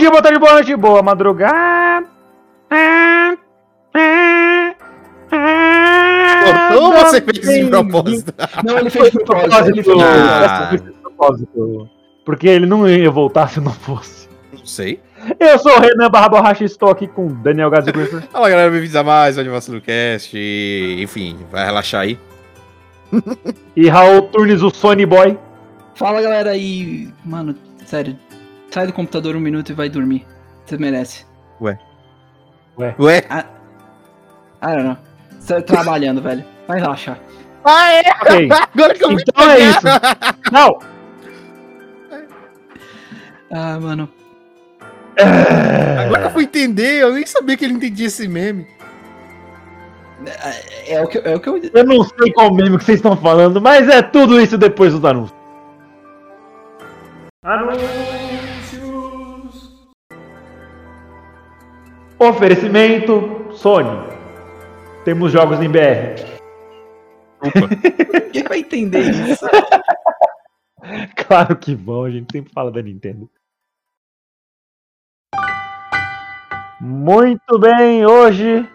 dia, 0.00 0.10
boa 0.10 0.22
tarde, 0.22 0.38
boa 0.38 0.52
noite, 0.54 0.76
boa 0.76 1.02
madrugada. 1.02 2.06
Ah, 2.70 3.36
ah, 3.94 4.74
ah, 5.32 6.74
Ou 6.76 6.92
você 6.92 7.20
fez 7.20 7.40
de 7.40 7.66
propósito? 7.70 8.34
Não, 8.64 8.78
ele 8.78 8.90
fez 8.90 9.10
de 9.10 9.24
propósito. 9.24 9.68
Ele 9.68 9.82
fez 9.82 9.98
Ah. 10.02 10.70
de 10.72 10.80
propósito. 10.92 11.88
Porque 12.24 12.48
ele 12.48 12.66
não 12.66 12.88
ia 12.88 13.10
voltar 13.10 13.48
se 13.48 13.60
não 13.60 13.72
fosse. 13.72 14.28
Não 14.52 14.64
sei. 14.66 15.00
Eu 15.38 15.58
sou 15.58 15.72
o 15.76 15.80
Renan 15.80 16.08
Barra 16.10 16.28
Borracha 16.30 16.62
e 16.62 16.66
estou 16.66 16.88
aqui 16.90 17.06
com 17.06 17.26
Daniel 17.28 17.70
Griffer. 17.70 18.22
Fala 18.32 18.48
galera, 18.48 18.70
bem-vindos 18.70 18.96
a 18.96 19.04
mais 19.04 19.36
um 19.36 19.40
Anivacilo 19.42 19.80
Cast. 19.80 20.34
Enfim, 20.36 21.38
vai 21.50 21.66
relaxar 21.66 22.02
aí. 22.02 22.18
e 23.76 23.88
Raul 23.88 24.22
Turnes, 24.22 24.62
o 24.62 24.70
Sony 24.70 25.04
Boy. 25.04 25.36
Fala 25.94 26.22
galera 26.22 26.50
aí, 26.52 27.08
mano, 27.24 27.54
sério, 27.84 28.16
sai 28.70 28.86
do 28.86 28.92
computador 28.92 29.36
um 29.36 29.40
minuto 29.40 29.70
e 29.70 29.74
vai 29.74 29.88
dormir. 29.88 30.26
Você 30.64 30.76
merece. 30.76 31.26
Ué? 31.60 31.78
I 34.62 34.66
don't 34.66 34.84
know. 34.84 34.96
Você 35.38 35.54
tá 35.54 35.62
trabalhando, 35.62 36.22
velho. 36.22 36.44
Vai 36.68 36.80
relaxar. 36.80 37.18
Ah, 37.64 37.92
é? 37.92 38.02
Ok. 38.22 38.48
Agora 38.74 38.94
que 38.94 39.04
eu 39.04 39.10
me 39.10 39.22
Então 39.22 39.50
é 39.50 39.58
isso. 39.60 39.80
Não! 40.52 40.78
Ah, 43.50 43.80
mano. 43.80 44.08
Agora 46.04 46.20
que 46.20 46.26
eu 46.26 46.30
fui 46.30 46.44
entender, 46.44 47.02
eu 47.02 47.12
nem 47.12 47.26
sabia 47.26 47.56
que 47.56 47.64
ele 47.64 47.74
entendia 47.74 48.06
esse 48.06 48.28
meme. 48.28 48.66
É, 50.24 50.94
é 50.94 51.02
o 51.02 51.08
que, 51.08 51.18
é 51.18 51.34
o 51.34 51.40
que 51.40 51.48
eu. 51.48 51.60
Eu 51.74 51.84
não 51.84 52.04
sei 52.04 52.32
qual 52.32 52.52
meme 52.52 52.78
que 52.78 52.84
vocês 52.84 52.98
estão 52.98 53.16
falando, 53.16 53.60
mas 53.60 53.88
é 53.88 54.02
tudo 54.02 54.40
isso 54.40 54.56
depois 54.56 54.92
dos 54.92 55.04
anúncios. 55.04 55.38
Anúncios. 57.42 58.19
Oferecimento 62.22 63.50
Sony. 63.54 63.88
Temos 65.06 65.32
jogos 65.32 65.58
em 65.62 65.70
BR. 65.70 66.20
Quem 68.30 68.44
vai 68.44 68.58
entender 68.58 69.00
isso? 69.00 69.46
Claro 71.14 71.56
que 71.56 71.74
vão, 71.74 72.04
a 72.04 72.10
gente 72.10 72.32
sempre 72.32 72.52
fala 72.52 72.70
da 72.70 72.82
Nintendo. 72.82 73.30
Muito 76.80 77.58
bem, 77.58 78.04
hoje 78.04 78.66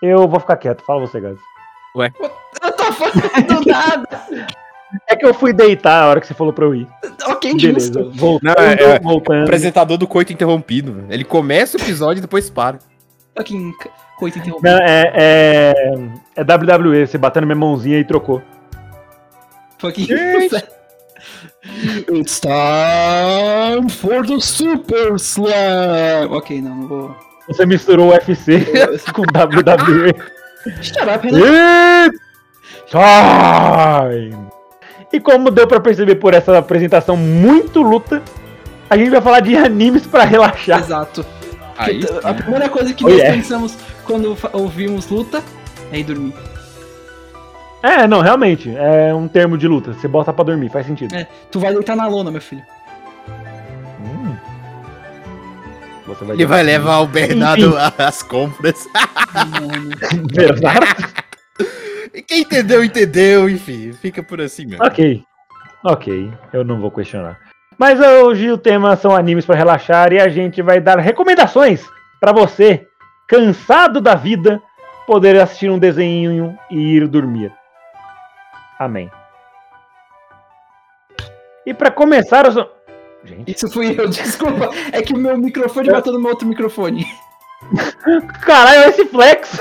eu 0.00 0.28
vou 0.28 0.40
ficar 0.40 0.56
quieto. 0.56 0.84
Fala 0.84 1.00
você, 1.00 1.20
Gazi. 1.20 1.40
Eu 2.62 2.76
tô 2.76 2.92
fazendo 2.92 3.66
nada. 3.66 4.26
É 5.08 5.14
que 5.16 5.24
eu 5.24 5.32
fui 5.32 5.52
deitar 5.52 6.02
a 6.02 6.08
hora 6.08 6.20
que 6.20 6.26
você 6.26 6.34
falou 6.34 6.52
pra 6.52 6.64
eu 6.64 6.74
ir. 6.74 6.86
ok, 7.26 7.54
Beleza, 7.54 7.92
justo. 7.92 8.10
voltando, 8.18 8.56
Não, 8.56 8.64
é- 8.64 8.72
é- 8.96 8.98
voltando. 9.00 9.42
Apresentador 9.44 9.96
do 9.96 10.06
Coito 10.06 10.32
Interrompido. 10.32 10.92
velho. 10.94 11.06
Ele 11.10 11.24
começa 11.24 11.76
o 11.76 11.80
episódio 11.80 12.18
e 12.18 12.22
depois 12.22 12.50
para. 12.50 12.78
Fucking 13.36 13.72
coisa 14.18 14.38
interrompida. 14.38 14.72
Não, 14.76 14.78
é, 14.84 15.12
é, 15.14 15.74
é 16.36 16.42
WWE, 16.44 17.06
você 17.06 17.16
bateu 17.16 17.40
na 17.40 17.46
minha 17.46 17.56
mãozinha 17.56 17.98
e 17.98 18.04
trocou. 18.04 18.42
Fucking. 19.78 20.08
It's 22.10 22.40
time 22.40 23.88
for 23.90 24.26
the 24.26 24.40
Super 24.40 25.14
Slam. 25.16 26.30
Ok, 26.30 26.60
não, 26.60 26.74
não 26.74 26.88
vou. 26.88 27.16
Você 27.48 27.64
misturou 27.66 28.08
o 28.08 28.12
UFC 28.12 28.64
com 29.14 29.22
WWE. 29.22 30.12
Shut 30.82 30.98
up. 31.08 31.26
It's 31.26 32.90
time! 32.90 34.48
E 35.12 35.18
como 35.20 35.50
deu 35.50 35.66
pra 35.66 35.80
perceber 35.80 36.16
por 36.16 36.34
essa 36.34 36.56
apresentação 36.58 37.16
muito 37.16 37.82
luta, 37.82 38.22
a 38.88 38.96
gente 38.96 39.10
vai 39.10 39.20
falar 39.20 39.40
de 39.40 39.56
animes 39.56 40.06
pra 40.06 40.24
relaxar. 40.24 40.78
Exato. 40.80 41.24
Aí, 41.76 42.00
a 42.22 42.34
primeira 42.34 42.68
coisa 42.68 42.92
que 42.92 43.04
Oh, 43.04 43.08
nós 43.08 43.18
yeah. 43.18 43.36
pensamos 43.36 43.76
quando 44.04 44.36
ouvimos 44.52 45.08
luta 45.08 45.42
é 45.90 45.98
ir 45.98 46.04
dormir. 46.04 46.34
É, 47.82 48.06
não, 48.06 48.20
realmente, 48.20 48.70
é 48.76 49.14
um 49.14 49.26
termo 49.26 49.56
de 49.56 49.66
luta. 49.66 49.94
Você 49.94 50.06
bota 50.06 50.32
pra 50.32 50.44
dormir, 50.44 50.68
faz 50.70 50.86
sentido. 50.86 51.14
É, 51.14 51.26
tu 51.50 51.58
vai 51.58 51.72
deitar 51.72 51.96
na 51.96 52.06
lona, 52.06 52.30
meu 52.30 52.40
filho. 52.40 52.62
Hum. 54.00 54.36
Você 56.06 56.24
vai 56.24 56.36
ele 56.36 56.44
vai 56.46 56.62
levar 56.62 56.98
o 56.98 57.06
Bernardo 57.06 57.74
às 57.96 58.22
compras. 58.22 58.86
Bernardo? 60.32 60.86
Quem 62.22 62.40
entendeu, 62.40 62.84
entendeu. 62.84 63.48
Enfim, 63.48 63.92
fica 63.92 64.22
por 64.22 64.40
assim 64.40 64.66
mesmo. 64.66 64.84
Ok. 64.84 65.22
Ok, 65.84 66.30
eu 66.52 66.62
não 66.62 66.78
vou 66.80 66.90
questionar. 66.90 67.38
Mas 67.78 67.98
hoje 67.98 68.50
o 68.50 68.58
tema 68.58 68.94
são 68.96 69.16
animes 69.16 69.46
para 69.46 69.56
relaxar 69.56 70.12
e 70.12 70.20
a 70.20 70.28
gente 70.28 70.60
vai 70.60 70.78
dar 70.78 70.98
recomendações 70.98 71.82
para 72.20 72.32
você, 72.32 72.86
cansado 73.26 74.00
da 74.00 74.14
vida, 74.14 74.60
poder 75.06 75.40
assistir 75.40 75.70
um 75.70 75.78
desenho 75.78 76.58
e 76.70 76.96
ir 76.96 77.08
dormir. 77.08 77.50
Amém. 78.78 79.10
E 81.64 81.72
para 81.72 81.90
começar, 81.90 82.44
eu 82.44 82.52
sou... 82.52 82.70
gente, 83.24 83.50
Isso 83.50 83.70
fui 83.70 83.98
eu, 83.98 84.08
desculpa. 84.10 84.68
É 84.92 85.00
que 85.00 85.14
o 85.14 85.18
meu 85.18 85.38
microfone 85.38 85.90
bateu 85.90 86.12
no 86.12 86.20
meu 86.20 86.30
outro 86.30 86.46
microfone. 86.46 87.06
caralho, 88.42 88.90
esse 88.90 89.04
flex. 89.06 89.60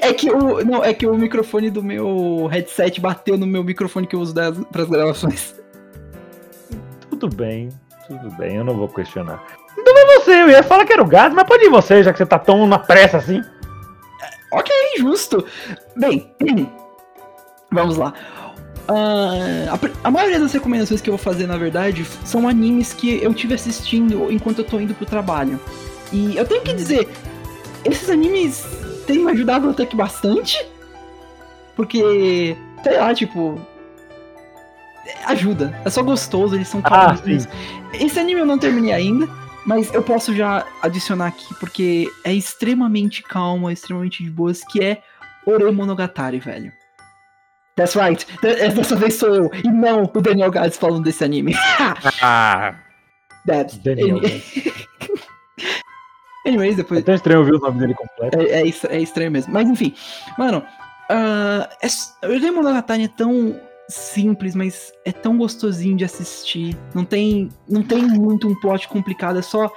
É 0.00 0.12
que 0.12 0.30
o. 0.30 0.64
Não, 0.64 0.84
é 0.84 0.92
que 0.92 1.06
o 1.06 1.14
microfone 1.14 1.70
do 1.70 1.82
meu 1.82 2.46
headset 2.50 3.00
bateu 3.00 3.36
no 3.36 3.46
meu 3.46 3.64
microfone 3.64 4.06
que 4.06 4.14
eu 4.14 4.20
uso 4.20 4.34
das, 4.34 4.56
pras 4.70 4.88
gravações. 4.88 5.54
tudo 7.08 7.28
bem, 7.28 7.70
tudo 8.06 8.30
bem, 8.36 8.56
eu 8.56 8.64
não 8.64 8.76
vou 8.76 8.88
questionar. 8.88 9.42
Então 9.76 9.98
é 9.98 10.18
você, 10.18 10.30
eu 10.42 10.50
ia 10.50 10.62
falar 10.62 10.84
que 10.84 10.92
era 10.92 11.02
o 11.02 11.06
gato, 11.06 11.34
mas 11.34 11.46
pode 11.46 11.64
ir 11.64 11.70
você, 11.70 12.02
já 12.02 12.12
que 12.12 12.18
você 12.18 12.26
tá 12.26 12.38
tão 12.38 12.66
na 12.66 12.78
pressa 12.78 13.16
assim. 13.16 13.42
Ok, 14.52 14.72
justo. 14.98 15.44
Bem, 15.96 16.32
vamos 17.72 17.96
lá. 17.96 18.14
Ah, 18.86 19.72
a, 19.72 20.08
a 20.08 20.10
maioria 20.10 20.38
das 20.38 20.52
recomendações 20.52 21.00
que 21.00 21.08
eu 21.08 21.16
vou 21.16 21.24
fazer, 21.24 21.46
na 21.46 21.56
verdade, 21.56 22.04
são 22.24 22.46
animes 22.46 22.92
que 22.92 23.22
eu 23.22 23.32
tive 23.32 23.54
assistindo 23.54 24.30
enquanto 24.30 24.58
eu 24.58 24.64
tô 24.64 24.78
indo 24.78 24.94
pro 24.94 25.06
trabalho. 25.06 25.58
E 26.14 26.36
eu 26.36 26.46
tenho 26.46 26.62
que 26.62 26.72
dizer, 26.72 27.08
esses 27.84 28.08
animes 28.08 28.64
têm 29.06 29.18
me 29.18 29.32
ajudado 29.32 29.68
até 29.68 29.84
que 29.84 29.96
bastante. 29.96 30.56
Porque, 31.74 32.56
sei 32.84 32.98
lá, 32.98 33.12
tipo. 33.12 33.60
Ajuda. 35.26 35.78
É 35.84 35.90
só 35.90 36.02
gostoso, 36.02 36.54
eles 36.54 36.68
são 36.68 36.80
Ah, 36.84 37.14
calminhos. 37.16 37.48
Esse 37.94 38.18
anime 38.20 38.40
eu 38.40 38.46
não 38.46 38.58
terminei 38.58 38.92
ainda, 38.92 39.28
mas 39.66 39.92
eu 39.92 40.02
posso 40.02 40.34
já 40.34 40.64
adicionar 40.82 41.26
aqui, 41.28 41.52
porque 41.60 42.08
é 42.24 42.32
extremamente 42.32 43.22
calmo, 43.22 43.68
é 43.68 43.72
extremamente 43.72 44.22
de 44.22 44.30
boas, 44.30 44.62
que 44.64 44.82
é 44.82 45.02
Ore 45.46 45.70
Monogatari, 45.72 46.38
velho. 46.38 46.72
That's 47.76 47.96
right. 47.96 48.24
D- 48.40 48.68
Dessa 48.68 48.94
vez 48.94 49.14
sou 49.14 49.34
eu, 49.34 49.50
e 49.64 49.68
não 49.68 50.04
o 50.04 50.20
Daniel 50.20 50.50
Gades 50.50 50.78
falando 50.78 51.02
desse 51.04 51.24
anime. 51.24 51.54
Ah, 52.22 52.76
That's... 53.46 53.76
Daniel. 53.78 54.20
Anyways, 56.46 56.74
É 56.74 56.76
depois... 56.76 57.02
tão 57.04 57.14
estranho 57.14 57.40
ouvir 57.40 57.54
o 57.54 57.58
nome 57.58 57.78
dele 57.78 57.94
completo. 57.94 58.38
É, 58.38 58.60
é, 58.62 58.96
é 58.96 59.00
estranho 59.00 59.30
mesmo. 59.30 59.52
Mas 59.52 59.68
enfim, 59.68 59.94
mano, 60.38 60.62
ah, 61.10 61.68
é, 61.82 61.86
s- 61.86 62.12
Ore 62.22 62.50
Monogatari 62.50 63.04
é 63.04 63.08
tão 63.08 63.58
simples, 63.88 64.54
mas 64.54 64.92
é 65.04 65.12
tão 65.12 65.36
gostosinho 65.38 65.96
de 65.96 66.04
assistir. 66.04 66.76
Não 66.94 67.04
tem, 67.04 67.48
não 67.68 67.82
tem 67.82 68.02
muito 68.02 68.48
um 68.48 68.54
plot 68.60 68.88
complicado, 68.88 69.38
é 69.38 69.42
só 69.42 69.70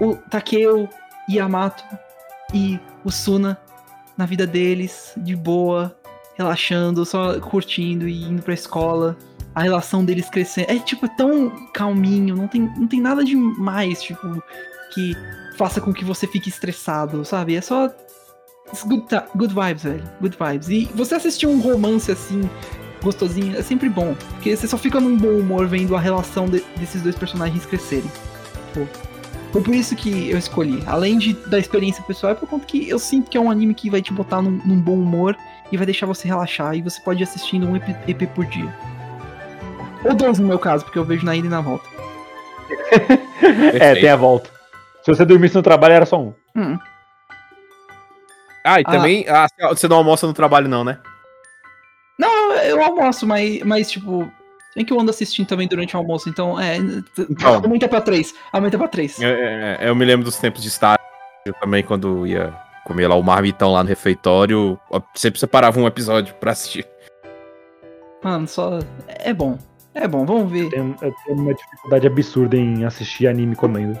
o 0.00 0.16
Takeo, 0.16 0.88
Yamato 1.28 1.84
e 2.54 2.78
o 3.04 3.10
Suna 3.10 3.58
na 4.16 4.26
vida 4.26 4.46
deles, 4.46 5.12
de 5.16 5.34
boa, 5.36 5.96
relaxando, 6.36 7.04
só 7.04 7.38
curtindo 7.40 8.08
e 8.08 8.22
indo 8.24 8.42
pra 8.42 8.54
escola. 8.54 9.16
A 9.54 9.62
relação 9.62 10.04
deles 10.04 10.28
crescendo. 10.30 10.70
É 10.70 10.78
tipo, 10.78 11.06
é 11.06 11.08
tão 11.16 11.50
calminho, 11.72 12.36
não 12.36 12.46
tem, 12.46 12.62
não 12.76 12.86
tem 12.86 13.00
nada 13.00 13.24
demais, 13.24 14.00
tipo, 14.02 14.42
que 14.90 15.16
faça 15.56 15.80
com 15.80 15.92
que 15.92 16.04
você 16.04 16.26
fique 16.26 16.48
estressado, 16.48 17.24
sabe? 17.24 17.54
É 17.56 17.60
só 17.60 17.90
good, 18.86 19.04
good 19.36 19.54
vibes, 19.54 19.82
velho. 19.84 20.02
Good 20.20 20.36
vibes. 20.38 20.68
E 20.68 20.84
você 20.94 21.14
assistir 21.14 21.46
um 21.46 21.60
romance 21.60 22.10
assim, 22.10 22.48
gostosinho, 23.02 23.56
é 23.58 23.62
sempre 23.62 23.88
bom. 23.88 24.14
Porque 24.30 24.54
você 24.56 24.66
só 24.66 24.76
fica 24.78 25.00
num 25.00 25.16
bom 25.16 25.38
humor 25.38 25.66
vendo 25.66 25.96
a 25.96 26.00
relação 26.00 26.46
de- 26.48 26.64
desses 26.76 27.02
dois 27.02 27.14
personagens 27.16 27.64
crescerem. 27.66 28.10
Pô. 28.74 28.86
Foi 29.52 29.62
por 29.62 29.74
isso 29.74 29.96
que 29.96 30.30
eu 30.30 30.38
escolhi. 30.38 30.80
Além 30.86 31.18
de, 31.18 31.32
da 31.48 31.58
experiência 31.58 32.04
pessoal, 32.04 32.32
é 32.32 32.34
por 32.36 32.48
conta 32.48 32.64
que 32.66 32.88
eu 32.88 33.00
sinto 33.00 33.28
que 33.28 33.36
é 33.36 33.40
um 33.40 33.50
anime 33.50 33.74
que 33.74 33.90
vai 33.90 34.00
te 34.00 34.12
botar 34.12 34.40
num, 34.40 34.60
num 34.64 34.80
bom 34.80 34.94
humor 34.94 35.36
e 35.72 35.76
vai 35.76 35.84
deixar 35.84 36.06
você 36.06 36.28
relaxar. 36.28 36.76
E 36.76 36.82
você 36.82 37.00
pode 37.00 37.20
ir 37.20 37.24
assistindo 37.24 37.66
um 37.66 37.74
EP, 37.74 37.88
EP 38.06 38.28
por 38.32 38.46
dia. 38.46 38.72
Ou 40.04 40.14
dois 40.14 40.38
no 40.38 40.46
meu 40.46 40.58
caso, 40.58 40.84
porque 40.84 40.98
eu 40.98 41.04
vejo 41.04 41.26
na 41.26 41.34
ida 41.34 41.48
e 41.48 41.50
na 41.50 41.60
volta. 41.60 41.88
É, 43.80 43.94
tem 43.94 44.08
a 44.08 44.16
volta. 44.16 44.50
Se 45.02 45.14
você 45.14 45.24
dormisse 45.24 45.54
no 45.54 45.62
trabalho, 45.62 45.94
era 45.94 46.06
só 46.06 46.20
um. 46.20 46.34
Hum. 46.56 46.78
Ah, 48.64 48.80
e 48.80 48.84
também. 48.84 49.26
Ah, 49.28 49.46
você 49.68 49.88
não 49.88 49.96
almoça 49.96 50.26
no 50.26 50.34
trabalho, 50.34 50.68
não, 50.68 50.84
né? 50.84 50.98
Não, 52.18 52.52
eu 52.54 52.82
almoço, 52.82 53.26
mas, 53.26 53.60
mas 53.62 53.90
tipo. 53.90 54.30
Tem 54.74 54.84
que 54.84 54.92
eu 54.92 55.00
ando 55.00 55.10
assistindo 55.10 55.48
também 55.48 55.66
durante 55.66 55.96
o 55.96 55.98
almoço, 55.98 56.28
então 56.28 56.60
é. 56.60 56.76
Então. 56.76 57.54
Aumenta 57.54 57.88
pra 57.88 58.00
três. 58.00 58.34
Aumenta 58.52 58.78
pra 58.78 58.86
três. 58.86 59.20
Eu, 59.20 59.28
é, 59.28 59.78
eu 59.80 59.96
me 59.96 60.04
lembro 60.04 60.24
dos 60.24 60.36
tempos 60.36 60.62
de 60.62 60.68
estágio 60.68 61.00
eu 61.44 61.54
também, 61.54 61.82
quando 61.82 62.26
ia 62.26 62.54
comer 62.84 63.08
lá 63.08 63.14
o 63.14 63.22
marmitão 63.22 63.72
lá 63.72 63.82
no 63.82 63.88
refeitório, 63.88 64.78
eu 64.90 65.02
sempre 65.14 65.40
separava 65.40 65.80
um 65.80 65.86
episódio 65.86 66.34
pra 66.34 66.52
assistir. 66.52 66.86
Mano, 68.22 68.46
só. 68.46 68.78
É 69.08 69.32
bom. 69.32 69.58
É 69.94 70.06
bom, 70.06 70.24
vamos 70.24 70.50
ver. 70.50 70.64
Eu 70.64 70.70
tenho, 70.70 70.96
eu 71.00 71.14
tenho 71.24 71.40
uma 71.40 71.54
dificuldade 71.54 72.06
absurda 72.06 72.56
em 72.56 72.84
assistir 72.84 73.26
anime 73.26 73.56
comendo. 73.56 73.98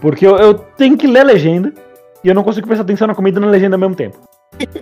Porque 0.00 0.26
eu, 0.26 0.36
eu 0.36 0.54
tenho 0.54 0.96
que 0.96 1.06
ler 1.06 1.20
a 1.20 1.24
legenda 1.24 1.72
e 2.22 2.28
eu 2.28 2.34
não 2.34 2.42
consigo 2.42 2.66
prestar 2.66 2.82
atenção 2.84 3.06
na 3.06 3.14
comida 3.14 3.38
e 3.38 3.42
na 3.42 3.48
legenda 3.48 3.76
ao 3.76 3.80
mesmo 3.80 3.94
tempo. 3.94 4.18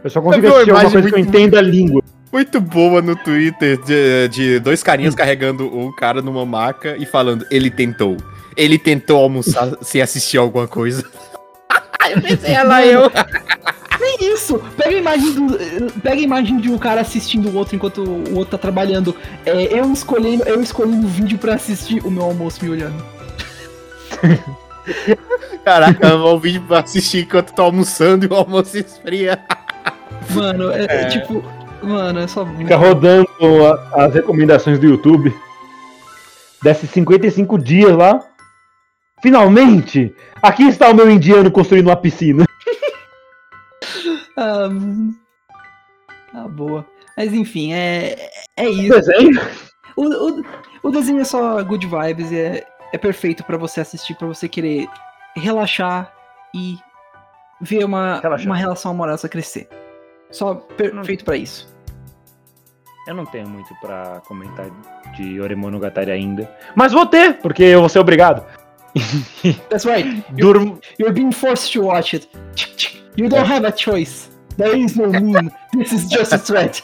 Eu 0.03 0.11
só 0.11 0.21
consigo 0.21 0.47
assistir 0.47 0.71
alguma 0.71 0.81
imagem 0.81 0.93
coisa 0.93 1.09
que 1.09 1.15
eu 1.15 1.19
muito- 1.19 1.37
entenda 1.37 1.59
a 1.59 1.63
língua. 1.63 2.03
Muito 2.33 2.61
boa 2.61 3.01
no 3.01 3.15
Twitter 3.15 3.81
de, 3.85 4.29
de 4.29 4.59
dois 4.59 4.83
carinhas 4.83 5.15
carregando 5.15 5.67
um 5.67 5.95
cara 5.95 6.21
numa 6.21 6.45
maca 6.45 6.97
e 6.97 7.07
falando, 7.07 7.47
ele 7.51 7.71
tentou. 7.71 8.17
Ele 8.57 8.77
tentou 8.77 9.19
almoçar 9.23 9.77
sem 9.83 10.03
assistir 10.03 10.39
alguma 10.39 10.67
coisa. 10.67 11.05
eu 12.11 12.21
pensei, 12.21 12.55
é 12.55 12.63
lá 12.63 12.85
eu. 12.85 13.11
Nem 14.01 14.33
isso! 14.35 14.61
Pega 14.77 14.91
a 14.97 14.99
imagem 14.99 15.33
do. 15.33 15.93
Pega 16.03 16.17
a 16.17 16.21
imagem 16.25 16.59
de 16.59 16.69
um 16.71 16.77
cara 16.77 17.01
assistindo 17.01 17.49
o 17.49 17.55
outro 17.55 17.77
enquanto 17.77 18.03
o 18.03 18.35
outro 18.35 18.51
tá 18.51 18.59
trabalhando. 18.59 19.15
É, 19.47 19.79
eu 19.79 19.91
escolhendo, 19.93 20.43
eu 20.45 20.61
escolhendo 20.61 21.07
o 21.07 21.09
vídeo 21.09 21.39
pra 21.39 21.55
assistir 21.55 22.05
o 22.05 22.11
meu 22.11 22.25
almoço 22.25 22.63
me 22.65 22.71
olhando. 22.71 23.03
Caraca, 25.65 26.15
o 26.17 26.39
vídeo 26.39 26.63
pra 26.67 26.81
assistir 26.81 27.25
enquanto 27.25 27.53
tá 27.55 27.63
almoçando 27.63 28.25
e 28.27 28.29
o 28.29 28.35
almoço 28.35 28.77
esfria. 28.79 29.43
Mano, 30.31 30.71
é, 30.73 30.85
é 30.85 31.05
tipo. 31.07 31.43
Mano, 31.83 32.21
é 32.21 32.27
só. 32.27 32.47
Fica 32.47 32.77
rodando 32.77 33.29
a- 33.67 34.05
as 34.07 34.15
recomendações 34.15 34.79
do 34.79 34.87
YouTube. 34.87 35.35
Desce 36.63 36.87
55 36.87 37.59
dias 37.59 37.93
lá. 37.95 38.23
Finalmente! 39.23 40.15
Aqui 40.43 40.65
está 40.69 40.89
o 40.91 40.95
meu 40.95 41.11
indiano 41.11 41.51
construindo 41.51 41.87
uma 41.89 41.97
piscina. 41.97 42.45
Ah, 44.37 44.69
mano. 44.69 45.15
Tá 46.33 46.49
boa. 46.49 46.85
Mas 47.17 47.33
enfim, 47.33 47.73
é, 47.73 48.29
é 48.57 48.69
isso. 48.69 48.89
Desenho? 48.93 49.41
O, 49.97 50.03
o, 50.09 50.45
o 50.83 50.91
desenho 50.91 51.21
é 51.21 51.25
só 51.25 51.63
good 51.63 51.87
vibes, 51.87 52.33
é, 52.33 52.67
é 52.95 52.99
perfeito 52.99 53.43
pra 53.45 53.57
você 53.57 53.81
assistir, 53.81 54.15
pra 54.15 54.27
você 54.29 54.49
querer 54.49 54.87
relaxar 55.37 56.13
e 56.55 56.79
ver 57.61 57.85
uma, 57.85 58.21
Relaxar. 58.21 58.47
uma 58.47 58.57
relação 58.57 58.93
amorosa 58.93 59.29
crescer. 59.29 59.69
Só 60.31 60.55
perfeito 60.55 61.25
pra 61.25 61.37
isso. 61.37 61.73
Eu 63.07 63.15
não 63.15 63.27
tenho 63.27 63.49
muito 63.49 63.75
pra 63.81 64.23
comentar 64.27 64.67
de 65.17 65.41
Oremonogatari 65.41 66.11
ainda. 66.11 66.51
Mas 66.75 66.93
vou 66.93 67.05
ter, 67.05 67.35
porque 67.39 67.63
eu 67.65 67.81
vou 67.81 67.89
ser 67.89 67.99
obrigado. 67.99 68.45
That's 69.69 69.85
right. 69.85 70.25
Durmo. 70.33 70.79
You're 70.99 71.13
being 71.13 71.33
forced 71.33 71.73
to 71.73 71.83
watch 71.85 72.15
it. 72.15 72.29
You 73.17 73.29
don't 73.29 73.51
have 73.51 73.67
a 73.67 73.73
choice. 73.73 74.31
There 74.57 74.79
is 74.79 74.97
no 74.97 75.09
meme. 75.11 75.51
This 75.77 75.93
is 75.93 76.09
just 76.09 76.33
a 76.33 76.39
threat. 76.39 76.81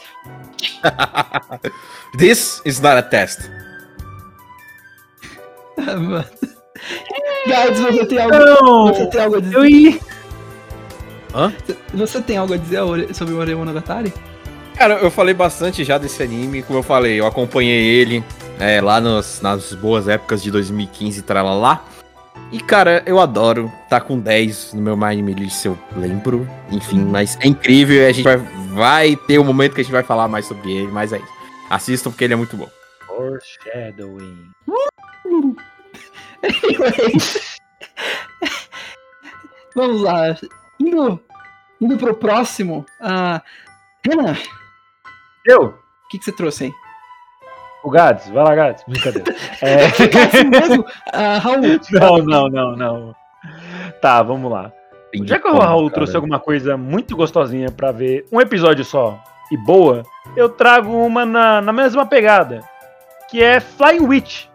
This 2.17 2.61
is 2.65 2.81
not 2.81 2.97
a 2.97 3.01
test. 3.03 3.49
Ah, 5.87 5.95
mano. 5.97 6.25
Guys, 7.47 7.79
você 7.79 8.05
tem 8.05 8.19
algo, 8.19 8.35
Não! 8.37 8.87
você 8.93 9.05
tem 9.07 9.21
algo 9.21 9.35
a 9.37 9.39
dizer? 9.39 9.55
Eu 9.55 9.65
ia. 9.65 9.99
Você 11.93 12.21
tem 12.21 12.37
algo 12.37 12.53
a 12.53 12.57
dizer 12.57 12.79
sobre 13.13 13.33
o 13.33 13.37
Oremonogatari? 13.37 14.13
Cara, 14.75 14.95
eu 14.95 15.11
falei 15.11 15.33
bastante 15.33 15.83
já 15.83 15.97
desse 15.97 16.21
anime, 16.23 16.63
como 16.63 16.79
eu 16.79 16.83
falei, 16.83 17.19
eu 17.19 17.25
acompanhei 17.27 17.81
ele 18.01 18.23
é, 18.59 18.81
lá 18.81 18.99
nos- 18.99 19.39
nas 19.41 19.73
boas 19.73 20.07
épocas 20.07 20.41
de 20.41 20.49
2015 20.51 21.19
e 21.19 21.21
tralalá. 21.23 21.85
E 22.51 22.59
cara, 22.59 23.01
eu 23.05 23.19
adoro, 23.19 23.71
tá 23.89 24.01
com 24.01 24.19
10 24.19 24.73
no 24.73 24.81
meu 24.81 25.03
Anime 25.05 25.33
List, 25.33 25.63
eu 25.65 25.77
lembro. 25.95 26.47
Enfim, 26.69 26.99
mas 26.99 27.37
é 27.41 27.47
incrível 27.47 27.95
e 27.97 28.05
a 28.05 28.11
gente 28.11 28.23
vai, 28.23 28.37
vai 28.73 29.15
ter 29.15 29.39
um 29.39 29.43
momento 29.43 29.73
que 29.75 29.81
a 29.81 29.83
gente 29.83 29.93
vai 29.93 30.03
falar 30.03 30.27
mais 30.27 30.45
sobre 30.45 30.71
ele, 30.71 30.87
mas 30.91 31.13
é 31.13 31.17
isso. 31.17 31.27
Assistam 31.69 32.09
porque 32.11 32.23
ele 32.25 32.33
é 32.33 32.37
muito 32.37 32.57
bom. 32.57 32.67
Foreshadowing. 33.07 34.49
Vamos 39.75 40.01
lá. 40.01 40.35
Indo, 40.79 41.19
indo 41.79 41.97
pro 41.97 42.15
próximo. 42.15 42.85
ah, 42.99 43.41
Renan, 44.05 44.35
Eu? 45.45 45.65
o 45.65 45.73
que, 46.09 46.17
que 46.17 46.25
você 46.25 46.31
trouxe 46.31 46.65
aí? 46.65 46.73
O 47.83 47.89
Gads, 47.89 48.29
vai 48.29 48.43
lá, 48.43 48.55
Gads. 48.55 48.83
Brincadeira. 48.87 49.35
É... 49.61 49.85
Assim 49.85 50.49
mesmo? 50.49 50.85
Ah, 51.11 51.37
Raul, 51.37 51.61
não, 51.91 52.17
não, 52.17 52.49
não, 52.49 52.75
não. 52.75 53.15
Tá, 54.01 54.21
vamos 54.23 54.51
lá. 54.51 54.71
Já 55.23 55.39
que 55.39 55.47
o 55.47 55.59
Raul 55.59 55.89
trouxe 55.89 56.15
alguma 56.15 56.39
coisa 56.39 56.77
muito 56.77 57.15
gostosinha 57.15 57.71
pra 57.71 57.91
ver 57.91 58.25
um 58.31 58.39
episódio 58.39 58.85
só 58.85 59.19
e 59.51 59.57
boa, 59.57 60.03
eu 60.35 60.47
trago 60.47 60.89
uma 60.89 61.25
na, 61.25 61.61
na 61.61 61.73
mesma 61.73 62.05
pegada, 62.05 62.61
que 63.29 63.43
é 63.43 63.59
Flying 63.59 64.05
Witch. 64.05 64.45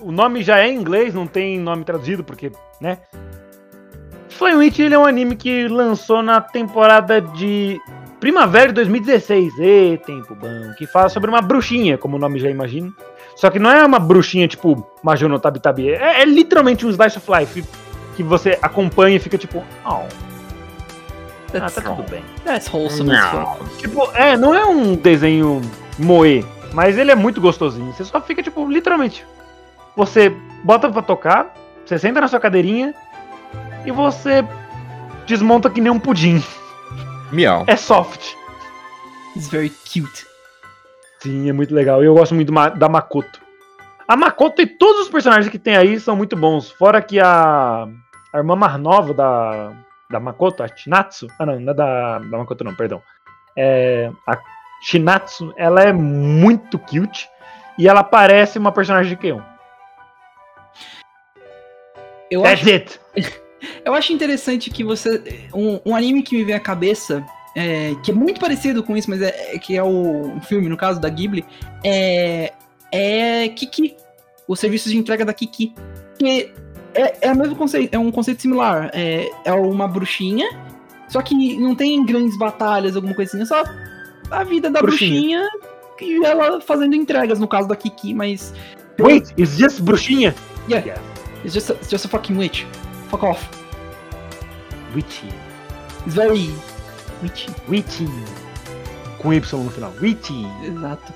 O 0.00 0.10
nome 0.12 0.42
já 0.42 0.58
é 0.58 0.68
em 0.68 0.76
inglês, 0.76 1.14
não 1.14 1.26
tem 1.26 1.58
nome 1.58 1.84
traduzido, 1.84 2.24
porque, 2.24 2.50
né? 2.80 2.98
Flying 4.28 4.56
Witch 4.56 4.78
ele 4.78 4.94
é 4.94 4.98
um 4.98 5.04
anime 5.04 5.36
que 5.36 5.68
lançou 5.68 6.22
na 6.22 6.40
temporada 6.40 7.20
de 7.20 7.78
primavera 8.18 8.68
de 8.68 8.74
2016. 8.74 9.58
Ê, 9.58 10.00
tempo 10.04 10.34
bom. 10.34 10.72
Que 10.78 10.86
fala 10.86 11.08
sobre 11.08 11.28
uma 11.28 11.42
bruxinha, 11.42 11.98
como 11.98 12.16
o 12.16 12.18
nome 12.18 12.38
já 12.38 12.48
imagina. 12.48 12.90
Só 13.36 13.50
que 13.50 13.58
não 13.58 13.70
é 13.70 13.84
uma 13.84 13.98
bruxinha 13.98 14.46
tipo 14.48 14.86
Majuno 15.02 15.38
Tabi 15.38 15.60
Tabi. 15.60 15.90
É, 15.90 16.22
é 16.22 16.24
literalmente 16.24 16.86
um 16.86 16.90
slice 16.90 17.18
of 17.18 17.30
life 17.30 17.64
que 18.16 18.22
você 18.22 18.58
acompanha 18.62 19.16
e 19.16 19.18
fica 19.18 19.38
tipo, 19.38 19.64
oh, 19.84 20.04
ah, 21.58 21.70
tá 21.70 21.80
tudo 21.80 22.08
bem. 22.08 22.22
that's 22.44 22.72
wholesome 22.72 23.10
fuck. 23.16 23.78
Tipo, 23.78 24.10
é, 24.14 24.36
não 24.36 24.54
é 24.54 24.64
um 24.64 24.94
desenho 24.94 25.60
moe, 25.98 26.44
mas 26.72 26.96
ele 26.96 27.10
é 27.10 27.14
muito 27.14 27.40
gostosinho. 27.40 27.92
Você 27.92 28.04
só 28.04 28.20
fica, 28.20 28.42
tipo, 28.42 28.70
literalmente. 28.70 29.26
Você 29.96 30.30
bota 30.64 30.90
pra 30.90 31.02
tocar, 31.02 31.54
você 31.84 31.98
senta 31.98 32.20
na 32.20 32.28
sua 32.28 32.40
cadeirinha 32.40 32.94
e 33.84 33.90
você 33.90 34.44
desmonta 35.26 35.70
que 35.70 35.80
nem 35.80 35.92
um 35.92 35.98
pudim. 35.98 36.42
Miau. 37.32 37.64
É 37.66 37.76
soft. 37.76 38.34
It's 39.36 39.48
very 39.48 39.70
cute. 39.70 40.26
Sim, 41.22 41.48
é 41.48 41.52
muito 41.52 41.74
legal. 41.74 42.02
E 42.02 42.06
eu 42.06 42.14
gosto 42.14 42.34
muito 42.34 42.52
da 42.52 42.88
Makoto. 42.88 43.40
A 44.08 44.16
Makoto 44.16 44.60
e 44.60 44.66
todos 44.66 45.02
os 45.02 45.08
personagens 45.08 45.48
que 45.48 45.58
tem 45.58 45.76
aí 45.76 46.00
são 46.00 46.16
muito 46.16 46.36
bons. 46.36 46.70
Fora 46.70 47.00
que 47.00 47.20
a, 47.20 47.86
a 48.32 48.38
irmã 48.38 48.56
mais 48.56 48.76
nova 48.80 49.14
da, 49.14 49.72
da 50.10 50.18
Makoto, 50.18 50.62
a 50.62 50.68
Shinatsu. 50.68 51.28
Ah, 51.38 51.46
não, 51.46 51.60
não 51.60 51.72
é 51.72 51.74
da, 51.74 52.18
da 52.18 52.38
Makoto, 52.38 52.64
não, 52.64 52.74
perdão. 52.74 53.00
É, 53.56 54.10
a 54.26 54.36
Shinatsu, 54.82 55.54
ela 55.56 55.82
é 55.82 55.92
muito 55.92 56.78
cute. 56.78 57.28
E 57.78 57.88
ela 57.88 58.02
parece 58.02 58.58
uma 58.58 58.72
personagem 58.72 59.10
de 59.10 59.16
Keon. 59.16 59.40
Eu 62.30 62.42
That's 62.42 62.62
acho, 62.62 62.70
it! 62.70 63.00
eu 63.84 63.94
acho 63.94 64.12
interessante 64.12 64.70
que 64.70 64.84
você. 64.84 65.48
Um, 65.52 65.80
um 65.84 65.96
anime 65.96 66.22
que 66.22 66.36
me 66.36 66.44
vem 66.44 66.54
à 66.54 66.60
cabeça, 66.60 67.24
é, 67.56 67.94
que 68.02 68.10
é 68.10 68.14
muito 68.14 68.40
parecido 68.40 68.82
com 68.82 68.96
isso, 68.96 69.10
mas 69.10 69.20
é, 69.20 69.54
é- 69.54 69.58
que 69.58 69.76
é 69.76 69.82
o 69.82 70.28
um 70.28 70.40
filme, 70.40 70.68
no 70.68 70.76
caso, 70.76 71.00
da 71.00 71.08
Ghibli, 71.08 71.44
é. 71.84 72.52
É 72.92 73.48
Kiki. 73.50 73.96
O 74.48 74.56
serviço 74.56 74.88
de 74.88 74.96
entrega 74.96 75.24
da 75.24 75.32
Kiki. 75.32 75.72
Que 76.18 76.52
é, 76.94 77.28
é 77.28 77.32
o 77.32 77.36
mesmo 77.36 77.54
conceito, 77.54 77.94
é 77.94 77.98
um 77.98 78.10
conceito 78.10 78.42
similar. 78.42 78.90
É, 78.92 79.30
é 79.44 79.52
uma 79.52 79.86
bruxinha, 79.86 80.48
só 81.08 81.22
que 81.22 81.56
não 81.56 81.74
tem 81.74 82.04
grandes 82.04 82.36
batalhas, 82.36 82.96
alguma 82.96 83.14
coisa 83.14 83.30
assim, 83.30 83.42
é 83.42 83.46
só 83.46 83.62
a 84.30 84.44
vida 84.44 84.70
da 84.70 84.80
Bruxinha. 84.80 85.40
bruxinha, 85.40 86.22
e 86.22 86.24
ela 86.24 86.60
fazendo 86.60 86.94
entregas, 86.94 87.38
no 87.38 87.48
caso 87.48 87.68
da 87.68 87.76
Kiki, 87.76 88.14
mas. 88.14 88.54
Wait, 88.98 89.32
is 89.36 89.56
just 89.56 89.80
bruxinha? 89.80 90.34
Yeah. 90.68 90.86
Yes. 90.86 91.09
It's 91.44 91.54
just 91.54 91.70
a, 91.70 91.74
it's 91.74 91.88
just 91.90 92.04
a 92.04 92.08
fucking 92.08 92.36
witch. 92.36 92.66
Fuck 93.10 93.22
off. 93.24 93.48
Witchy. 94.94 95.28
It's 96.06 96.14
very 96.14 96.50
witchy. 97.22 97.52
Witchy. 97.68 98.08
com 99.22 99.32
Y 99.32 99.64
no 99.64 99.70
final. 99.70 99.92
Witty. 100.00 100.46
Exato. 100.64 101.12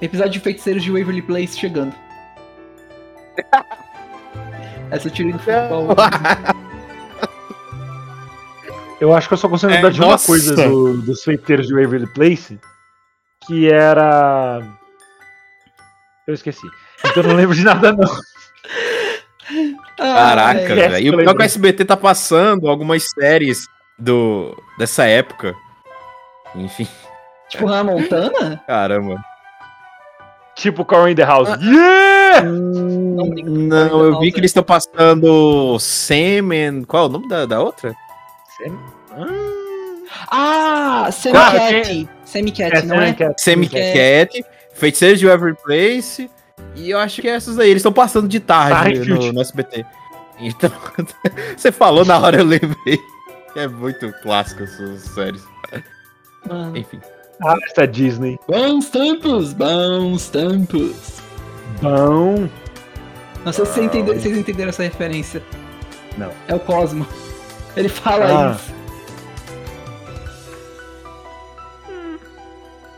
Episódio 0.00 0.32
de 0.32 0.40
Feiticeiros 0.40 0.82
de 0.84 0.90
Waverly 0.92 1.22
Place 1.22 1.58
chegando. 1.58 1.94
Essa 4.90 5.10
tirei 5.10 5.32
do 5.32 5.38
futebol. 5.38 5.88
Eu 9.00 9.14
acho 9.14 9.28
que 9.28 9.34
eu 9.34 9.38
só 9.38 9.48
consigo 9.48 9.70
É, 9.70 9.76
lembrar 9.76 9.90
de 9.92 10.00
uma 10.00 10.08
nossa. 10.08 10.26
coisa 10.26 10.56
do- 10.56 11.00
dos 11.02 11.22
feiteiros 11.22 11.68
de 11.68 11.74
Waverly 11.74 12.08
Place, 12.08 12.58
que 13.46 13.70
era. 13.70 14.60
Eu 16.26 16.34
esqueci. 16.34 16.66
Então 17.04 17.22
eu 17.22 17.28
não 17.28 17.36
lembro 17.36 17.54
de 17.54 17.62
nada, 17.62 17.92
não. 17.92 18.08
Caraca, 19.96 20.60
é, 20.60 20.88
velho. 20.88 21.06
E 21.06 21.10
o 21.10 21.16
pior 21.16 21.30
é 21.30 21.34
que 21.34 21.42
o. 21.42 21.44
SBT 21.44 21.84
tá 21.84 21.96
passando 21.96 22.68
algumas 22.68 23.08
séries 23.10 23.66
do, 23.98 24.56
dessa 24.78 25.04
época. 25.04 25.54
Enfim, 26.54 26.86
Tipo 27.48 27.66
Hannah 27.66 27.84
Montana? 27.92 28.62
caramba. 28.66 29.16
Tipo 30.54 30.84
Carl 30.84 31.08
in 31.08 31.14
the 31.14 31.24
House. 31.24 31.48
Ah. 31.48 31.58
Yeah! 31.62 32.42
Não. 32.42 33.26
Não, 33.26 34.04
eu 34.04 34.20
vi 34.20 34.32
que 34.32 34.40
eles 34.40 34.50
estão 34.50 34.62
passando 34.62 35.78
Semen. 35.78 36.82
Qual 36.84 37.04
é 37.04 37.06
o 37.06 37.08
nome 37.10 37.28
da, 37.28 37.46
da 37.46 37.60
outra? 37.60 37.94
Ah, 40.30 41.06
Ah, 41.06 41.10
Semi-Cat. 41.12 42.08
Semi-Cat, 42.24 42.86
não 42.86 43.00
é? 43.00 43.12
Cat. 43.12 43.40
Semi-Cat, 43.40 44.44
Feiticeiros 44.74 45.20
de 45.20 45.26
Every 45.26 45.54
Place. 45.62 46.28
E 46.74 46.90
eu 46.90 46.98
acho 46.98 47.20
que 47.20 47.28
é 47.28 47.32
essas 47.32 47.58
aí. 47.58 47.68
Eles 47.70 47.80
estão 47.80 47.92
passando 47.92 48.28
de 48.28 48.40
tarde 48.40 49.08
no, 49.08 49.32
no 49.32 49.40
SBT. 49.40 49.84
Então, 50.40 50.70
você 51.56 51.72
falou 51.72 52.04
na 52.04 52.18
hora, 52.18 52.38
eu 52.38 52.44
lembrei. 52.44 52.98
É 53.56 53.66
muito 53.66 54.12
clássico 54.22 54.62
essas 54.62 55.00
séries. 55.02 55.42
Mano. 56.48 56.76
Enfim. 56.76 57.00
Ah, 57.44 57.56
essa 57.70 57.86
Disney. 57.86 58.38
Bons 58.48 58.88
tempos, 58.88 59.52
bons 59.52 60.28
tempos. 60.28 61.20
Bom. 61.82 62.48
Não 63.44 63.52
sei 63.52 63.64
se 63.64 63.72
vocês 63.72 63.86
entenderam, 63.86 64.20
vocês 64.20 64.36
entenderam 64.36 64.68
essa 64.70 64.82
referência. 64.82 65.42
Não. 66.16 66.30
É 66.46 66.54
o 66.54 66.60
Cosmo. 66.60 67.06
Ele 67.76 67.88
fala 67.88 68.50
Ah. 68.50 68.52
isso. 68.56 68.74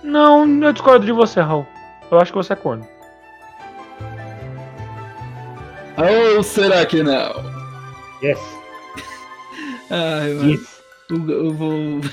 Não, 0.02 0.47
eu 0.62 0.73
discordo 0.73 1.05
de 1.07 1.12
você, 1.12 1.40
Raul. 1.40 1.67
Eu 2.11 2.19
acho 2.19 2.33
que 2.33 2.38
você 2.38 2.52
é 2.52 2.57
corno. 2.57 2.87
Ou 6.37 6.42
será 6.42 6.85
que 6.87 7.02
não? 7.02 7.33
Yes. 8.23 8.38
Ai, 9.90 10.35
mano. 10.35 10.50
yes. 10.50 10.83
Eu, 11.11 11.28
eu 11.30 11.54
vou. 11.54 11.73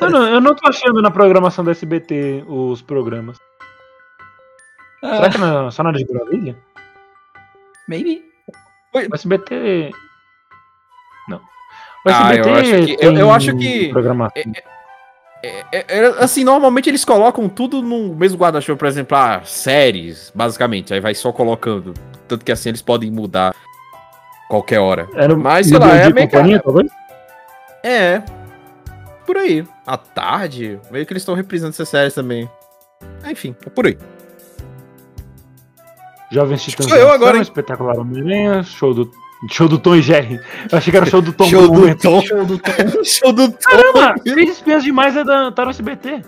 Eu 0.00 0.10
não, 0.10 0.28
eu 0.28 0.40
não 0.40 0.54
tô 0.54 0.68
achando 0.68 1.02
na 1.02 1.10
programação 1.10 1.64
do 1.64 1.70
SBT 1.72 2.44
os 2.46 2.80
programas. 2.80 3.36
Será 5.00 5.26
Ah, 5.26 5.30
que 5.30 5.38
não, 5.38 5.70
só 5.72 5.82
na 5.82 5.90
de 5.90 6.04
Brasília? 6.04 6.56
maybe. 7.88 8.22
O 8.94 9.14
SBT. 9.14 9.90
Não. 11.28 11.38
O 11.38 11.42
Ah, 12.06 12.34
eu 12.36 12.54
acho 12.54 12.70
que- 12.86 12.96
eu- 13.04 13.12
eu 13.16 13.32
acho 13.32 13.56
que- 13.56 13.88
Programação. 13.88 14.42
É, 15.42 15.64
é, 15.72 15.84
é, 15.88 16.06
assim, 16.22 16.44
normalmente 16.44 16.88
eles 16.88 17.04
colocam 17.04 17.48
tudo 17.48 17.82
no 17.82 18.14
mesmo 18.14 18.38
guarda-chuva, 18.38 18.78
por 18.78 18.86
exemplo, 18.86 19.16
ah, 19.16 19.40
séries, 19.44 20.30
basicamente. 20.32 20.94
Aí 20.94 21.00
vai 21.00 21.14
só 21.16 21.32
colocando. 21.32 21.94
Tanto 22.28 22.44
que 22.44 22.52
assim 22.52 22.68
eles 22.68 22.82
podem 22.82 23.10
mudar 23.10 23.54
qualquer 24.48 24.78
hora. 24.78 25.08
Era 25.14 25.36
mas, 25.36 25.70
no 25.70 25.78
sei 25.78 25.86
lá, 25.86 25.96
é 25.96 26.12
meio 26.12 26.28
companhia, 26.28 26.58
que- 26.58 26.64
talvez? 26.64 26.90
É. 27.82 28.22
Por 29.26 29.36
aí. 29.36 29.64
À 29.86 29.96
tarde, 29.96 30.78
meio 30.90 31.04
que 31.04 31.12
eles 31.12 31.22
estão 31.22 31.34
reprisando 31.34 31.70
essas 31.70 31.88
séries 31.88 32.14
também. 32.14 32.48
Enfim, 33.28 33.54
é 33.66 33.70
por 33.70 33.86
aí. 33.86 33.98
Jovens 36.30 36.62
Titãs 36.62 36.86
sou 36.86 36.96
eu 36.96 37.10
agora, 37.10 37.36
hein? 37.36 37.42
Espetacular 37.42 37.98
Homem-Aranha, 37.98 38.62
show 38.62 38.92
do, 38.92 39.10
show 39.50 39.68
do 39.68 39.78
Tom 39.78 39.96
e 39.96 40.02
Jerry. 40.02 40.40
Eu 40.70 40.78
achei 40.78 40.90
que 40.90 40.96
era 40.96 41.06
show 41.06 41.22
do 41.22 41.32
Tom 41.32 41.46
Show 41.46 41.68
do. 41.68 41.94
Tom. 41.96 42.20
Show 42.20 42.44
do 42.44 42.58
Tom. 42.58 42.72
Show 43.04 43.32
do 43.32 43.50
Tom. 43.50 43.58
Caramba, 43.58 44.14
Três 44.22 44.50
Espiãs 44.50 44.82
Demais 44.82 45.16
é 45.16 45.24
da, 45.24 45.50
tá 45.52 45.64
no 45.64 45.70
SBT. 45.70 46.22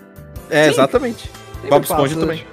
É, 0.49 0.67
exatamente. 0.67 1.29
Bob 1.69 1.83
Esponja 1.83 2.15
também. 2.15 2.45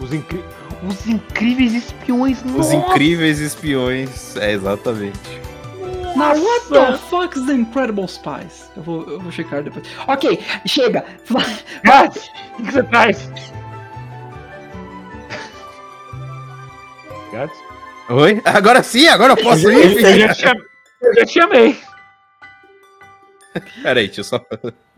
Os, 0.00 0.12
incri... 0.12 0.42
Os 0.82 1.06
incríveis 1.06 1.74
espiões. 1.74 2.38
Os 2.44 2.52
nossa. 2.52 2.74
incríveis 2.74 3.38
espiões. 3.38 4.36
É, 4.36 4.52
exatamente. 4.52 5.40
Now, 6.16 6.34
what 6.34 6.68
the 6.68 6.98
fuck 7.08 7.34
is 7.38 7.46
the 7.46 7.54
Incredible 7.54 8.06
Spies? 8.06 8.70
Eu 8.76 8.82
vou, 8.82 9.08
eu 9.08 9.20
vou 9.20 9.32
checar 9.32 9.62
depois. 9.62 9.86
Ok, 10.06 10.38
chega. 10.66 11.04
Gats, 11.84 12.28
o 12.58 12.62
que 12.62 12.70
você 12.70 12.82
traz? 12.82 13.30
Gats? 17.32 17.56
Oi? 18.10 18.42
Agora 18.44 18.82
sim, 18.82 19.06
agora 19.08 19.32
eu 19.32 19.42
posso 19.42 19.70
ir? 19.70 20.02
eu 20.02 20.18
já 20.20 20.34
te 20.34 20.40
chamei. 20.42 20.64
Eu 21.00 21.14
já 21.14 21.24
te 21.24 21.32
chamei. 21.32 21.80
Pera 23.82 24.00
aí, 24.00 24.06
deixa 24.06 24.20
eu 24.20 24.24
só. 24.24 24.46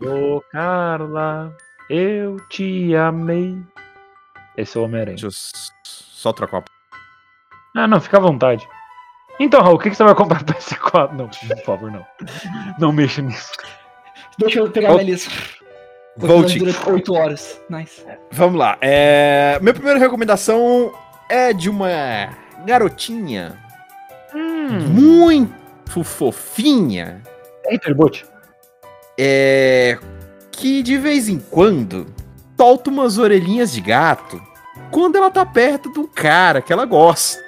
Ô, 0.01 0.41
Carla, 0.51 1.55
eu 1.89 2.37
te 2.49 2.93
amei. 2.95 3.57
Esse 4.57 4.77
é 4.77 4.79
o 4.79 4.83
Homem-Aranha. 4.83 5.17
Deixa 5.17 5.27
eu 5.27 5.31
só 5.83 6.31
trocar 6.33 6.57
uma. 6.57 6.65
Ah, 7.75 7.87
não, 7.87 7.99
fica 7.99 8.17
à 8.17 8.21
vontade. 8.21 8.65
Então, 9.39 9.61
Raul, 9.61 9.75
o 9.75 9.79
que, 9.79 9.89
que 9.89 9.95
você 9.95 10.03
vai 10.03 10.15
comprar 10.15 10.43
pro 10.43 10.55
PS4? 10.55 11.11
Não, 11.11 11.27
por 11.27 11.63
favor, 11.65 11.91
não. 11.91 12.05
Não 12.79 12.91
mexa 12.93 13.21
nisso. 13.21 13.51
Deixa 14.39 14.59
eu 14.59 14.71
pegar 14.71 14.89
Vol- 14.89 14.97
minha 14.99 15.11
lista. 15.11 15.29
Volte. 16.17 16.57
Durante 16.59 16.89
8 16.89 17.13
horas. 17.13 17.61
Nice. 17.69 18.05
Vamos 18.31 18.57
lá. 18.57 18.77
É... 18.79 19.59
Minha 19.61 19.73
primeira 19.73 19.99
recomendação 19.99 20.93
é 21.29 21.51
de 21.51 21.69
uma 21.69 21.89
garotinha 22.65 23.57
Hum. 24.33 24.79
muito 24.89 26.03
fofinha. 26.03 27.21
Eita. 27.65 27.93
É. 29.17 29.97
Que 30.51 30.81
de 30.81 30.97
vez 30.97 31.27
em 31.27 31.39
quando 31.39 32.07
solta 32.57 32.89
umas 32.89 33.17
orelhinhas 33.17 33.71
de 33.71 33.81
gato 33.81 34.41
quando 34.91 35.17
ela 35.17 35.29
tá 35.29 35.45
perto 35.45 35.91
de 35.91 35.99
um 35.99 36.07
cara 36.07 36.61
que 36.61 36.71
ela 36.71 36.85
gosta. 36.85 37.43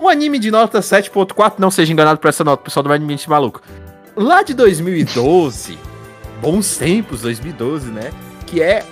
Um 0.00 0.08
anime 0.08 0.38
de 0.38 0.50
nota 0.50 0.78
7.4, 0.78 1.54
não 1.58 1.70
seja 1.70 1.92
enganado 1.92 2.20
por 2.20 2.28
essa 2.28 2.44
nota, 2.44 2.62
pessoal 2.62 2.84
do 2.84 2.92
anime 2.92 3.16
de 3.16 3.28
maluco. 3.28 3.60
Lá 4.14 4.42
de 4.42 4.54
2012, 4.54 5.76
bons 6.40 6.76
tempos, 6.76 7.22
2012, 7.22 7.90
né? 7.90 8.12
Que 8.46 8.62
é 8.62 8.84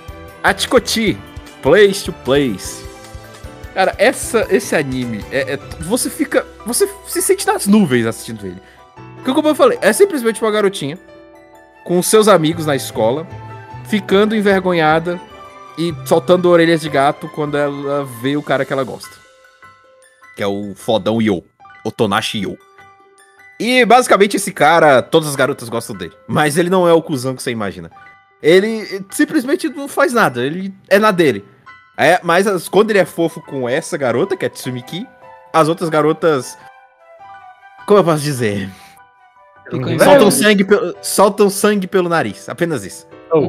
Achikoti, 0.43 1.17
Place 1.63 2.05
to 2.05 2.13
Place. 2.13 2.85
Cara, 3.73 3.95
essa, 3.99 4.47
esse 4.51 4.75
anime, 4.75 5.25
é, 5.31 5.55
é- 5.55 5.59
você 5.81 6.09
fica. 6.11 6.47
Você 6.65 6.89
se 7.07 7.23
sente 7.23 7.47
nas 7.47 7.67
nuvens 7.67 8.07
assistindo 8.07 8.45
ele. 8.47 8.61
Porque, 9.17 9.33
como 9.33 9.49
eu 9.49 9.55
falei, 9.55 9.79
é 9.83 9.93
simplesmente 9.93 10.43
uma 10.43 10.51
garotinha 10.51 10.99
com 11.85 12.03
seus 12.03 12.27
amigos 12.27 12.67
na 12.67 12.75
escola, 12.75 13.27
ficando 13.89 14.35
envergonhada 14.37 15.21
e 15.79 15.95
soltando 16.07 16.49
orelhas 16.49 16.81
de 16.81 16.89
gato 16.89 17.29
quando 17.29 17.57
ela 17.57 18.05
vê 18.21 18.37
o 18.37 18.43
cara 18.43 18.65
que 18.65 18.73
ela 18.73 18.85
gosta. 18.85 19.11
Que 20.37 20.43
é 20.43 20.47
o 20.47 20.75
fodão 20.75 21.21
Yo. 21.21 21.43
O 21.85 21.91
Tonashi 21.91 22.43
Yo. 22.43 22.57
E 23.59 23.85
basicamente 23.87 24.37
esse 24.37 24.53
cara, 24.53 25.01
todas 25.03 25.29
as 25.29 25.37
garotas 25.37 25.69
gostam 25.69 25.97
dele. 25.97 26.13
Mas 26.27 26.59
ele 26.59 26.69
não 26.69 26.87
é 26.87 26.93
o 26.93 27.03
cuzão 27.03 27.35
que 27.35 27.43
você 27.43 27.51
imagina. 27.51 27.91
Ele 28.43 29.03
simplesmente 29.11 29.69
não 29.69 29.89
faz 29.89 30.13
nada, 30.13 30.45
ele 30.45 30.75
é 30.89 30.99
na 30.99 31.11
dele. 31.11 31.45
É, 31.97 32.21
mas 32.23 32.47
as- 32.47 32.69
quando 32.69 32.91
ele 32.91 32.99
é 32.99 33.07
fofo 33.07 33.41
com 33.41 33.67
essa 33.67 33.97
garota, 33.97 34.37
que 34.37 34.45
é 34.45 34.49
Tsumiki, 34.51 35.07
as 35.53 35.69
outras 35.69 35.89
garotas. 35.89 36.59
Como 37.87 37.99
eu 38.01 38.05
posso 38.05 38.23
dizer? 38.23 38.69
Velho. 39.71 40.05
Soltam 40.05 40.31
sangue, 40.31 40.65
pelo, 40.65 40.95
soltam 41.03 41.49
sangue 41.51 41.87
pelo 41.87 42.09
nariz. 42.11 42.49
Apenas 42.49 42.85
isso. 42.85 43.07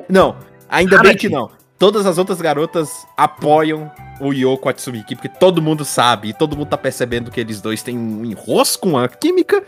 Não, 0.09 0.35
ainda 0.69 0.97
Cara, 0.97 1.09
bem 1.09 1.17
que 1.17 1.29
não. 1.29 1.49
Todas 1.77 2.05
as 2.05 2.17
outras 2.17 2.41
garotas 2.41 2.89
apoiam 3.15 3.91
o 4.19 4.33
Yoko 4.33 4.67
Atsumiki, 4.67 5.15
porque 5.15 5.29
todo 5.29 5.61
mundo 5.61 5.85
sabe, 5.85 6.29
e 6.29 6.33
todo 6.33 6.57
mundo 6.57 6.69
tá 6.69 6.77
percebendo 6.77 7.29
que 7.29 7.39
eles 7.39 7.61
dois 7.61 7.83
têm 7.83 7.97
um 7.97 8.25
enrosco, 8.25 8.89
uma 8.89 9.07
química, 9.07 9.63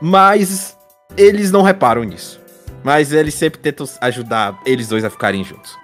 mas 0.00 0.76
eles 1.16 1.52
não 1.52 1.62
reparam 1.62 2.02
nisso. 2.02 2.40
Mas 2.82 3.12
eles 3.12 3.34
sempre 3.34 3.60
tentam 3.60 3.86
ajudar 4.00 4.58
eles 4.64 4.88
dois 4.88 5.04
a 5.04 5.10
ficarem 5.10 5.44
juntos. 5.44 5.76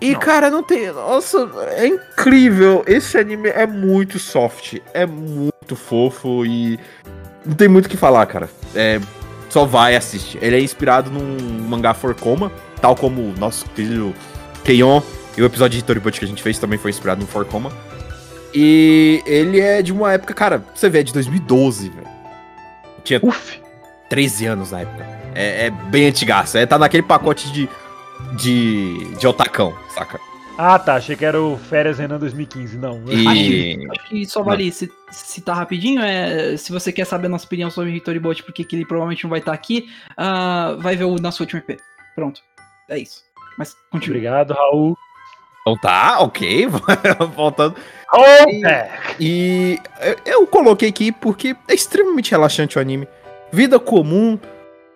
E, 0.00 0.12
Não. 0.12 0.20
cara, 0.20 0.50
não 0.50 0.62
tem. 0.62 0.92
Nossa, 0.92 1.48
é 1.70 1.86
incrível. 1.86 2.82
Esse 2.86 3.16
anime 3.16 3.48
é 3.48 3.66
muito 3.66 4.18
soft, 4.18 4.78
é 4.92 5.06
muito 5.06 5.76
fofo 5.76 6.44
e. 6.44 6.78
Não 7.46 7.54
tem 7.54 7.68
muito 7.68 7.86
o 7.86 7.88
que 7.88 7.96
falar, 7.96 8.26
cara. 8.26 8.50
É, 8.74 9.00
só 9.48 9.64
vai 9.64 9.94
e 9.94 9.96
assiste. 9.96 10.38
Ele 10.42 10.56
é 10.56 10.60
inspirado 10.60 11.08
num 11.08 11.68
mangá 11.68 11.94
For 11.94 12.14
Coma, 12.14 12.50
tal 12.82 12.94
como 12.94 13.22
o 13.22 13.34
nosso 13.38 13.64
querido 13.70 14.12
Keion 14.64 15.00
e 15.36 15.40
o 15.40 15.46
episódio 15.46 15.78
de 15.78 15.84
Toribut 15.84 16.18
que 16.18 16.24
a 16.26 16.28
gente 16.28 16.42
fez 16.42 16.58
também 16.58 16.78
foi 16.78 16.90
inspirado 16.90 17.20
no 17.22 17.26
For 17.26 17.46
Coma. 17.46 17.72
E 18.54 19.22
ele 19.24 19.60
é 19.60 19.80
de 19.80 19.92
uma 19.92 20.12
época, 20.12 20.34
cara, 20.34 20.62
você 20.74 20.90
vê, 20.90 21.00
é 21.00 21.02
de 21.02 21.12
2012, 21.14 21.88
velho. 21.88 22.06
Tinha 23.02 23.18
Uf. 23.22 23.58
13 24.10 24.46
anos 24.46 24.70
na 24.72 24.80
época. 24.80 25.06
É, 25.34 25.66
é 25.66 25.70
bem 25.70 26.06
antigaço. 26.06 26.58
É, 26.58 26.66
tá 26.66 26.78
naquele 26.78 27.02
pacote 27.02 27.50
de, 27.50 27.66
de, 28.36 29.14
de 29.16 29.26
otacão, 29.26 29.74
saca? 29.94 30.20
Ah, 30.58 30.78
tá. 30.78 30.96
Achei 30.96 31.16
que 31.16 31.24
era 31.24 31.40
o 31.40 31.56
Férias 31.56 31.98
Renan 31.98 32.18
2015. 32.18 32.76
Não. 32.76 33.02
E. 33.08 33.78
Acho 33.90 34.08
que 34.08 34.26
só 34.26 34.42
vale 34.42 34.70
ci- 34.70 34.90
citar 35.10 35.56
rapidinho. 35.56 36.02
É, 36.02 36.54
se 36.58 36.70
você 36.70 36.92
quer 36.92 37.06
saber 37.06 37.28
a 37.28 37.30
nossa 37.30 37.46
opinião 37.46 37.70
sobre 37.70 37.96
Hitori 37.96 38.18
Bolt, 38.18 38.42
porque 38.42 38.62
que 38.64 38.76
ele 38.76 38.84
provavelmente 38.84 39.24
não 39.24 39.30
vai 39.30 39.38
estar 39.38 39.54
aqui, 39.54 39.88
ah, 40.14 40.76
vai 40.78 40.94
ver 40.94 41.04
o 41.04 41.16
nosso 41.16 41.42
último 41.42 41.62
EP. 41.66 41.80
Pronto. 42.14 42.42
É 42.92 42.98
isso. 42.98 43.22
Mas 43.56 43.74
continue. 43.90 44.18
Obrigado, 44.18 44.52
Raul. 44.52 44.96
Então 45.62 45.76
tá, 45.78 46.20
ok. 46.20 46.66
Voltando. 47.34 47.76
Oh, 48.12 48.66
é. 48.66 48.90
E 49.18 49.78
eu- 50.26 50.46
coloquei 50.46 50.90
aqui 50.90 51.10
porque 51.10 51.56
é 51.66 51.74
extremamente 51.74 52.30
relaxante 52.30 52.76
o 52.76 52.80
anime. 52.80 53.08
Vida 53.50 53.78
comum, 53.78 54.38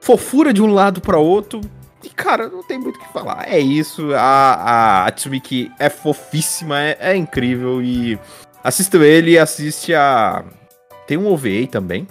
fofura 0.00 0.52
de 0.52 0.60
um 0.60 0.72
lado 0.72 1.00
pra 1.00 1.18
outro. 1.18 1.60
E, 2.04 2.10
cara, 2.10 2.48
não 2.48 2.62
tem 2.62 2.78
muito 2.78 2.96
o 2.96 2.98
que 2.98 3.12
falar. 3.12 3.44
É 3.48 3.58
isso. 3.58 4.12
A, 4.14 5.06
a 5.06 5.10
Tsumiki 5.12 5.72
é 5.78 5.88
fofíssima, 5.88 6.78
é, 6.80 6.96
é 7.00 7.16
incrível. 7.16 7.80
E 7.82 8.18
assista 8.62 8.98
ele 8.98 9.32
e 9.32 9.38
assiste 9.38 9.94
a. 9.94 10.44
Tem 11.06 11.16
um 11.16 11.32
OVA 11.32 11.66
também. 11.70 12.06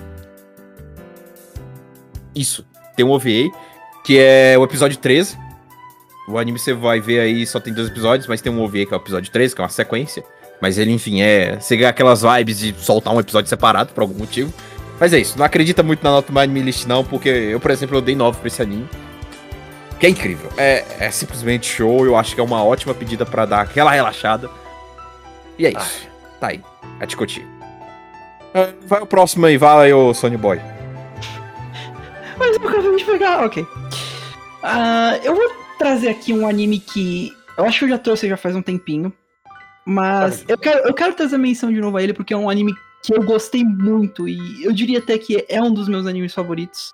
Isso, 2.34 2.66
tem 2.96 3.06
um 3.06 3.12
OVA, 3.12 3.50
que 4.04 4.18
é 4.18 4.58
o 4.58 4.64
episódio 4.64 4.98
13. 4.98 5.45
O 6.28 6.38
anime 6.38 6.58
você 6.58 6.74
vai 6.74 7.00
ver 7.00 7.20
aí, 7.20 7.46
só 7.46 7.60
tem 7.60 7.74
dois 7.74 7.88
episódios, 7.88 8.28
mas 8.28 8.42
tem 8.42 8.52
um 8.52 8.62
OVA 8.62 8.86
que 8.86 8.94
é 8.94 8.98
o 8.98 9.00
episódio 9.00 9.32
13, 9.32 9.54
que 9.56 9.62
é 9.62 9.64
uma 9.64 9.70
sequência. 9.70 10.24
Mas 10.62 10.78
ele, 10.78 10.92
enfim, 10.92 11.22
é. 11.22 11.60
Você 11.60 11.78
ganha 11.78 11.90
aquelas 11.90 12.22
vibes 12.24 12.60
de 12.60 12.74
soltar 12.80 13.14
um 13.14 13.20
episódio 13.20 13.48
separado 13.50 13.94
por 13.94 14.02
algum 14.02 14.18
motivo. 14.18 14.52
Mas 15.00 15.14
é 15.14 15.20
isso, 15.20 15.38
não 15.38 15.46
acredita 15.46 15.84
muito 15.84 16.04
na 16.04 16.12
nota 16.12 16.32
do 16.32 16.40
Anime 16.40 16.62
List, 16.62 16.86
não, 16.86 17.04
porque 17.04 17.28
eu, 17.28 17.60
por 17.60 17.70
exemplo, 17.70 17.98
eu 17.98 18.02
dei 18.02 18.16
9 18.16 18.40
pra 18.40 18.48
esse 18.48 18.62
anime. 18.62 18.88
Que 20.00 20.08
é 20.08 20.10
incrível. 20.10 20.50
É, 20.58 20.84
é 21.00 21.12
simplesmente 21.12 21.68
show. 21.68 22.06
Eu 22.06 22.16
acho 22.18 22.34
que 22.36 22.42
é 22.42 22.44
uma 22.44 22.64
ótima 22.64 22.94
pedida 22.94 23.26
pra 23.26 23.46
dar 23.46 23.62
aquela 23.62 23.92
relaxada. 23.92 24.50
E 25.58 25.66
é 25.66 25.70
isso. 25.70 26.08
Tá 26.40 26.48
aí. 26.48 26.62
A 27.00 27.06
Ticotia. 27.06 27.46
Ah, 28.54 28.70
Vai 28.86 29.02
o 29.02 29.06
próximo 29.06 29.46
aí, 29.46 29.58
vai 29.58 29.86
aí, 29.88 29.94
ô 29.94 30.14
Sony 30.14 30.38
Boy. 30.38 30.60
Mas 32.38 32.58
eu 32.58 32.68
acabei 32.68 32.96
de 32.96 33.06
pegar, 33.06 33.46
ok. 33.46 33.66
Ah, 34.64 35.18
eu 35.24 35.36
vou 35.36 35.65
trazer 35.78 36.10
aqui 36.10 36.34
um 36.34 36.48
anime 36.48 36.80
que 36.80 37.32
eu 37.58 37.66
acho 37.66 37.80
que 37.80 37.86
eu 37.86 37.90
já 37.90 37.98
trouxe 37.98 38.28
já 38.28 38.38
faz 38.38 38.56
um 38.56 38.62
tempinho. 38.62 39.14
Mas 39.86 40.44
eu 40.48 40.58
quero, 40.58 40.88
eu 40.88 40.94
quero 40.94 41.14
trazer 41.14 41.38
menção 41.38 41.72
de 41.72 41.80
novo 41.80 41.98
a 41.98 42.04
ele 42.04 42.14
porque 42.14 42.34
é 42.34 42.38
um 42.38 42.50
anime 42.50 42.74
que 43.04 43.14
eu 43.14 43.24
gostei 43.24 43.64
muito 43.64 44.28
e 44.28 44.64
eu 44.64 44.72
diria 44.72 44.98
até 44.98 45.18
que 45.18 45.46
é 45.48 45.62
um 45.62 45.72
dos 45.72 45.88
meus 45.88 46.08
animes 46.08 46.34
favoritos. 46.34 46.92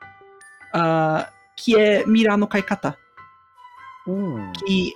ah, 0.73 1.29
que 1.55 1.79
é 1.79 2.05
Mirar 2.05 2.37
no 2.37 2.47
Kaikata. 2.47 2.97
Hum, 4.07 4.51
que 4.53 4.93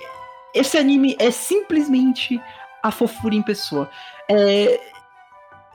esse 0.54 0.78
anime 0.78 1.16
é 1.20 1.30
simplesmente 1.32 2.42
a 2.82 2.92
fofura 2.92 3.36
em 3.36 3.42
pessoa. 3.42 3.90
É, 4.30 4.80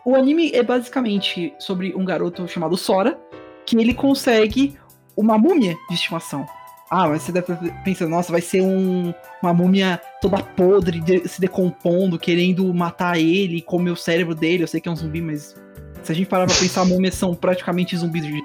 o 0.05 0.17
anime 0.17 0.51
é 0.53 0.63
basicamente 0.63 1.55
sobre 1.59 1.95
um 1.95 2.05
garoto 2.05 2.47
chamado 2.49 2.77
Sora, 2.77 3.19
que 3.65 3.77
ele 3.77 3.95
consegue 3.95 4.79
uma 5.17 5.39
múmia 5.39 5.77
de 5.89 5.95
estimação. 5.95 6.47
Ah, 6.91 7.07
mas 7.09 7.23
você 7.23 7.31
deve 7.31 7.53
estar 7.53 7.83
pensando, 7.85 8.11
nossa, 8.11 8.33
vai 8.33 8.41
ser 8.41 8.63
um- 8.63 9.15
uma 9.41 9.55
múmia 9.55 10.01
toda 10.21 10.43
podre, 10.43 11.01
de- 11.01 11.29
se 11.29 11.41
decompondo, 11.41 12.19
querendo 12.19 12.73
matar 12.75 13.17
ele 13.19 13.59
e 13.59 13.63
comer 13.63 13.93
o 13.93 13.97
cérebro 13.97 14.35
dele. 14.35 14.65
Eu 14.65 14.67
sei 14.69 14.81
que 14.81 14.89
é 14.89 14.93
um 14.93 14.97
zumbi, 14.97 15.21
mas 15.23 15.55
se 16.03 16.11
a 16.11 16.15
gente 16.15 16.27
parar 16.27 16.47
pra 16.47 16.55
pensar, 16.57 16.85
múmias 16.85 17.15
são 17.15 17.33
praticamente 17.35 17.97
zumbis 17.97 18.27
de 18.27 18.43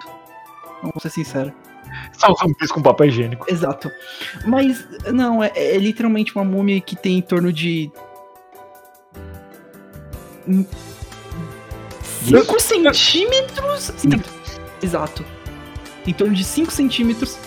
Vamos 0.83 1.01
ser 1.01 1.09
sincero. 1.09 1.51
São 2.13 2.35
zumbis 2.35 2.71
com 2.71 2.81
papel 2.83 3.07
higiênico. 3.07 3.45
Exato. 3.51 3.89
Mas, 4.45 4.85
não, 5.11 5.43
é, 5.43 5.51
é 5.55 5.77
literalmente 5.79 6.35
uma 6.35 6.43
múmia 6.45 6.79
que 6.81 6.95
tem 6.95 7.17
em 7.17 7.21
torno 7.21 7.51
de. 7.51 7.91
5 12.25 12.59
centímetros? 12.59 13.83
Centímetros. 13.97 14.59
Exato. 14.83 15.25
Em 16.05 16.13
torno 16.13 16.33
de 16.35 16.43
5 16.43 16.71
centímetros. 16.71 17.37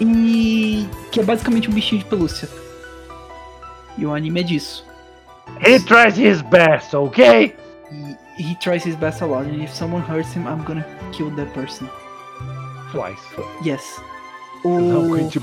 E. 0.00 0.86
que 1.10 1.20
é 1.20 1.22
basicamente 1.22 1.70
um 1.70 1.72
bichinho 1.72 2.02
de 2.02 2.08
pelúcia. 2.08 2.48
E 3.96 4.04
o 4.04 4.12
anime 4.12 4.40
é 4.40 4.42
disso. 4.42 4.84
He 5.60 5.80
tries 5.80 6.18
his 6.18 6.42
best, 6.42 6.94
ok? 6.94 7.54
E 8.38 8.42
he 8.42 8.54
tries 8.56 8.84
his 8.84 8.94
best 8.96 9.22
a 9.22 9.26
lot. 9.26 9.48
And 9.48 9.62
if 9.62 9.72
someone 9.72 10.02
hurts 10.02 10.34
him, 10.34 10.46
I'm 10.46 10.62
gonna 10.64 10.86
kill 11.12 11.30
that 11.36 11.50
person. 11.52 11.88
Twice. 12.92 13.22
Yes. 13.64 14.00
I'm 14.64 14.96
O... 14.96 15.08
going 15.08 15.30
to 15.30 15.40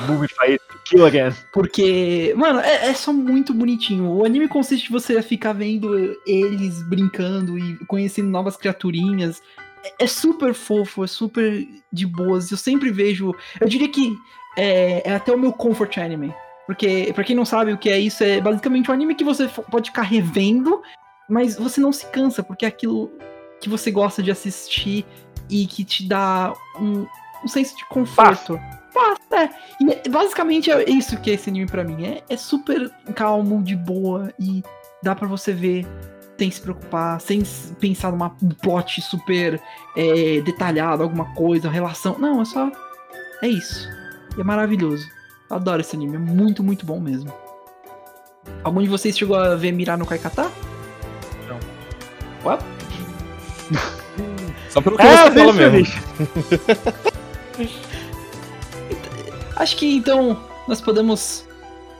it 0.48 0.62
to 0.70 0.80
kill 0.86 1.06
again. 1.06 1.34
Porque, 1.52 2.34
mano, 2.36 2.60
é, 2.60 2.90
é 2.90 2.94
só 2.94 3.14
muito 3.14 3.54
bonitinho. 3.54 4.10
O 4.10 4.26
anime 4.26 4.48
consiste 4.48 4.88
de 4.88 4.92
você 4.92 5.22
ficar 5.22 5.54
vendo 5.54 6.18
eles 6.26 6.82
brincando 6.84 7.58
e 7.58 7.78
conhecendo 7.86 8.30
novas 8.30 8.58
criaturinhas. 8.58 9.42
É, 9.84 10.04
é 10.04 10.08
super 10.08 10.54
fofo, 10.54 11.04
é 11.04 11.08
super 11.08 11.66
de 11.92 12.06
boas. 12.06 12.52
Eu 12.52 12.58
sempre 12.58 12.92
vejo. 12.92 13.34
Eu 13.60 13.68
diria 13.68 13.90
que 13.90 14.16
é, 14.58 15.10
é 15.10 15.16
até 15.16 15.32
o 15.34 15.38
meu 15.38 15.54
comfort 15.54 15.98
anime. 15.98 16.34
Porque, 16.66 17.12
pra 17.14 17.24
quem 17.24 17.36
não 17.36 17.46
sabe 17.46 17.74
o 17.74 17.78
que 17.78 17.90
é 17.90 18.00
isso, 18.00 18.24
é 18.24 18.40
basicamente 18.40 18.90
um 18.90 18.94
anime 18.94 19.16
que 19.16 19.24
você 19.24 19.48
pode 19.70 19.90
ficar 19.90 20.04
revendo, 20.04 20.82
mas 21.30 21.58
você 21.58 21.82
não 21.82 21.92
se 21.92 22.06
cansa, 22.08 22.42
porque 22.42 22.66
é 22.66 22.68
aquilo 22.70 23.12
que 23.60 23.70
você 23.70 23.92
gosta 23.92 24.24
de 24.24 24.32
assistir 24.32 25.06
e 25.50 25.68
que 25.68 25.84
te 25.84 26.08
dá 26.08 26.54
um, 26.80 27.06
um 27.44 27.48
senso 27.48 27.76
de 27.78 27.86
conforto. 27.86 28.60
Paz, 28.94 29.20
é. 29.32 29.50
E 29.82 29.92
é- 29.92 30.10
basicamente 30.10 30.72
é 30.72 30.90
isso 30.90 31.20
que 31.20 31.32
é 31.32 31.34
esse 31.34 31.50
anime 31.50 31.66
pra 31.66 31.84
mim. 31.84 32.06
É, 32.06 32.24
é 32.30 32.38
super 32.38 32.90
calmo, 33.16 33.62
de 33.62 33.76
boa 33.76 34.32
e 34.40 34.64
dá 35.02 35.16
pra 35.16 35.28
você 35.28 35.52
ver 35.52 35.86
sem 36.38 36.50
se 36.50 36.62
preocupar, 36.62 37.20
sem 37.20 37.44
pensar 37.80 38.12
numa 38.12 38.36
um 38.42 38.50
plot 38.50 39.02
super 39.02 39.62
é, 39.96 40.42
detalhado, 40.42 41.04
alguma 41.04 41.34
coisa, 41.34 41.70
relação. 41.70 42.18
Não, 42.20 42.42
é 42.42 42.46
só. 42.46 42.72
É 43.42 43.48
isso. 43.48 43.88
E 44.38 44.42
é 44.42 44.44
maravilhoso. 44.44 45.08
Eu 45.50 45.56
adoro 45.58 45.82
esse 45.82 45.96
anime, 45.96 46.16
é 46.16 46.20
muito, 46.20 46.64
muito 46.64 46.86
bom 46.86 47.00
mesmo. 47.00 47.32
Algum 48.64 48.82
de 48.82 48.90
vocês 48.90 49.18
chegou 49.18 49.36
a 49.38 49.56
ver 49.56 49.72
Mirar 49.72 49.98
no 49.98 50.06
Kaikata? 50.06 50.52
Não. 51.48 51.60
What? 52.44 52.64
Só 54.70 54.82
pelo 54.82 54.98
que 54.98 55.04
Ah, 55.04 55.30
você 55.30 55.40
fala 55.40 55.54
mesmo. 55.54 55.94
Acho 59.56 59.78
que 59.78 59.96
então 59.98 60.40
nós 60.68 60.82
podemos 60.82 61.48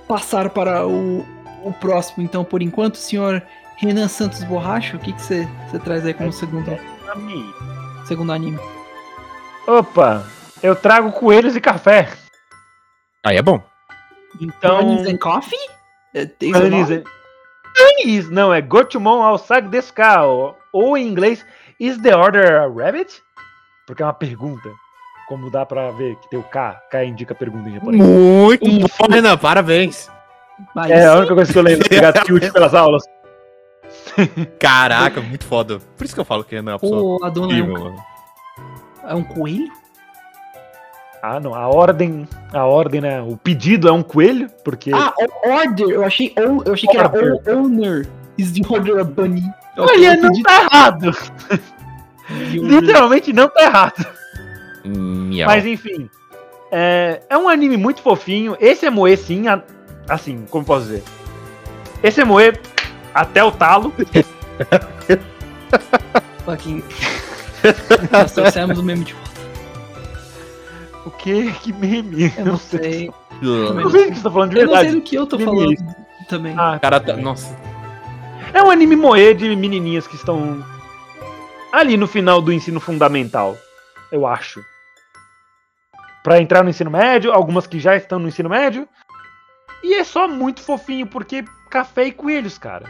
passar 0.08 0.50
para 0.50 0.86
o, 0.88 1.26
o 1.64 1.72
próximo, 1.74 2.24
então, 2.24 2.44
por 2.44 2.62
enquanto, 2.62 2.98
senhor 2.98 3.42
Renan 3.78 4.08
Santos 4.08 4.44
Borracho, 4.44 4.98
o 4.98 5.00
que 5.00 5.14
que 5.14 5.22
você 5.22 5.48
traz 5.84 6.06
aí 6.06 6.14
como 6.14 6.32
segundo, 6.34 6.78
Ami. 7.12 7.46
segundo 8.06 8.32
anime? 8.34 8.60
Opa, 9.68 10.26
eu 10.62 10.76
trago 10.76 11.12
coelhos 11.12 11.56
e 11.56 11.62
café. 11.62 12.10
Aí 13.24 13.38
é 13.38 13.42
bom. 13.42 13.62
Então. 14.42 14.84
Bunnies 14.84 15.08
and 15.08 15.18
Coffee? 15.18 15.60
Bunnies 16.14 16.92
and- 16.92 17.04
Bunnies, 17.76 18.30
não, 18.30 18.54
é 18.54 18.62
Gochumon 18.62 19.24
Alsag 19.24 19.68
Descal. 19.70 20.58
Ou 20.72 20.98
em 20.98 21.08
inglês, 21.08 21.46
Is 21.80 21.98
the 22.02 22.16
order 22.16 22.62
a 22.62 22.68
rabbit? 22.68 23.22
Porque 23.88 24.02
é 24.02 24.06
uma 24.06 24.14
pergunta. 24.14 24.70
Como 25.28 25.50
dá 25.50 25.66
pra 25.66 25.90
ver 25.92 26.16
que 26.18 26.30
tem 26.30 26.40
o 26.40 26.44
K. 26.44 26.74
K 26.92 27.04
indica 27.06 27.34
pergunta 27.34 27.70
em 27.70 27.74
japonês. 27.74 28.04
Muito 28.04 28.66
bom, 28.70 29.08
Renan. 29.10 29.38
Parabéns. 29.38 30.10
Mas, 30.76 30.92
É 30.92 31.08
a 31.08 31.16
única 31.16 31.34
coisa 31.34 31.52
que 31.52 31.58
eu 31.58 31.64
lembro, 31.64 31.90
pegar 31.90 32.14
tilt 32.24 32.52
pelas 32.52 32.74
aulas. 32.74 33.04
Caraca, 34.60 35.22
muito 35.22 35.46
foda. 35.46 35.80
Por 35.98 36.06
isso 36.06 36.14
que 36.14 36.20
eu 36.22 36.26
falo 36.26 36.44
que 36.44 36.56
Renan 36.56 36.72
é 36.72 36.74
uma 36.76 36.80
pessoa 36.80 37.28
o, 37.28 37.32
dona 37.32 37.58
é 37.58 37.64
um, 37.64 37.98
é 39.10 39.16
um 39.16 39.24
coelho? 39.24 39.72
Ah, 41.26 41.40
não. 41.40 41.56
A 41.56 41.68
ordem. 41.70 42.28
A 42.52 42.66
ordem, 42.66 43.00
né? 43.00 43.22
O 43.22 43.38
pedido 43.38 43.88
é 43.88 43.92
um 43.94 44.04
coelho, 44.04 44.50
porque. 44.64 44.92
Ah, 44.94 45.14
o 45.18 45.50
order, 45.50 45.88
eu 45.90 46.04
achei, 46.04 46.34
ou- 46.38 46.62
eu 46.66 46.74
achei 46.74 46.90
que 46.90 46.98
era 46.98 47.08
Order. 47.08 47.42
owner 47.58 48.06
is 48.38 48.52
the 48.52 48.62
order 48.68 49.00
a 49.00 49.04
bunny. 49.06 49.42
Olha, 49.78 50.18
não 50.18 50.30
pedi- 50.30 50.44
tá 50.44 50.62
errado. 50.70 51.06
order- 52.30 52.82
Literalmente 52.82 53.32
não 53.32 53.48
tá 53.48 53.64
errado. 53.64 54.06
Miau. 54.84 55.48
Mas 55.48 55.66
enfim. 55.66 56.10
É, 56.70 57.22
é 57.30 57.38
um 57.38 57.48
anime 57.48 57.78
muito 57.78 58.02
fofinho. 58.02 58.58
Esse 58.60 58.86
é 58.86 58.90
moe 58.90 59.16
sim, 59.16 59.48
a- 59.48 59.62
assim, 60.10 60.46
como 60.50 60.66
posso 60.66 60.88
dizer? 60.88 61.04
Esse 62.04 62.20
é 62.20 62.26
moe 62.26 62.52
até 63.14 63.42
o 63.44 63.52
talo. 63.52 63.94
Fucking... 66.44 66.84
Nós 68.12 68.32
trouxemos 68.34 68.78
o 68.78 68.84
meme 68.84 69.06
de 69.06 69.14
volta. 69.14 69.33
O 71.06 71.12
que? 71.12 71.52
Que 71.62 71.74
meme? 71.74 72.34
Eu 72.38 72.46
não 72.46 72.58
sei. 72.58 73.12
Eu 73.42 73.74
não 73.74 73.90
sei 73.90 74.06
o 74.06 74.12
que 74.12 74.16
você 74.18 74.24
tá 74.24 74.32
falando 74.32 74.52
de 74.52 74.60
Eu 74.60 74.66
não 74.68 74.74
sei 74.76 74.82
verdade. 74.84 74.96
do 74.96 75.02
que 75.02 75.16
eu 75.16 75.26
tô 75.28 75.38
Meme 75.38 75.76
falando 75.78 75.96
também. 76.30 76.56
Ah, 76.58 76.80
Cara, 76.80 77.00
tá... 77.00 77.16
Nossa. 77.18 77.56
é 78.54 78.62
um 78.64 78.70
anime 78.72 78.96
moe 78.96 79.34
de 79.34 79.56
menininhas 79.56 80.08
que 80.08 80.16
estão 80.16 80.64
ali 81.72 81.98
no 81.98 82.08
final 82.08 82.42
do 82.42 82.54
ensino 82.54 82.80
fundamental. 82.80 83.58
Eu 84.12 84.26
acho. 84.28 84.64
pra 86.24 86.40
entrar 86.40 86.64
no 86.64 86.70
ensino 86.70 86.90
médio, 86.92 87.34
algumas 87.34 87.68
que 87.68 87.80
já 87.80 87.96
estão 87.96 88.20
no 88.20 88.28
ensino 88.28 88.50
médio. 88.50 88.88
E 89.84 89.96
é 89.96 90.04
só 90.06 90.28
muito 90.28 90.62
fofinho, 90.62 91.06
porque 91.08 91.44
café 91.70 92.06
e 92.06 92.12
coelhos, 92.14 92.58
cara. 92.58 92.86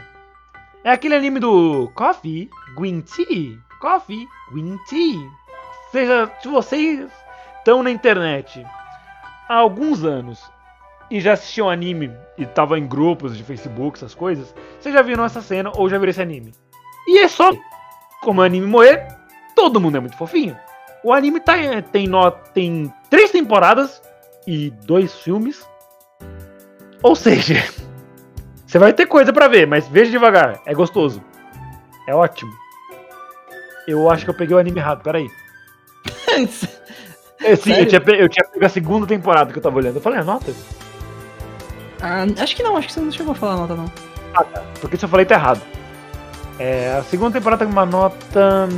É 0.84 0.90
aquele 0.92 1.14
anime 1.16 1.40
do 1.40 1.90
Coffee, 1.94 2.48
Green 2.76 3.00
Tea, 3.00 3.58
Coffee, 3.80 4.28
Green 4.52 4.78
Tea. 4.88 5.18
Ou 5.18 5.90
seja, 5.90 6.30
se 6.40 6.46
vocês 6.48 7.08
estão 7.64 7.82
na 7.82 7.90
internet 7.90 8.62
há 9.48 9.54
alguns 9.54 10.04
anos 10.04 10.38
e 11.10 11.18
já 11.18 11.32
assistiam 11.32 11.70
anime 11.70 12.12
e 12.36 12.44
tava 12.44 12.78
em 12.78 12.86
grupos 12.86 13.34
de 13.34 13.42
Facebook, 13.42 13.96
essas 13.96 14.14
coisas, 14.14 14.54
vocês 14.78 14.94
já 14.94 15.00
viram 15.00 15.24
essa 15.24 15.40
cena 15.40 15.72
ou 15.74 15.88
já 15.88 15.96
viram 15.96 16.10
esse 16.10 16.20
anime. 16.20 16.52
E 17.08 17.20
é 17.20 17.28
só 17.28 17.50
como 18.20 18.42
o 18.42 18.44
anime 18.44 18.66
morrer, 18.66 19.08
todo 19.56 19.80
mundo 19.80 19.96
é 19.96 20.00
muito 20.00 20.16
fofinho. 20.16 20.54
O 21.02 21.12
anime 21.12 21.40
tá, 21.40 21.54
tem, 21.90 22.06
no, 22.06 22.30
tem 22.30 22.92
três 23.08 23.30
temporadas 23.30 24.02
e 24.46 24.70
dois 24.84 25.14
filmes. 25.14 25.66
Ou 27.02 27.16
seja, 27.16 27.64
você 28.66 28.78
vai 28.78 28.92
ter 28.92 29.06
coisa 29.06 29.32
pra 29.32 29.48
ver, 29.48 29.66
mas 29.66 29.88
veja 29.88 30.10
devagar, 30.10 30.60
é 30.66 30.74
gostoso. 30.74 31.22
É 32.06 32.14
ótimo. 32.14 32.52
Eu 33.86 34.10
acho 34.10 34.24
que 34.24 34.30
eu 34.30 34.34
peguei 34.34 34.54
o 34.54 34.58
anime 34.58 34.80
errado, 34.80 35.02
peraí. 35.02 35.28
É, 37.44 37.56
sim, 37.56 37.72
eu 37.72 37.86
tinha, 37.86 38.02
eu 38.16 38.28
tinha 38.28 38.44
pego 38.46 38.64
a 38.64 38.68
segunda 38.68 39.06
temporada 39.06 39.52
que 39.52 39.58
eu 39.58 39.62
tava 39.62 39.76
olhando. 39.76 39.96
Eu 39.96 40.00
falei, 40.00 40.18
anota. 40.18 40.52
Ah, 42.00 42.24
acho 42.38 42.56
que 42.56 42.62
não, 42.62 42.76
acho 42.76 42.88
que 42.88 42.94
você 42.94 43.00
não 43.00 43.12
chegou 43.12 43.32
a 43.32 43.34
falar 43.34 43.54
a 43.54 43.56
nota, 43.58 43.74
não. 43.74 43.92
Ah, 44.34 44.44
tá. 44.44 44.62
Porque 44.80 44.96
se 44.96 45.04
eu 45.04 45.08
falei 45.08 45.26
tá 45.26 45.34
errado. 45.34 45.60
É, 46.58 46.96
a 46.98 47.02
segunda 47.02 47.38
temporada 47.38 47.64
tem 47.64 47.72
uma 47.72 47.84
nota 47.84 48.68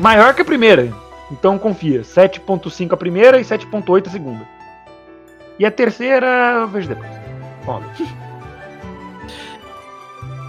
maior 0.00 0.34
que 0.34 0.42
a 0.42 0.44
primeira. 0.44 0.92
Então 1.30 1.58
confia. 1.58 2.02
7.5 2.02 2.92
a 2.92 2.96
primeira 2.96 3.38
e 3.38 3.44
7.8 3.44 4.06
a 4.06 4.10
segunda. 4.10 4.48
E 5.58 5.66
a 5.66 5.70
terceira 5.70 6.26
eu 6.60 6.68
vejo 6.68 6.88
depois. 6.88 7.10
Bom. 7.64 7.82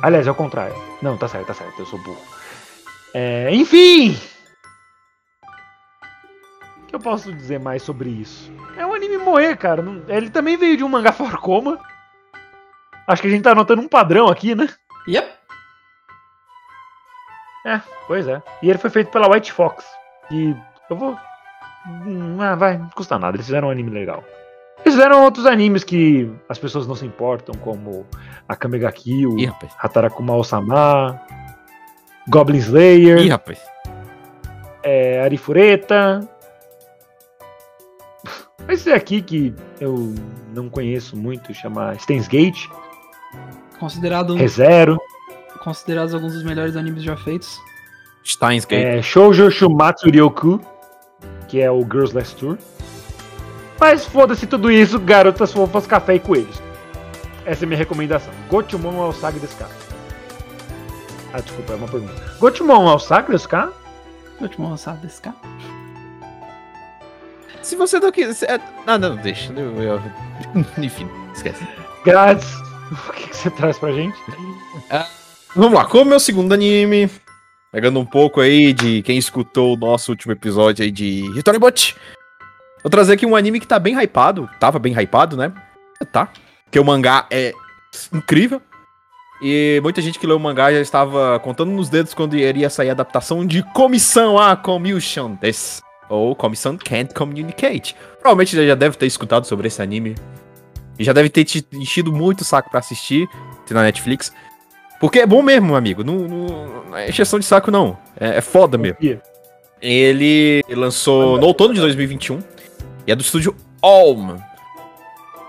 Aliás, 0.02 0.26
é 0.26 0.32
o 0.32 0.36
contrário. 0.36 0.76
Não, 1.02 1.18
tá 1.18 1.28
certo, 1.28 1.48
tá 1.48 1.54
certo. 1.54 1.80
Eu 1.80 1.86
sou 1.86 2.00
burro. 2.00 2.22
É, 3.14 3.54
enfim! 3.54 4.18
O 6.90 6.92
que 6.92 6.96
eu 6.96 7.00
posso 7.00 7.32
dizer 7.32 7.60
mais 7.60 7.84
sobre 7.84 8.10
isso? 8.10 8.52
É 8.76 8.84
um 8.84 8.96
anime 8.96 9.20
moe, 9.20 9.56
cara. 9.56 9.84
Ele 10.08 10.28
também 10.32 10.58
veio 10.58 10.76
de 10.76 10.84
um 10.84 10.90
mangá 10.90 11.12
Forcoma. 11.12 11.78
Acho 13.08 13.22
que 13.22 13.28
a 13.28 13.32
gente 13.32 13.44
tá 13.44 13.54
notando 13.54 13.80
um 13.84 13.88
padrão 13.88 14.28
aqui, 14.28 14.56
né? 14.56 14.68
Yep. 15.08 15.30
É, 17.68 17.80
pois 18.08 18.28
é. 18.28 18.42
E 18.64 18.70
ele 18.72 18.80
foi 18.80 18.90
feito 18.90 19.12
pela 19.12 19.30
White 19.32 19.52
Fox. 19.52 19.86
E 20.32 20.56
eu 20.90 20.96
vou. 20.96 21.16
Hum, 21.88 22.38
Ah, 22.42 22.56
vai, 22.56 22.80
não 22.80 22.90
custa 22.90 23.20
nada. 23.20 23.38
Eles 23.38 23.46
fizeram 23.46 23.68
um 23.68 23.72
anime 23.72 23.92
legal. 23.92 24.24
Eles 24.84 24.96
fizeram 24.96 25.24
outros 25.24 25.46
animes 25.46 25.84
que 25.84 26.32
as 26.50 26.58
pessoas 26.58 26.88
não 26.88 26.96
se 26.96 27.06
importam, 27.06 27.54
como 27.62 28.04
Akame 28.48 28.80
ga 28.80 28.92
Kill, 28.92 29.38
Ih, 29.38 29.46
rapaz. 29.46 29.74
Hatarakuma 29.78 30.36
Osama, 30.36 31.22
Goblin 32.30 32.58
Slayer, 32.58 33.20
Ih, 33.20 33.30
rapaz. 33.30 33.62
é, 34.82 35.22
Arifureta. 35.22 36.28
Esse 38.70 38.92
aqui 38.92 39.22
que 39.22 39.54
eu 39.82 40.14
não 40.54 40.70
conheço 40.70 41.18
muito, 41.18 41.54
chama 41.54 41.96
Steins 41.98 42.28
Gate, 42.28 42.68
Considerado 43.80 44.34
um, 44.34 44.38
ReZero, 44.38 44.98
considerados 45.64 46.14
alguns 46.14 46.34
dos 46.34 46.44
melhores 46.44 46.76
animes 46.76 47.02
já 47.02 47.16
feitos. 47.16 47.58
Steins 48.26 48.66
Gate. 48.66 48.84
é, 48.84 49.02
Shoujo 49.02 49.50
Shumatsu 49.50 50.10
Ryoku, 50.10 50.60
que 51.48 51.62
é 51.62 51.72
o 51.72 51.82
Girls 51.82 52.14
Last 52.14 52.36
Tour. 52.36 52.58
Mas 53.80 54.06
foda-se 54.06 54.46
tudo 54.46 54.70
isso, 54.70 55.00
garotas 55.00 55.54
fofas, 55.54 55.88
café 55.88 56.16
e 56.16 56.20
coelhos. 56.20 56.62
Essa 57.46 57.64
é 57.64 57.66
a 57.66 57.68
minha 57.68 57.78
recomendação. 57.78 58.34
Gochumon 58.50 59.06
é 59.06 59.08
o 59.08 59.14
Saga 59.14 59.40
desse 59.40 59.56
cara. 59.56 59.72
Ah, 61.34 61.40
desculpa, 61.40 61.74
é 61.74 61.76
uma 61.78 61.88
pergunta. 61.88 62.14
Gochumon 62.38 62.90
é 62.90 62.96
o 62.96 63.00
Saga 63.00 63.32
desse 63.32 63.48
cara? 63.48 63.72
Último 64.42 64.70
lançado 64.70 65.02
desse 65.02 65.22
cara. 65.22 65.36
Se 67.70 67.76
você 67.76 68.00
não 68.00 68.12
quiser. 68.12 68.60
Ah, 68.88 68.98
não, 68.98 69.16
deixa. 69.16 69.54
Eu, 69.54 69.80
eu- 69.80 70.02
Enfim, 70.84 71.08
esquece. 71.34 71.66
Grátis. 72.04 72.50
O 72.92 73.14
que, 73.14 73.28
que 73.30 73.36
você 73.38 73.52
traz 73.52 73.78
pra 73.78 73.92
gente? 73.92 74.18
Vamos 75.56 75.78
lá, 75.78 75.86
como 75.86 76.06
meu 76.10 76.20
segundo 76.20 76.52
anime, 76.54 77.08
pegando 77.72 78.00
um 78.00 78.06
pouco 78.06 78.42
aí 78.42 78.74
de 78.74 79.04
quem 79.04 79.16
escutou 79.16 79.76
o 79.76 79.78
nosso 79.78 80.12
último 80.12 80.32
episódio 80.32 80.84
aí 80.84 80.90
de 80.90 81.22
History 81.38 81.60
Bot, 81.60 81.96
vou 82.82 82.90
trazer 82.90 83.14
aqui 83.14 83.28
um 83.28 83.36
anime 83.36 83.60
que 83.60 83.68
tá 83.68 83.78
bem 83.78 83.94
hypado, 83.96 84.50
tava 84.60 84.80
bem 84.80 84.92
hypado, 85.00 85.38
né? 85.38 85.54
Tá. 86.12 86.30
Porque 86.66 86.80
o 86.80 86.84
mangá 86.84 87.28
é 87.30 87.54
incrível. 88.12 88.60
E 89.40 89.80
muita 89.84 90.02
gente 90.02 90.18
que 90.18 90.26
leu 90.26 90.38
o 90.38 90.40
mangá 90.40 90.72
já 90.72 90.82
estava 90.82 91.40
contando 91.42 91.70
nos 91.72 91.90
dedos 91.90 92.16
quando 92.16 92.36
iria 92.36 92.72
sair 92.72 92.90
a 92.90 92.94
adaptação 92.94 93.46
de 93.46 93.62
Comissão 93.72 94.40
a 94.40 94.56
Commission 94.56 95.36
des, 95.40 95.80
ou 96.10 96.36
Comissão 96.36 96.78
Can't 96.78 97.14
Communicate. 97.14 97.96
Provavelmente 98.20 98.56
já 98.56 98.66
já 98.66 98.76
deve 98.76 98.98
ter 98.98 99.06
escutado 99.06 99.46
sobre 99.46 99.68
esse 99.68 99.82
anime. 99.82 100.16
E 100.98 101.04
já 101.04 101.14
deve 101.14 101.30
ter 101.30 101.46
te 101.46 101.66
enchido 101.74 102.12
muito 102.12 102.44
saco 102.44 102.70
pra 102.70 102.80
assistir 102.80 103.30
na 103.70 103.84
Netflix. 103.84 104.34
Porque 105.00 105.20
é 105.20 105.26
bom 105.26 105.42
mesmo, 105.42 105.68
meu 105.68 105.76
amigo. 105.76 106.04
Não, 106.04 106.16
não, 106.16 106.84
não 106.90 106.98
é 106.98 107.08
exceção 107.08 107.40
de 107.40 107.46
saco, 107.46 107.72
não. 107.72 107.98
É, 108.20 108.38
é 108.38 108.42
foda 108.42 108.78
mesmo. 108.78 108.98
Ele 109.82 110.62
lançou 110.70 111.40
no 111.40 111.48
outono 111.48 111.74
de 111.74 111.80
2021. 111.80 112.40
E 113.08 113.12
é 113.12 113.16
do 113.16 113.22
estúdio 113.22 113.56
Allman. 113.82 114.44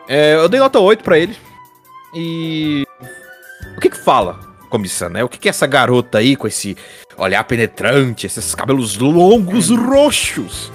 É, 0.08 0.36
eu 0.36 0.48
dei 0.48 0.60
nota 0.60 0.78
8 0.78 1.02
pra 1.02 1.18
ele. 1.18 1.36
E. 2.14 2.86
O 3.76 3.80
que 3.80 3.90
que 3.90 3.98
fala, 3.98 4.38
comissão, 4.68 5.08
né? 5.08 5.24
O 5.24 5.28
que 5.28 5.38
que 5.38 5.48
é 5.48 5.50
essa 5.50 5.66
garota 5.66 6.18
aí 6.18 6.36
com 6.36 6.46
esse 6.46 6.76
olhar 7.20 7.44
penetrante, 7.44 8.26
esses 8.26 8.54
cabelos 8.54 8.96
longos 8.98 9.70
roxos? 9.70 10.72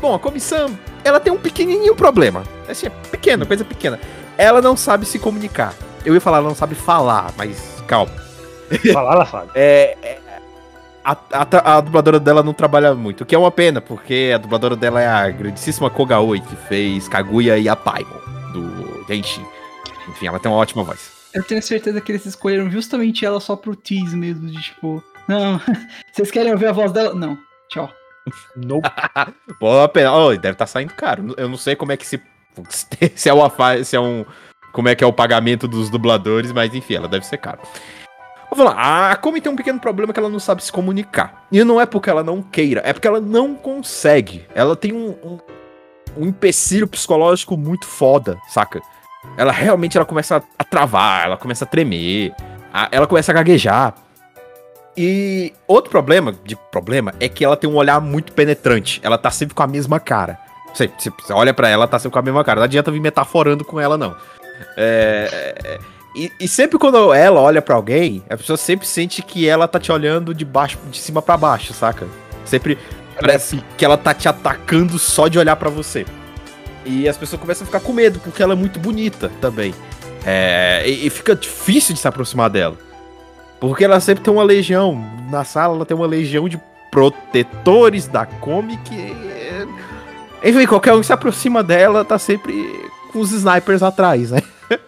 Bom, 0.00 0.14
a 0.14 0.18
comissão, 0.18 0.78
ela 1.02 1.18
tem 1.18 1.32
um 1.32 1.38
pequenininho 1.38 1.94
problema. 1.96 2.44
Assim, 2.68 2.86
é 2.86 2.90
pequeno, 2.90 3.46
coisa 3.46 3.64
pequena. 3.64 3.98
Ela 4.36 4.60
não 4.60 4.76
sabe 4.76 5.06
se 5.06 5.18
comunicar. 5.18 5.74
Eu 6.04 6.14
ia 6.14 6.20
falar, 6.20 6.38
ela 6.38 6.48
não 6.48 6.54
sabe 6.54 6.74
falar, 6.74 7.32
mas 7.36 7.82
calma. 7.86 8.12
Falar, 8.92 9.14
ela 9.14 9.26
sabe. 9.26 9.50
É, 9.54 9.96
é, 10.02 10.18
a, 11.04 11.12
a- 11.32 11.76
a 11.76 11.80
dubladora 11.80 12.18
dela 12.18 12.42
não 12.42 12.52
trabalha 12.52 12.94
muito, 12.94 13.20
o 13.22 13.26
que 13.26 13.34
é 13.34 13.38
uma 13.38 13.50
pena, 13.50 13.80
porque 13.80 14.32
a 14.34 14.38
dubladora 14.38 14.74
dela 14.74 15.00
é 15.00 15.06
a 15.06 15.30
grandíssima 15.30 15.88
Kogaoi, 15.88 16.40
que 16.40 16.56
fez 16.68 17.06
Kaguya 17.08 17.56
e 17.58 17.68
a 17.68 17.76
Paimon, 17.76 18.18
do 18.52 19.04
Genshin. 19.06 19.44
Enfim, 20.08 20.26
ela 20.26 20.38
tem 20.40 20.50
uma 20.50 20.58
ótima 20.58 20.82
voz. 20.82 21.10
Eu 21.32 21.44
tenho 21.44 21.62
certeza 21.62 22.00
que 22.00 22.10
eles 22.10 22.26
escolheram 22.26 22.68
justamente 22.70 23.24
ela 23.24 23.38
só 23.40 23.54
pro 23.54 23.76
tease 23.76 24.16
mesmo, 24.16 24.48
de 24.48 24.60
tipo, 24.60 25.02
não, 25.28 25.60
vocês 26.12 26.30
querem 26.30 26.52
ouvir 26.52 26.66
a 26.66 26.72
voz 26.72 26.92
dela? 26.92 27.14
Não, 27.14 27.38
tchau. 27.68 27.90
Nope. 28.56 28.88
Pô. 29.60 29.68
Oh, 29.84 30.36
deve 30.36 30.50
estar 30.52 30.66
saindo 30.66 30.92
caro. 30.94 31.34
Eu 31.36 31.48
não 31.48 31.56
sei 31.56 31.76
como 31.76 31.92
é 31.92 31.96
que 31.96 32.06
se. 32.06 32.20
Se 33.14 33.28
é, 33.28 33.32
uma, 33.32 33.50
se 33.84 33.94
é 33.94 34.00
um. 34.00 34.24
Como 34.72 34.88
é 34.88 34.94
que 34.94 35.04
é 35.04 35.06
o 35.06 35.12
pagamento 35.12 35.68
dos 35.68 35.88
dubladores, 35.90 36.50
mas 36.52 36.74
enfim, 36.74 36.94
ela 36.96 37.06
deve 37.08 37.24
ser 37.24 37.36
caro. 37.38 37.60
Vamos 38.50 38.64
lá. 38.74 39.10
A 39.12 39.16
Komi 39.16 39.40
tem 39.40 39.50
um 39.52 39.56
pequeno 39.56 39.78
problema 39.78 40.12
que 40.12 40.18
ela 40.18 40.28
não 40.28 40.38
sabe 40.38 40.62
se 40.64 40.72
comunicar. 40.72 41.46
E 41.52 41.62
não 41.64 41.80
é 41.80 41.86
porque 41.86 42.10
ela 42.10 42.22
não 42.24 42.42
queira, 42.42 42.80
é 42.84 42.92
porque 42.92 43.06
ela 43.06 43.20
não 43.20 43.54
consegue. 43.54 44.46
Ela 44.54 44.74
tem 44.74 44.92
um, 44.92 45.10
um, 45.22 45.38
um 46.16 46.26
empecilho 46.26 46.86
psicológico 46.88 47.56
muito 47.56 47.86
foda, 47.86 48.38
saca? 48.48 48.80
Ela 49.36 49.52
realmente 49.52 49.96
ela 49.96 50.06
começa 50.06 50.38
a, 50.38 50.42
a 50.58 50.64
travar, 50.64 51.26
ela 51.26 51.36
começa 51.36 51.64
a 51.64 51.68
tremer, 51.68 52.34
a- 52.72 52.88
ela 52.90 53.06
começa 53.06 53.30
a 53.32 53.34
gaguejar. 53.34 53.94
E 54.96 55.52
outro 55.66 55.90
problema, 55.90 56.34
de 56.44 56.56
problema, 56.70 57.12
é 57.20 57.28
que 57.28 57.44
ela 57.44 57.56
tem 57.56 57.68
um 57.68 57.76
olhar 57.76 58.00
muito 58.00 58.32
penetrante. 58.32 59.00
Ela 59.02 59.18
tá 59.18 59.30
sempre 59.30 59.54
com 59.54 59.62
a 59.62 59.66
mesma 59.66 60.00
cara. 60.00 60.38
Você, 60.72 60.90
você 60.98 61.32
olha 61.32 61.52
pra 61.52 61.68
ela, 61.68 61.86
tá 61.86 61.98
sempre 61.98 62.12
com 62.14 62.18
a 62.18 62.22
mesma 62.22 62.42
cara. 62.42 62.60
Não 62.60 62.64
adianta 62.64 62.90
vir 62.90 63.00
metaforando 63.00 63.64
com 63.64 63.78
ela, 63.78 63.98
não. 63.98 64.16
É, 64.76 65.54
é, 65.64 65.78
e, 66.16 66.32
e 66.40 66.48
sempre 66.48 66.78
quando 66.78 67.12
ela 67.12 67.40
olha 67.40 67.60
pra 67.60 67.74
alguém, 67.74 68.24
a 68.30 68.36
pessoa 68.38 68.56
sempre 68.56 68.86
sente 68.86 69.20
que 69.20 69.46
ela 69.46 69.68
tá 69.68 69.78
te 69.78 69.92
olhando 69.92 70.32
de 70.32 70.46
baixo, 70.46 70.78
de 70.90 70.98
cima 70.98 71.20
pra 71.20 71.36
baixo, 71.36 71.74
saca? 71.74 72.06
Sempre 72.44 72.78
parece 73.20 73.62
que 73.76 73.84
ela 73.84 73.98
tá 73.98 74.14
te 74.14 74.28
atacando 74.28 74.98
só 74.98 75.28
de 75.28 75.38
olhar 75.38 75.56
pra 75.56 75.68
você. 75.68 76.06
E 76.86 77.06
as 77.06 77.18
pessoas 77.18 77.40
começam 77.40 77.64
a 77.64 77.66
ficar 77.66 77.80
com 77.80 77.92
medo, 77.92 78.18
porque 78.20 78.42
ela 78.42 78.54
é 78.54 78.56
muito 78.56 78.80
bonita 78.80 79.30
também. 79.42 79.74
É, 80.24 80.82
e, 80.86 81.06
e 81.06 81.10
fica 81.10 81.34
difícil 81.34 81.94
de 81.94 82.00
se 82.00 82.08
aproximar 82.08 82.48
dela. 82.48 82.85
Porque 83.60 83.84
ela 83.84 84.00
sempre 84.00 84.22
tem 84.22 84.32
uma 84.32 84.42
legião. 84.42 85.02
Na 85.30 85.44
sala 85.44 85.74
ela 85.74 85.86
tem 85.86 85.96
uma 85.96 86.06
legião 86.06 86.48
de 86.48 86.60
protetores 86.90 88.06
da 88.06 88.26
Komi 88.26 88.76
que. 88.78 89.14
Enfim, 90.44 90.66
qualquer 90.66 90.94
um 90.94 91.00
que 91.00 91.06
se 91.06 91.12
aproxima 91.12 91.62
dela 91.62 92.04
tá 92.04 92.18
sempre 92.18 92.52
com 93.12 93.20
os 93.20 93.32
snipers 93.32 93.82
atrás, 93.82 94.30
né? 94.30 94.42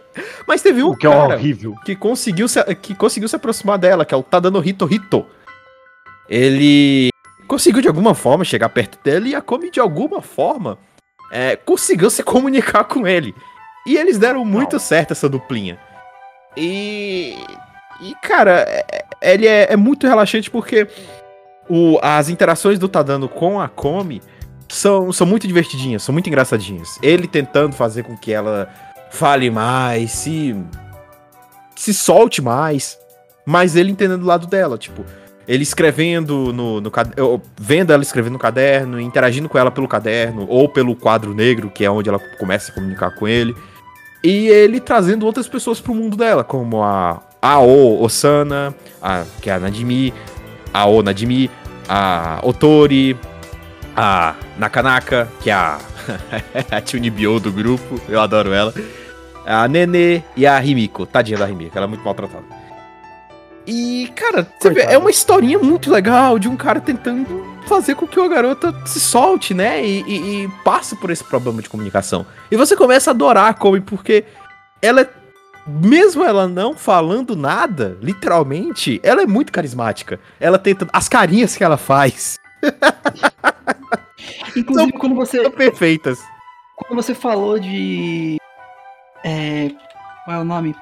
Mas 0.46 0.62
teve 0.62 0.83
um 0.83 0.90
O 0.90 0.96
que 0.96 1.07
é 1.07 1.11
cara 1.11 1.35
horrível. 1.35 1.74
que 1.85 1.96
conseguiu, 1.96 2.48
se, 2.48 2.62
que 2.76 2.94
conseguiu 2.94 3.28
se 3.28 3.37
aproximar 3.37 3.78
dela, 3.78 4.04
que 4.04 4.14
é 4.14 4.16
o 4.16 4.22
Tadano 4.22 4.62
Hito 4.64 4.92
Hito. 4.92 5.26
Ele 6.28 7.09
conseguiu 7.46 7.81
de 7.81 7.88
alguma 7.88 8.14
forma 8.14 8.44
chegar 8.44 8.68
perto 8.68 8.98
dela 9.02 9.26
e 9.26 9.35
a 9.35 9.40
Komi 9.40 9.70
de 9.70 9.81
alguma 9.81 10.20
forma 10.20 10.78
é, 11.33 11.57
conseguiu 11.57 12.11
se 12.11 12.22
comunicar 12.22 12.85
com 12.85 13.07
ele. 13.07 13.35
E 13.87 13.96
eles 13.96 14.18
deram 14.18 14.44
muito 14.44 14.78
certo 14.78 15.12
essa 15.12 15.28
duplinha. 15.28 15.78
E. 16.57 17.37
E, 18.01 18.15
cara, 18.23 18.61
é- 18.69 19.05
ele 19.21 19.47
é, 19.47 19.73
é 19.73 19.77
muito 19.77 20.07
relaxante 20.07 20.51
porque 20.51 20.87
o, 21.69 21.99
as 22.03 22.29
interações 22.29 22.79
do 22.79 22.89
Tadano 22.89 23.29
com 23.29 23.61
a 23.61 23.69
Komi 23.69 24.23
são, 24.69 25.11
são 25.13 25.27
muito 25.27 25.47
divertidinhas, 25.47 26.03
são 26.03 26.13
muito 26.13 26.29
engraçadinhas. 26.29 26.99
Ele 27.03 27.27
tentando 27.27 27.75
fazer 27.75 28.03
com 28.05 28.17
que 28.17 28.33
ela 28.33 28.69
fale 29.11 29.51
mais, 29.51 30.11
se. 30.13 30.55
se 31.75 31.93
solte 31.95 32.41
mais. 32.43 32.99
Mas 33.45 33.75
ele 33.77 33.91
entendendo 33.91 34.23
o 34.23 34.27
lado 34.27 34.47
dela, 34.47 34.77
tipo. 34.77 35.05
Ele 35.47 35.63
escrevendo 35.63 36.53
no, 36.53 36.79
no 36.79 36.91
cad- 36.91 37.15
eu- 37.17 37.41
vendo 37.59 37.91
ela 37.91 38.03
escrevendo 38.03 38.35
no 38.35 38.39
caderno, 38.39 39.01
interagindo 39.01 39.49
com 39.49 39.57
ela 39.57 39.71
pelo 39.71 39.89
caderno, 39.89 40.45
ou 40.47 40.69
pelo 40.69 40.95
quadro 40.95 41.33
negro, 41.33 41.71
que 41.71 41.87
é 41.87 41.91
onde 41.91 42.11
ela 42.11 42.19
começa 42.39 42.71
a 42.71 42.75
comunicar 42.75 43.11
com 43.15 43.27
ele. 43.27 43.57
E 44.23 44.49
ele 44.49 44.79
trazendo 44.79 45.25
outras 45.25 45.49
pessoas 45.49 45.81
pro 45.81 45.95
mundo 45.95 46.19
dela, 46.19 46.45
como 46.45 46.83
a 46.83 47.23
Ao 47.40 48.03
Osana, 48.03 48.74
a, 49.01 49.24
que 49.40 49.48
é 49.48 49.55
a 49.55 49.61
Nadimi, 49.61 50.12
a 50.72 50.87
O 50.87 51.03
Nadimi, 51.03 51.51
a 51.88 52.40
Otori, 52.42 53.16
a 53.96 54.35
Nakanaka, 54.59 55.29
que 55.40 55.51
é 55.51 55.55
a, 55.55 55.79
a 56.70 56.85
Chunibyo 56.85 57.40
do 57.40 57.53
grupo, 57.53 58.01
eu 58.09 58.20
adoro 58.20 58.53
ela. 58.53 58.72
A 59.46 59.66
Nene 59.66 60.22
e 60.37 60.46
a 60.46 60.62
Himiko, 60.62 61.07
tadinha 61.07 61.38
da 61.38 61.48
Himiko, 61.48 61.77
ela 61.77 61.87
é 61.87 61.88
muito 61.88 62.05
maltratada. 62.05 62.44
E, 63.70 64.11
cara, 64.16 64.46
vê, 64.72 64.81
é 64.81 64.96
uma 64.96 65.11
historinha 65.11 65.59
muito 65.59 65.90
legal 65.90 66.38
de 66.38 66.48
um 66.48 66.57
cara 66.57 66.81
tentando 66.81 67.44
fazer 67.66 67.94
com 67.94 68.07
que 68.07 68.18
a 68.18 68.27
garota 68.27 68.74
se 68.87 68.98
solte, 68.98 69.53
né? 69.53 69.85
E, 69.85 70.03
e, 70.07 70.44
e 70.44 70.48
passe 70.64 70.96
por 70.96 71.11
esse 71.11 71.22
problema 71.22 71.61
de 71.61 71.68
comunicação. 71.68 72.24
E 72.51 72.57
você 72.57 72.74
começa 72.74 73.11
a 73.11 73.12
adorar 73.12 73.51
a 73.51 73.53
Kobe 73.53 73.83
porque 73.83 74.24
ela 74.81 75.03
é. 75.03 75.09
Mesmo 75.68 76.24
ela 76.24 76.48
não 76.48 76.74
falando 76.74 77.37
nada, 77.37 77.98
literalmente, 78.00 79.00
ela 79.02 79.22
é 79.22 79.26
muito 79.26 79.52
carismática. 79.52 80.18
Ela 80.40 80.59
tenta. 80.59 80.88
As 80.92 81.09
carinhas 81.09 81.57
que 81.57 81.62
ela 81.62 81.76
faz 81.76 82.38
Inclusive, 84.57 84.92
quando 84.92 85.14
você, 85.14 85.42
são 85.42 85.50
perfeitas. 85.50 86.18
quando 86.76 86.96
você 87.02 87.14
falou 87.14 87.59
de. 87.59 88.38
É, 89.24 89.70
qual 90.24 90.37
é 90.37 90.40
o 90.40 90.44
nome? 90.44 90.74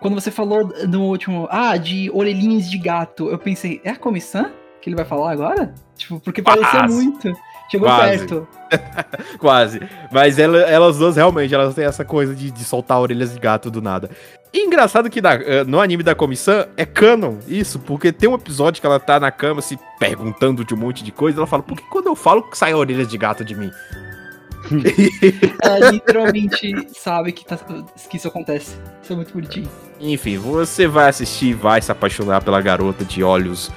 Quando 0.00 0.14
você 0.14 0.30
falou 0.30 0.72
no 0.88 1.02
último. 1.02 1.48
Ah, 1.50 1.76
de 1.76 2.10
orelhinhas 2.12 2.70
de 2.70 2.78
gato, 2.78 3.28
eu 3.28 3.38
pensei, 3.38 3.80
é 3.84 3.90
a 3.90 3.96
comissão 3.96 4.50
que 4.80 4.88
ele 4.88 4.96
vai 4.96 5.04
falar 5.04 5.32
agora? 5.32 5.74
Tipo, 5.96 6.20
porque 6.20 6.42
parecia 6.42 6.80
Quase. 6.80 6.94
muito. 6.94 7.32
Chegou 7.70 7.86
Quase. 7.88 8.18
perto. 8.26 8.48
Quase. 9.38 9.80
Mas 10.10 10.38
ela- 10.38 10.58
elas 10.62 10.98
duas 10.98 11.16
realmente, 11.16 11.54
elas 11.54 11.74
têm 11.74 11.84
essa 11.84 12.04
coisa 12.04 12.34
de, 12.34 12.50
de 12.50 12.64
soltar 12.64 13.00
orelhas 13.00 13.32
de 13.32 13.38
gato 13.38 13.70
do 13.70 13.80
nada. 13.80 14.10
E 14.52 14.64
engraçado 14.66 15.08
que 15.08 15.20
na- 15.22 15.34
eh, 15.34 15.62
no 15.64 15.80
anime 15.80 16.02
da 16.02 16.14
comissão 16.14 16.66
é 16.76 16.84
canon 16.84 17.36
isso, 17.46 17.78
porque 17.78 18.10
tem 18.12 18.28
um 18.28 18.34
episódio 18.34 18.80
que 18.80 18.86
ela 18.86 18.98
tá 18.98 19.20
na 19.20 19.30
cama 19.30 19.62
se 19.62 19.78
perguntando 20.00 20.64
de 20.64 20.74
um 20.74 20.76
monte 20.76 21.04
de 21.04 21.12
coisa, 21.12 21.38
ela 21.38 21.46
fala, 21.46 21.62
por 21.62 21.76
que 21.76 21.84
quando 21.88 22.06
eu 22.08 22.16
falo 22.16 22.42
que 22.42 22.58
sai 22.58 22.74
orelhas 22.74 23.06
de 23.06 23.16
gato 23.16 23.44
de 23.44 23.54
mim? 23.54 23.70
Ela 25.62 25.90
literalmente 25.90 26.86
sabe 26.94 27.32
que, 27.32 27.44
tá- 27.44 27.58
que 28.10 28.16
isso 28.16 28.28
acontece. 28.28 28.76
Isso 29.02 29.12
é 29.12 29.16
muito 29.16 29.32
bonitinho. 29.32 29.68
Enfim, 29.98 30.36
você 30.38 30.86
vai 30.86 31.08
assistir, 31.08 31.54
vai 31.54 31.80
se 31.80 31.90
apaixonar 31.90 32.42
pela 32.42 32.60
garota 32.60 33.04
de 33.04 33.22
olhos 33.22 33.70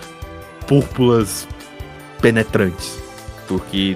púrpuras 0.67 1.47
penetrantes. 2.21 3.01
Porque 3.47 3.95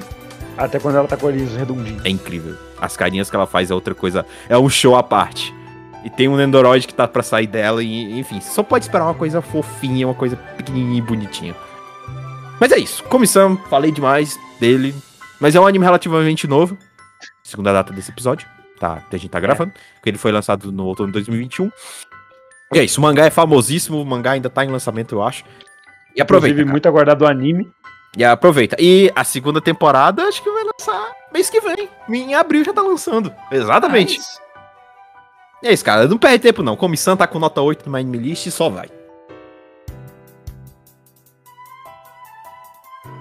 Até 0.58 0.80
quando 0.80 0.96
ela 0.98 1.08
tá 1.08 1.16
com 1.18 1.28
olhinhos 1.28 1.56
redondinhos. 1.56 2.04
é 2.06 2.10
incrível. 2.10 2.56
As 2.80 2.96
carinhas 2.96 3.30
que 3.30 3.36
ela 3.36 3.48
faz 3.48 3.72
é 3.72 3.74
outra 3.74 3.96
coisa. 3.96 4.26
É 4.50 4.58
um 4.58 4.70
show 4.70 4.96
à 4.96 5.04
parte. 5.04 5.54
E 6.04 6.10
tem 6.10 6.28
um 6.28 6.36
Nendoroid 6.36 6.88
que 6.88 6.94
tá 6.94 7.08
pra 7.08 7.24
sair 7.24 7.48
dela. 7.48 7.84
E, 7.84 8.20
enfim, 8.20 8.40
só 8.40 8.62
pode 8.64 8.86
esperar 8.86 9.06
uma 9.06 9.14
coisa 9.14 9.42
fofinha, 9.42 10.08
uma 10.08 10.14
coisa 10.14 10.36
pequenininha 10.36 11.00
e 11.00 11.02
bonitinha. 11.02 11.56
Mas 12.60 12.72
é 12.72 12.78
isso. 12.78 13.04
Comissão, 13.06 13.58
falei 13.70 13.92
demais 13.92 14.38
dele. 14.60 14.96
Mas 15.40 15.56
é 15.56 15.60
um 15.60 15.68
anime 15.68 15.84
relativamente 15.84 16.48
novo. 16.48 16.78
Segunda 17.44 17.74
data 17.74 17.94
desse 17.94 18.12
episódio. 18.12 18.48
Tá, 18.80 18.98
que 19.10 19.16
a 19.16 19.20
gente 19.20 19.32
tá 19.32 19.40
gravando. 19.40 19.72
Porque 19.96 20.10
ele 20.10 20.18
foi 20.18 20.32
lançado 20.32 20.72
no 20.72 20.86
outono 20.86 21.08
de 21.08 21.14
2021. 21.14 21.72
E 22.74 22.80
é 22.80 22.84
isso. 22.84 23.00
O 23.00 23.04
mangá 23.04 23.26
é 23.26 23.30
famosíssimo. 23.30 24.02
O 24.02 24.06
mangá 24.06 24.32
ainda 24.32 24.50
tá 24.50 24.64
em 24.64 24.70
lançamento, 24.70 25.16
eu 25.16 25.24
acho. 25.24 25.44
E 26.16 26.22
aproveita. 26.22 26.54
Inclusive, 26.54 26.64
cara. 26.66 26.72
muito 26.72 26.88
aguardado 26.88 27.26
o 27.26 27.28
anime. 27.28 27.72
E 28.16 28.24
aproveita. 28.24 28.76
E 28.80 29.12
a 29.16 29.24
segunda 29.24 29.62
temporada 29.62 30.24
acho 30.24 30.42
que 30.42 30.50
vai 30.50 30.64
lançar 30.64 31.12
mês 31.34 31.50
que 31.50 31.60
vem. 31.60 31.90
Em 32.10 32.34
abril 32.36 32.64
já 32.64 32.74
tá 32.74 32.82
lançando. 32.82 33.34
Exatamente. 33.52 34.18
Mas, 34.18 34.42
E 35.64 35.68
é 35.68 35.74
isso, 35.74 35.84
cara. 35.86 36.08
Não 36.08 36.18
perde 36.18 36.40
tempo, 36.40 36.64
não. 36.64 36.76
Comissão 36.76 37.16
tá 37.18 37.28
com 37.28 37.38
nota 37.40 37.62
8 37.62 37.88
no 37.90 37.96
Anime 37.96 38.18
List 38.18 38.46
e 38.48 38.52
só 38.52 38.70
vai. 38.70 38.90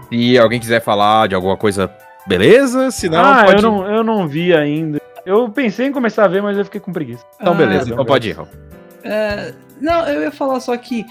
Se 0.09 0.39
alguém 0.39 0.61
quiser 0.61 0.81
falar 0.81 1.29
de 1.29 1.35
alguma 1.35 1.57
coisa, 1.57 1.91
beleza? 2.27 2.91
Se 2.91 3.09
não, 3.09 3.19
ah, 3.19 3.45
pode 3.45 3.57
eu 3.57 3.71
não, 3.71 3.91
eu 3.91 4.05
não 4.05 4.29
vi 4.29 4.55
ainda. 4.55 5.01
Eu 5.25 5.49
pensei 5.51 5.87
em 5.89 5.93
começar 5.93 6.25
a 6.25 6.29
ver, 6.29 6.41
mas 6.43 6.57
eu 6.57 6.65
fiquei 6.65 6.81
com 6.81 6.93
preguiça. 6.93 7.25
Então, 7.41 7.53
Ah, 7.53 7.57
beleza. 7.57 7.87
não, 7.87 7.95
Então 7.95 8.05
pode 8.05 8.29
ir, 8.29 8.33
Raul. 8.33 8.49
É, 9.03 9.53
não, 9.81 10.07
eu 10.09 10.23
ia 10.23 10.31
falar 10.31 10.61
só 10.61 10.77
que 10.77 11.05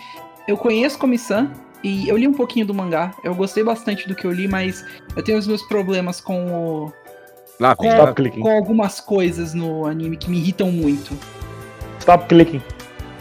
eu 0.48 0.56
conheço 0.58 0.98
Comissão 0.98 1.52
e 1.84 2.08
eu 2.10 2.18
li 2.18 2.28
um 2.28 2.34
pouquinho 2.34 2.66
do 2.66 2.74
mangá. 2.74 3.14
Eu 3.24 3.34
gostei 3.36 3.64
bastante 3.64 4.08
do 4.08 4.16
que 4.16 4.26
eu 4.26 4.32
li, 4.32 4.48
mas 4.48 4.84
eu 5.16 5.24
tenho 5.24 5.38
os 5.38 5.48
meus 5.48 5.62
problemas 5.64 6.20
com, 6.22 6.46
o- 6.48 6.94
Lá, 7.60 7.76
com. 7.76 7.86
Stop 7.88 8.14
clicking. 8.16 8.42
com 8.42 8.50
algumas 8.50 9.00
coisas 9.00 9.54
no 9.54 9.86
anime 9.86 10.18
que 10.18 10.30
me 10.30 10.38
irritam 10.38 10.72
muito. 10.72 11.18
Stop 12.00 12.26
clicking. 12.28 12.62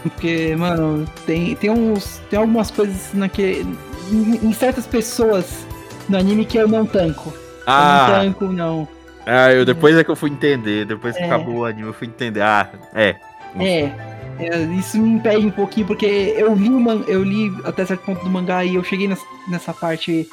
Porque, 0.02 0.54
mano, 0.56 1.06
tem, 1.24 1.54
tem, 1.56 1.70
uns, 1.70 2.20
tem 2.28 2.38
algumas 2.38 2.70
coisas 2.70 3.12
naquele, 3.14 3.66
em, 4.12 4.48
em 4.48 4.52
certas 4.52 4.86
pessoas 4.86 5.66
no 6.08 6.18
anime 6.18 6.44
que 6.44 6.58
eu 6.58 6.68
não 6.68 6.84
tanco. 6.84 7.30
Eu 7.30 7.38
não 7.38 7.42
Ah, 7.66 8.06
tanco, 8.20 8.44
não. 8.46 8.86
ah, 9.24 9.50
eu 9.52 9.64
depois 9.64 9.96
é 9.96 10.04
que 10.04 10.10
eu 10.10 10.16
fui 10.16 10.28
entender. 10.30 10.84
Depois 10.84 11.16
que 11.16 11.22
É. 11.22 11.26
acabou 11.26 11.58
o 11.60 11.64
anime, 11.64 11.88
eu 11.88 11.94
fui 11.94 12.06
entender. 12.08 12.42
Ah, 12.42 12.68
é. 12.94 13.16
É, 13.58 13.90
é, 14.38 14.62
isso 14.78 14.98
me 14.98 15.10
impede 15.10 15.46
um 15.46 15.50
pouquinho, 15.50 15.86
porque 15.86 16.34
eu 16.36 16.54
li, 16.54 16.68
o 16.68 16.80
man, 16.80 17.04
eu 17.06 17.22
li 17.22 17.52
até 17.64 17.84
certo 17.86 18.04
ponto 18.04 18.24
do 18.24 18.30
mangá 18.30 18.64
e 18.64 18.74
eu 18.74 18.84
cheguei 18.84 19.06
nessa, 19.06 19.24
nessa 19.48 19.72
parte. 19.72 20.28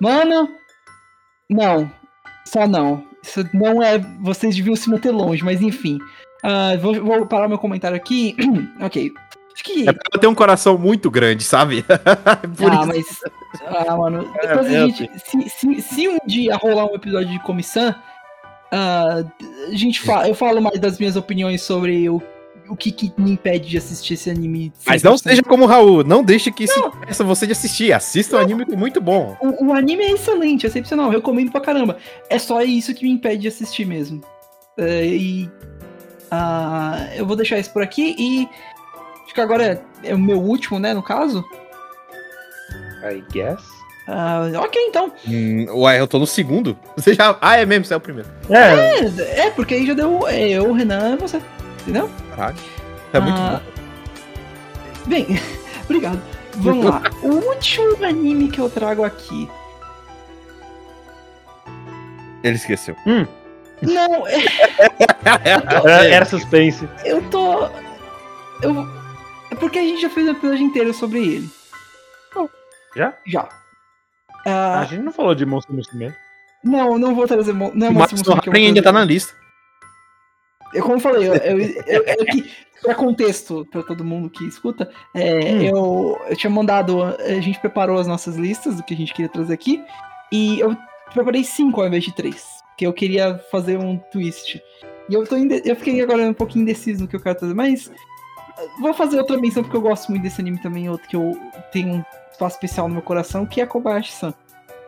Mano, 0.00 0.48
não, 1.48 1.90
só 2.44 2.66
não. 2.66 3.04
Isso 3.22 3.48
não 3.52 3.82
é. 3.82 3.98
Vocês 4.20 4.56
deviam 4.56 4.74
se 4.74 4.90
manter 4.90 5.10
longe, 5.10 5.44
mas 5.44 5.60
enfim. 5.60 5.98
Ah, 6.42 6.76
vou, 6.80 6.94
vou 6.94 7.26
parar 7.26 7.48
meu 7.48 7.58
comentário 7.58 7.96
aqui. 7.96 8.34
ok. 8.80 9.12
Acho 9.54 9.64
que. 9.64 9.88
É 9.88 9.92
porque 9.92 10.08
ela 10.12 10.20
tem 10.20 10.30
um 10.30 10.34
coração 10.34 10.76
muito 10.78 11.10
grande, 11.10 11.44
sabe? 11.44 11.84
Por 12.56 12.72
ah, 12.72 12.96
isso. 12.96 13.22
mas. 13.22 13.86
Ah, 13.86 13.96
mano. 13.96 14.32
É, 14.38 14.46
Depois 14.48 14.66
a 14.66 14.72
eu 14.72 14.88
gente. 14.88 15.10
Se, 15.24 15.48
se, 15.50 15.82
se 15.82 16.08
um 16.08 16.18
dia 16.26 16.56
rolar 16.56 16.86
um 16.86 16.94
episódio 16.94 17.28
de 17.28 17.38
comissão, 17.40 17.94
ah, 18.72 19.22
a 19.68 19.76
gente 19.76 20.00
fala, 20.00 20.28
eu 20.28 20.34
falo 20.34 20.60
mais 20.60 20.80
das 20.80 20.98
minhas 20.98 21.14
opiniões 21.14 21.62
sobre 21.62 22.08
o, 22.08 22.20
o 22.68 22.76
que, 22.76 22.90
que 22.90 23.12
me 23.18 23.32
impede 23.32 23.68
de 23.68 23.78
assistir 23.78 24.14
esse 24.14 24.30
anime. 24.30 24.72
Mas 24.86 25.02
não 25.02 25.14
100%. 25.14 25.18
seja 25.18 25.42
como 25.42 25.64
o 25.64 25.66
Raul, 25.66 26.04
não 26.04 26.22
deixe 26.22 26.50
que 26.50 26.64
isso 26.64 26.78
impeça 26.78 27.24
você 27.24 27.46
de 27.46 27.52
assistir. 27.52 27.92
Assista 27.92 28.36
o 28.36 28.38
anime 28.38 28.64
que 28.64 28.72
é 28.72 28.76
muito 28.76 29.00
bom. 29.00 29.36
O, 29.40 29.66
o 29.66 29.72
anime 29.72 30.04
é 30.04 30.12
excelente, 30.12 30.66
é 30.66 30.68
excepcional, 30.68 31.06
eu 31.06 31.18
recomendo 31.18 31.50
pra 31.50 31.60
caramba. 31.60 31.98
É 32.30 32.38
só 32.38 32.62
isso 32.62 32.94
que 32.94 33.04
me 33.04 33.10
impede 33.10 33.42
de 33.42 33.48
assistir 33.48 33.84
mesmo. 33.84 34.22
É, 34.76 35.04
e. 35.04 35.50
ah, 36.30 37.08
eu 37.14 37.26
vou 37.26 37.36
deixar 37.36 37.58
isso 37.58 37.72
por 37.72 37.82
aqui 37.82 38.14
e. 38.18 38.48
Acho 39.24 39.34
que 39.34 39.40
agora 39.40 39.64
é, 40.02 40.10
é 40.10 40.14
o 40.14 40.18
meu 40.18 40.38
último, 40.38 40.78
né, 40.78 40.94
no 40.94 41.02
caso. 41.02 41.44
I 43.04 43.22
guess. 43.32 43.62
Ah, 44.06 44.50
ok, 44.56 44.80
então. 44.88 45.12
Hum, 45.28 45.66
ué, 45.74 46.00
eu 46.00 46.08
tô 46.08 46.18
no 46.18 46.26
segundo. 46.26 46.76
Você 46.96 47.14
já. 47.14 47.36
Ah, 47.40 47.56
é 47.56 47.64
mesmo, 47.64 47.84
você 47.84 47.94
é 47.94 47.96
o 47.96 48.00
primeiro. 48.00 48.28
É, 48.50 49.00
É, 49.00 49.46
é, 49.46 49.50
porque 49.50 49.74
aí 49.74 49.86
já 49.86 49.94
deu. 49.94 50.26
É, 50.26 50.48
eu, 50.50 50.68
o 50.68 50.72
Renan, 50.72 51.16
você. 51.16 51.40
Entendeu? 51.82 52.10
Caralho. 52.34 52.56
É 53.12 53.20
muito 53.20 53.36
Ah, 53.38 53.60
bom. 53.64 53.82
Bem, 55.06 55.26
obrigado. 55.84 56.22
Vamos 56.56 56.84
lá. 56.84 57.02
O 57.22 57.28
último 57.48 58.04
anime 58.04 58.48
que 58.50 58.58
eu 58.60 58.68
trago 58.70 59.04
aqui. 59.04 59.48
Ele 62.42 62.56
esqueceu. 62.56 62.96
Não, 63.82 64.26
é- 64.26 64.44
era, 65.44 66.04
era 66.08 66.24
suspense. 66.24 66.88
eu 67.04 67.22
tô. 67.30 67.68
Eu. 68.62 68.86
É 69.50 69.54
porque 69.54 69.78
a 69.78 69.82
gente 69.82 70.00
já 70.02 70.10
fez 70.10 70.26
um 70.26 70.32
episódio 70.32 70.62
inteiro 70.64 70.92
sobre 70.94 71.18
ele. 71.20 71.50
Já? 72.96 73.14
Já. 73.26 73.48
A 74.44 74.80
Ah, 74.80 74.84
gente 74.84 75.02
não 75.02 75.12
falou 75.12 75.34
de 75.34 75.46
Monster 75.46 75.74
Musume. 75.74 76.12
não, 76.62 76.98
não 76.98 77.14
vou 77.14 77.26
trazer. 77.26 77.52
mo- 77.54 77.72
Não 77.74 77.86
é 77.86 77.90
O 77.90 77.94
Monster 77.94 78.18
Max 78.18 78.28
Musume 78.46 78.66
ainda 78.66 78.82
tá 78.82 78.92
na 78.92 79.04
lista. 79.04 79.34
Eu, 80.74 80.82
como 80.82 80.96
eu 80.96 81.00
falei, 81.00 81.28
eu, 81.28 81.34
eu, 81.34 81.60
eu, 81.60 82.04
eu 82.06 82.24
que, 82.26 82.50
pra 82.82 82.94
contexto, 82.94 83.66
pra 83.70 83.82
todo 83.82 84.04
mundo 84.04 84.28
que 84.30 84.44
escuta, 84.46 84.90
é, 85.14 85.34
Hum. 85.54 85.62
eu, 85.62 86.20
eu 86.30 86.36
tinha 86.36 86.50
mandado, 86.50 87.02
a 87.02 87.40
gente 87.40 87.58
preparou 87.60 87.98
as 87.98 88.06
nossas 88.06 88.36
listas 88.36 88.76
do 88.76 88.82
que 88.82 88.94
a 88.94 88.96
gente 88.96 89.12
queria 89.12 89.28
trazer 89.28 89.52
aqui, 89.54 89.82
e 90.32 90.60
eu 90.60 90.76
preparei 91.12 91.44
cinco 91.44 91.80
ao 91.80 91.86
invés 91.86 92.04
de 92.04 92.14
três. 92.14 92.44
que 92.78 92.86
eu 92.86 92.92
queria 92.92 93.38
fazer 93.50 93.76
um 93.78 93.98
twist. 94.10 94.60
E 95.08 95.14
eu, 95.14 95.26
tô 95.26 95.36
eu 95.36 95.76
fiquei 95.76 96.00
agora 96.00 96.22
um 96.22 96.32
pouquinho 96.32 96.62
indeciso 96.62 97.02
no 97.02 97.08
que 97.08 97.14
eu 97.14 97.20
quero 97.20 97.38
fazer, 97.38 97.52
mas 97.54 97.86
uh, 97.88 98.80
vou 98.80 98.94
fazer 98.94 99.18
outra 99.18 99.36
menção 99.36 99.62
porque 99.62 99.76
eu 99.76 99.82
gosto 99.82 100.08
muito 100.10 100.22
desse 100.22 100.40
anime 100.40 100.58
também, 100.62 100.88
outro 100.88 101.06
que 101.06 101.14
eu 101.14 101.38
tenho 101.70 101.96
um 101.96 102.04
espaço 102.32 102.56
especial 102.56 102.88
no 102.88 102.94
meu 102.94 103.02
coração, 103.02 103.44
que 103.44 103.60
é 103.60 103.66
Kobayashi-san. 103.66 104.32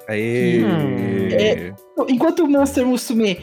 Aê. 0.09 0.65
Hum. 0.65 1.29
É- 1.31 1.75
Enquanto 2.09 2.45
o 2.45 2.49
Monster 2.49 2.85
Musume, 2.87 3.39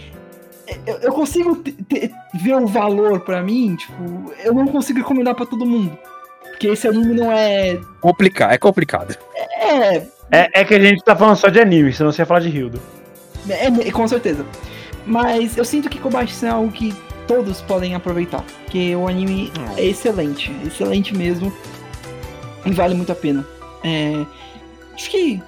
eu, 0.85 0.97
eu 0.99 1.13
consigo 1.13 1.55
te- 1.57 1.71
te- 1.71 2.11
ver 2.35 2.55
o 2.55 2.67
valor 2.67 3.19
pra 3.21 3.41
mim, 3.41 3.75
tipo, 3.75 4.31
eu 4.43 4.53
não 4.53 4.67
consigo 4.67 4.99
recomendar 4.99 5.35
pra 5.35 5.45
todo 5.45 5.65
mundo. 5.65 5.97
Porque 6.49 6.67
esse 6.67 6.87
anime 6.87 7.13
não 7.15 7.31
é. 7.31 7.79
Complicar, 7.99 8.53
é 8.53 8.57
complicado. 8.57 9.15
É, 9.35 9.97
É, 10.31 10.61
é 10.61 10.63
que 10.63 10.73
a 10.75 10.79
gente 10.79 11.03
tá 11.03 11.15
falando 11.15 11.35
só 11.37 11.49
de 11.49 11.59
anime, 11.59 11.91
senão 11.91 12.11
você 12.11 12.21
ia 12.21 12.25
falar 12.25 12.39
de 12.41 12.49
Hildo. 12.49 12.79
é, 13.49 13.67
é, 13.67 13.91
com 13.91 14.07
certeza. 14.07 14.45
Mas 15.05 15.57
eu 15.57 15.65
sinto 15.65 15.89
que 15.89 15.97
Kobayashi 15.99 16.45
é 16.45 16.49
algo 16.49 16.71
que 16.71 16.93
todos 17.27 17.61
podem 17.61 17.95
aproveitar. 17.95 18.43
Porque 18.63 18.95
o 18.95 19.07
anime 19.07 19.51
é 19.75 19.85
excelente, 19.85 20.55
excelente 20.65 21.15
mesmo. 21.17 21.51
E 22.65 22.71
vale 22.71 22.93
muito 22.93 23.11
a 23.11 23.15
pena. 23.15 23.45
É, 23.83 24.23
acho 24.93 25.09
que 25.09 25.41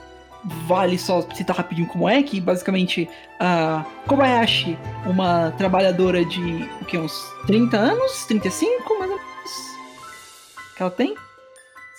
vale 0.67 0.97
só 0.97 1.21
citar 1.33 1.55
rapidinho 1.55 1.87
como 1.87 2.07
é, 2.07 2.21
que 2.21 2.39
basicamente 2.41 3.09
a 3.39 3.85
Kobayashi, 4.07 4.77
uma 5.05 5.51
trabalhadora 5.51 6.23
de 6.25 6.69
o 6.81 6.85
que, 6.85 6.97
uns 6.97 7.13
30 7.47 7.77
anos? 7.77 8.25
35, 8.25 8.99
mais 8.99 9.11
ou 9.11 9.17
menos? 9.17 9.51
Que 10.75 10.81
ela 10.83 10.91
tem? 10.91 11.15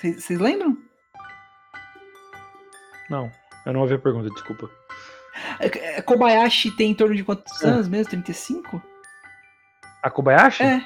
Vocês 0.01 0.39
lembram? 0.39 0.77
Não, 3.09 3.31
eu 3.67 3.73
não 3.73 3.81
ouvi 3.81 3.95
a 3.95 3.99
pergunta, 3.99 4.29
desculpa. 4.31 4.71
É, 5.61 5.97
é, 5.99 6.03
Kobayashi 6.03 6.71
tem 6.73 6.91
em 6.91 6.95
torno 6.95 7.15
de 7.15 7.25
quantos 7.25 7.63
É. 7.63 7.69
anos 7.69 7.89
mesmo? 7.89 8.11
35? 8.11 8.83
A 10.03 10.11
Kobayashi? 10.11 10.63
É. 10.63 10.85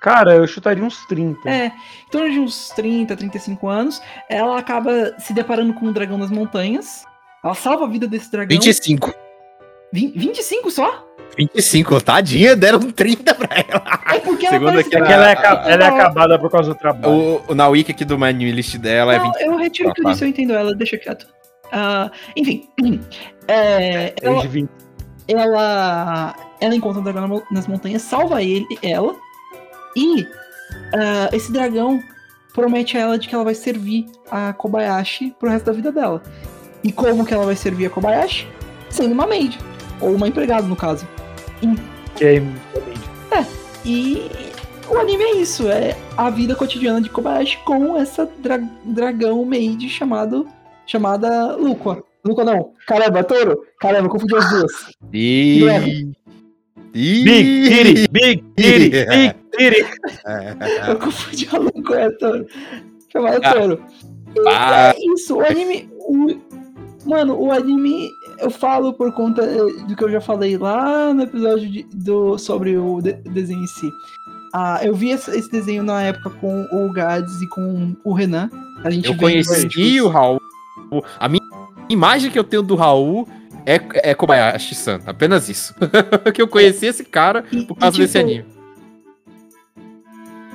Cara, 0.00 0.34
eu 0.34 0.46
chutaria 0.46 0.84
uns 0.84 1.04
30. 1.06 1.48
É, 1.48 1.66
em 1.66 2.10
torno 2.10 2.30
de 2.30 2.38
uns 2.38 2.68
30, 2.70 3.16
35 3.16 3.68
anos, 3.68 4.00
ela 4.28 4.58
acaba 4.58 5.14
se 5.18 5.32
deparando 5.32 5.72
com 5.74 5.86
um 5.86 5.92
dragão 5.92 6.18
das 6.18 6.30
montanhas. 6.30 7.04
Ela 7.44 7.54
salva 7.54 7.84
a 7.84 7.88
vida 7.88 8.06
desse 8.06 8.30
dragão. 8.30 8.56
25. 8.56 9.12
Vin- 9.92 10.12
25 10.14 10.70
só? 10.70 11.04
25, 11.38 12.00
tadinha, 12.00 12.56
deram 12.56 12.80
30 12.90 13.34
pra 13.34 13.48
ela. 13.56 14.00
É 14.14 14.18
porque 14.20 14.46
ela 14.46 14.60
parece 14.60 14.88
É 14.96 15.00
que 15.04 15.12
ela 15.12 15.28
é, 15.28 15.32
aca- 15.32 15.64
ela 15.70 15.84
é 15.84 15.88
acabada 15.88 16.38
por 16.38 16.50
causa 16.50 16.72
do 16.72 16.78
trabalho. 16.78 17.12
O, 17.14 17.42
o, 17.48 17.54
na 17.54 17.68
wiki 17.68 17.90
aqui 17.90 18.04
do 18.04 18.18
My 18.18 18.32
New 18.32 18.50
List 18.54 18.76
dela 18.78 19.14
é 19.14 19.18
Não, 19.18 19.32
20. 19.32 19.40
eu 19.42 19.56
retiro 19.56 19.88
o 19.90 19.92
que 19.94 20.00
eu 20.02 20.10
disse, 20.10 20.24
eu 20.24 20.28
entendo 20.28 20.54
ela, 20.54 20.74
deixa 20.74 20.96
quieto. 20.96 21.26
Ah, 21.72 22.10
enfim, 22.36 22.68
é, 23.48 24.14
ela, 24.22 24.34
Desde 24.40 24.48
20. 24.48 24.70
ela, 25.28 26.34
ela 26.60 26.74
encontra 26.74 27.00
um 27.00 27.04
dragão 27.04 27.42
nas 27.50 27.66
montanhas, 27.66 28.02
salva 28.02 28.42
ele, 28.42 28.66
ela, 28.82 29.14
e 29.96 30.28
ah, 30.94 31.30
esse 31.32 31.50
dragão 31.50 32.02
promete 32.52 32.96
a 32.96 33.00
ela 33.00 33.18
de 33.18 33.28
que 33.28 33.34
ela 33.34 33.44
vai 33.44 33.54
servir 33.54 34.06
a 34.30 34.52
Kobayashi 34.52 35.34
pro 35.38 35.50
resto 35.50 35.66
da 35.66 35.72
vida 35.72 35.90
dela. 35.90 36.22
E 36.84 36.92
como 36.92 37.24
que 37.24 37.34
ela 37.34 37.44
vai 37.44 37.56
servir 37.56 37.86
a 37.86 37.90
Kobayashi? 37.90 38.46
Sendo 38.90 39.12
uma 39.12 39.26
maid, 39.26 39.58
ou 40.00 40.14
uma 40.14 40.28
empregada 40.28 40.66
no 40.66 40.76
caso. 40.76 41.06
Que 42.14 42.24
é 42.24 42.42
E 43.84 44.30
o 44.88 44.98
anime 44.98 45.24
é 45.24 45.36
isso, 45.36 45.68
é 45.68 45.96
a 46.16 46.30
vida 46.30 46.54
cotidiana 46.54 47.00
de 47.00 47.10
Kobayashi 47.10 47.58
com 47.64 47.96
essa 47.96 48.28
dra- 48.38 48.68
dragão 48.84 49.44
maid 49.44 49.88
chamado, 49.88 50.46
chamada 50.86 51.56
Lukua. 51.56 52.02
Lukua 52.24 52.44
não, 52.44 52.72
caramba, 52.86 53.22
Toro, 53.22 53.64
caramba, 53.80 54.08
confundi 54.08 54.34
as 54.36 54.50
duas. 54.50 54.72
E... 55.12 55.58
Guilherme. 55.58 56.12
E... 56.94 57.24
Big 57.24 57.68
Titty, 57.68 58.08
Big 58.08 59.36
Big 59.56 59.70
Titty. 59.84 60.88
Eu 60.88 60.98
confundi 60.98 61.48
a 61.52 61.58
Lukua, 61.58 62.00
é 62.00 62.10
Toro. 62.10 62.46
Chamada 63.12 63.40
Ah. 63.42 63.52
Toro. 63.54 63.82
E 64.36 64.48
Ah. 64.48 64.94
é 64.96 65.12
isso, 65.14 65.36
o 65.36 65.40
anime... 65.44 65.88
o- 65.98 66.56
Mano, 67.06 67.38
o 67.40 67.52
anime, 67.52 68.10
eu 68.40 68.50
falo 68.50 68.92
por 68.92 69.12
conta 69.12 69.40
eh, 69.44 69.84
do 69.86 69.94
que 69.94 70.02
eu 70.02 70.10
já 70.10 70.20
falei 70.20 70.58
lá 70.58 71.14
no 71.14 71.22
episódio 71.22 71.70
de- 71.70 71.86
do, 71.94 72.36
sobre 72.36 72.76
o 72.76 73.00
de- 73.00 73.12
desenho 73.12 73.62
em 73.62 73.66
si. 73.68 73.88
Ah, 74.52 74.80
eu 74.82 74.92
vi 74.92 75.10
esse, 75.10 75.30
esse 75.30 75.48
desenho 75.48 75.84
na 75.84 76.02
época 76.02 76.30
com 76.40 76.66
o 76.72 76.92
Gads 76.92 77.40
e 77.42 77.46
com 77.46 77.94
o 78.02 78.12
Renan. 78.12 78.50
A 78.82 78.90
gente 78.90 79.06
Eu 79.08 79.16
conheci 79.16 80.00
o 80.00 80.08
Raul. 80.08 80.40
A 81.20 81.28
minha 81.28 81.40
imagem 81.88 82.28
que 82.28 82.38
eu 82.38 82.42
tenho 82.44 82.62
do 82.64 82.74
Raul 82.74 83.28
é, 83.64 83.80
é 84.10 84.12
Kobayashi-san. 84.12 84.98
Apenas 85.06 85.48
isso. 85.48 85.72
que 86.34 86.42
eu 86.42 86.48
conheci 86.48 86.86
esse 86.86 87.04
cara 87.04 87.44
E- 87.52 87.62
por 87.66 87.76
causa 87.76 87.96
e, 87.96 88.00
desse 88.00 88.18
tipo, 88.18 88.28
anime. 88.30 88.44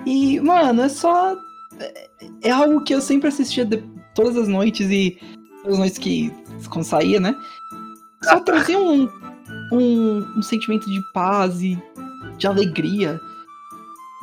E, 0.06 0.40
mano, 0.40 0.82
é 0.84 0.90
só. 0.90 1.36
é- 1.80 2.10
É 2.44 2.52
algo 2.52 2.84
que 2.84 2.94
eu 2.94 3.02
sempre 3.02 3.30
assistia 3.30 3.66
de- 3.66 3.84
todas 4.16 4.36
as 4.38 4.48
noites 4.48 4.90
e. 4.90 5.18
Todas 5.64 5.74
as 5.74 5.80
noites 5.80 5.98
que. 5.98 6.32
Quando 6.70 6.86
saía, 6.86 7.20
né? 7.20 7.36
Só 8.24 8.40
trazia 8.42 8.78
um, 8.80 9.08
um, 9.72 10.26
um 10.38 10.42
sentimento 10.42 10.90
de 10.90 11.02
paz 11.14 11.62
e 11.62 11.78
de 12.38 12.48
alegria. 12.48 13.20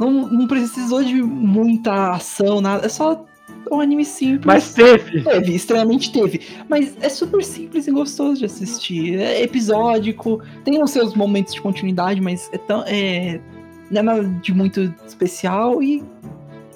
Não, 0.00 0.10
não 0.28 0.46
precisou 0.46 1.02
de 1.02 1.20
muita 1.22 2.12
ação, 2.12 2.60
nada. 2.60 2.86
É 2.86 2.88
só 2.88 3.24
um 3.72 3.80
anime 3.80 4.04
simples. 4.04 4.46
Mas 4.46 4.72
teve. 4.72 5.22
Teve, 5.24 5.54
extremamente 5.54 6.12
teve. 6.12 6.40
Mas 6.68 6.96
é 7.00 7.08
super 7.08 7.42
simples 7.42 7.88
e 7.88 7.90
gostoso 7.90 8.38
de 8.38 8.44
assistir. 8.44 9.18
É 9.18 9.42
episódico, 9.42 10.40
tem 10.64 10.80
os 10.82 10.90
seus 10.92 11.14
momentos 11.14 11.54
de 11.54 11.60
continuidade, 11.60 12.20
mas 12.20 12.48
é 12.52 12.58
tão. 12.58 12.84
É, 12.86 13.40
não 13.90 14.00
é 14.00 14.02
nada 14.02 14.24
de 14.24 14.52
muito 14.54 14.94
especial 15.06 15.82
e 15.82 16.04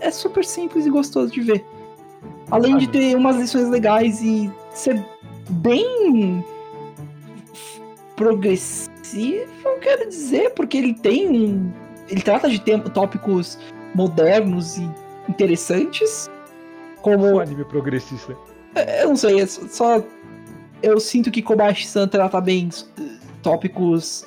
é 0.01 0.11
super 0.11 0.45
simples 0.45 0.87
e 0.87 0.91
gostoso 0.91 1.33
de 1.33 1.41
ver. 1.41 1.65
Além 2.51 2.77
de 2.77 2.87
ter 2.89 3.17
umas 3.17 3.37
lições 3.37 3.69
legais 3.69 4.21
e 4.21 4.51
ser 4.73 5.03
bem 5.49 6.45
progressivo, 8.17 9.51
eu 9.65 9.79
quero 9.81 10.09
dizer, 10.09 10.51
porque 10.51 10.77
ele 10.79 10.95
tem 10.95 11.29
um. 11.29 11.73
Ele 12.09 12.21
trata 12.21 12.49
de 12.49 12.61
tem- 12.61 12.81
tópicos 12.81 13.59
modernos 13.95 14.77
e 14.79 14.89
interessantes. 15.29 16.31
Como 17.01 17.27
Um 17.27 17.41
anime 17.41 17.65
progressista. 17.65 18.37
eu 19.01 19.09
não 19.09 19.17
sei, 19.17 19.41
é 19.41 19.47
só. 19.47 20.03
Eu 20.83 20.99
sinto 21.01 21.31
que 21.31 21.41
Kobayashi-san 21.43 22.09
trata 22.09 22.41
bem 22.41 22.69
tópicos 23.43 24.25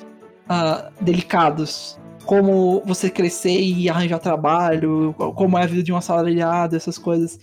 ah, 0.48 0.90
delicados. 1.00 1.98
Como 2.26 2.82
você 2.84 3.08
crescer 3.08 3.58
e 3.60 3.88
arranjar 3.88 4.18
trabalho, 4.18 5.14
como 5.36 5.56
é 5.56 5.62
a 5.62 5.66
vida 5.66 5.82
de 5.82 5.92
um 5.92 5.96
assalariado, 5.96 6.74
essas 6.76 6.98
coisas. 6.98 7.38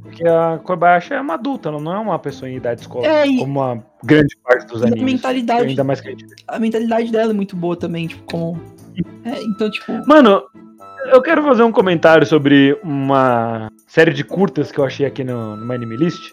Porque 0.00 0.26
a 0.26 0.58
Kobayashi 0.64 1.12
é 1.12 1.20
uma 1.20 1.34
adulta, 1.34 1.70
não 1.70 1.92
é 1.92 1.98
uma 1.98 2.18
pessoa 2.18 2.48
em 2.48 2.56
idade 2.56 2.80
escolar. 2.80 3.06
É, 3.06 3.26
e- 3.26 3.38
Como 3.38 3.60
uma 3.60 3.84
grande 4.02 4.34
parte 4.42 4.66
dos 4.66 4.80
E 4.80 4.84
a 4.84 4.86
animes. 4.88 5.12
mentalidade, 5.12 5.66
Ainda 5.68 5.84
mais 5.84 6.00
que 6.00 6.08
a 6.08 6.10
gente 6.12 6.24
a 6.48 6.58
mentalidade 6.58 7.12
dela 7.12 7.30
é 7.32 7.34
muito 7.34 7.54
boa 7.54 7.76
também, 7.76 8.06
tipo, 8.06 8.22
como. 8.24 8.58
É, 9.26 9.42
então, 9.42 9.70
tipo. 9.70 9.92
Mano, 10.06 10.42
eu 11.12 11.20
quero 11.20 11.42
fazer 11.42 11.62
um 11.64 11.72
comentário 11.72 12.26
sobre 12.26 12.78
uma 12.82 13.70
série 13.86 14.14
de 14.14 14.24
curtas 14.24 14.72
que 14.72 14.78
eu 14.78 14.84
achei 14.84 15.04
aqui 15.04 15.22
no, 15.22 15.54
no 15.56 15.66
My 15.66 15.74
Anime 15.74 15.96
List. 15.98 16.32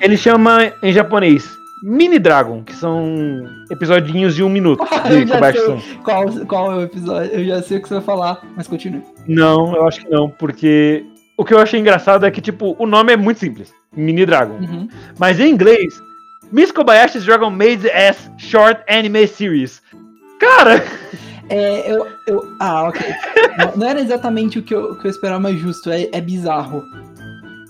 Ele 0.00 0.16
chama 0.16 0.72
em 0.82 0.92
japonês 0.92 1.48
Mini 1.82 2.18
Dragon, 2.18 2.62
que 2.62 2.74
são 2.74 3.44
episodinhos 3.70 4.34
de 4.34 4.42
um 4.42 4.48
minuto 4.48 4.84
de 5.08 5.26
já 5.26 5.34
Kobayashi-san. 5.34 5.78
Qual, 6.04 6.30
qual 6.46 6.72
é 6.72 6.76
o 6.76 6.82
episódio? 6.82 7.32
Eu 7.32 7.44
já 7.44 7.62
sei 7.62 7.78
o 7.78 7.82
que 7.82 7.88
você 7.88 7.94
vai 7.94 8.02
falar, 8.04 8.40
mas 8.56 8.68
continue. 8.68 9.02
Não, 9.26 9.74
eu 9.74 9.86
acho 9.86 10.00
que 10.00 10.10
não, 10.10 10.30
porque 10.30 11.04
o 11.36 11.44
que 11.44 11.52
eu 11.52 11.58
achei 11.58 11.80
engraçado 11.80 12.24
é 12.24 12.30
que, 12.30 12.40
tipo, 12.40 12.76
o 12.78 12.86
nome 12.86 13.12
é 13.12 13.16
muito 13.16 13.40
simples. 13.40 13.72
Mini 13.94 14.24
Dragon. 14.24 14.54
Uhum. 14.54 14.88
Mas 15.18 15.40
em 15.40 15.50
inglês, 15.50 16.00
Miss 16.52 16.70
Kobayashi's 16.70 17.24
Dragon 17.24 17.50
Maid 17.50 17.90
as 17.90 18.30
Short 18.38 18.80
Anime 18.88 19.26
Series. 19.26 19.82
Cara, 20.38 20.84
É, 21.48 21.92
eu, 21.92 22.06
eu. 22.26 22.56
Ah, 22.60 22.84
ok. 22.84 23.00
não, 23.58 23.76
não 23.76 23.86
era 23.88 24.00
exatamente 24.00 24.58
o 24.58 24.62
que 24.62 24.74
eu, 24.74 24.96
que 24.96 25.06
eu 25.06 25.10
esperava, 25.10 25.40
mas 25.40 25.58
justo. 25.58 25.90
É, 25.90 26.08
é 26.12 26.20
bizarro. 26.20 26.82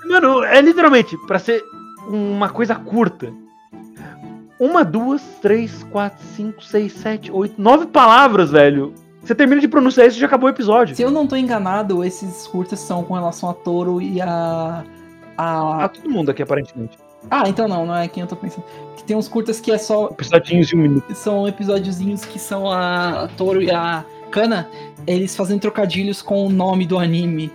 mano, 0.09 0.45
é 0.45 0.61
literalmente 0.61 1.17
pra 1.27 1.39
ser 1.39 1.63
uma 2.09 2.49
coisa 2.49 2.75
curta. 2.75 3.33
Uma, 4.63 4.85
duas, 4.85 5.21
três, 5.43 5.83
quatro, 5.91 6.25
cinco, 6.37 6.63
seis, 6.63 6.93
sete, 6.93 7.33
oito, 7.33 7.61
nove 7.61 7.87
palavras, 7.87 8.53
velho. 8.53 8.95
Você 9.21 9.35
termina 9.35 9.61
de 9.61 9.67
pronunciar 9.67 10.07
isso 10.07 10.19
e 10.19 10.21
já 10.21 10.27
acabou 10.27 10.49
o 10.49 10.53
episódio. 10.53 10.95
Se 10.95 11.03
eu 11.03 11.11
não 11.11 11.27
tô 11.27 11.35
enganado, 11.35 12.05
esses 12.05 12.47
curtas 12.47 12.79
são 12.79 13.03
com 13.03 13.15
relação 13.15 13.51
a 13.51 13.55
Toro 13.55 14.01
e 14.01 14.21
a. 14.21 14.85
Ah, 15.37 15.85
a... 15.85 15.89
todo 15.89 16.09
mundo 16.09 16.31
aqui, 16.31 16.45
aparentemente. 16.45 16.97
Ah, 17.29 17.49
então 17.49 17.67
não, 17.67 17.85
não 17.85 17.97
é 17.97 18.07
quem 18.07 18.21
eu 18.21 18.29
tô 18.29 18.37
pensando. 18.37 18.63
Que 18.97 19.03
tem 19.03 19.17
uns 19.17 19.27
curtas 19.27 19.59
que 19.59 19.73
é 19.73 19.79
só. 19.79 20.07
Episodinhos 20.13 20.69
de 20.69 20.77
um 20.77 20.79
minuto. 20.79 21.13
São 21.13 21.49
episódiozinhos 21.49 22.25
que 22.25 22.39
são 22.39 22.71
a, 22.71 23.25
a 23.25 23.29
Toro 23.31 23.61
e 23.61 23.69
a 23.69 24.05
Kana, 24.31 24.69
eles 25.09 25.35
fazendo 25.35 25.59
trocadilhos 25.59 26.23
com 26.23 26.47
o 26.47 26.49
nome 26.49 26.87
do 26.87 27.01
anime. 27.01 27.51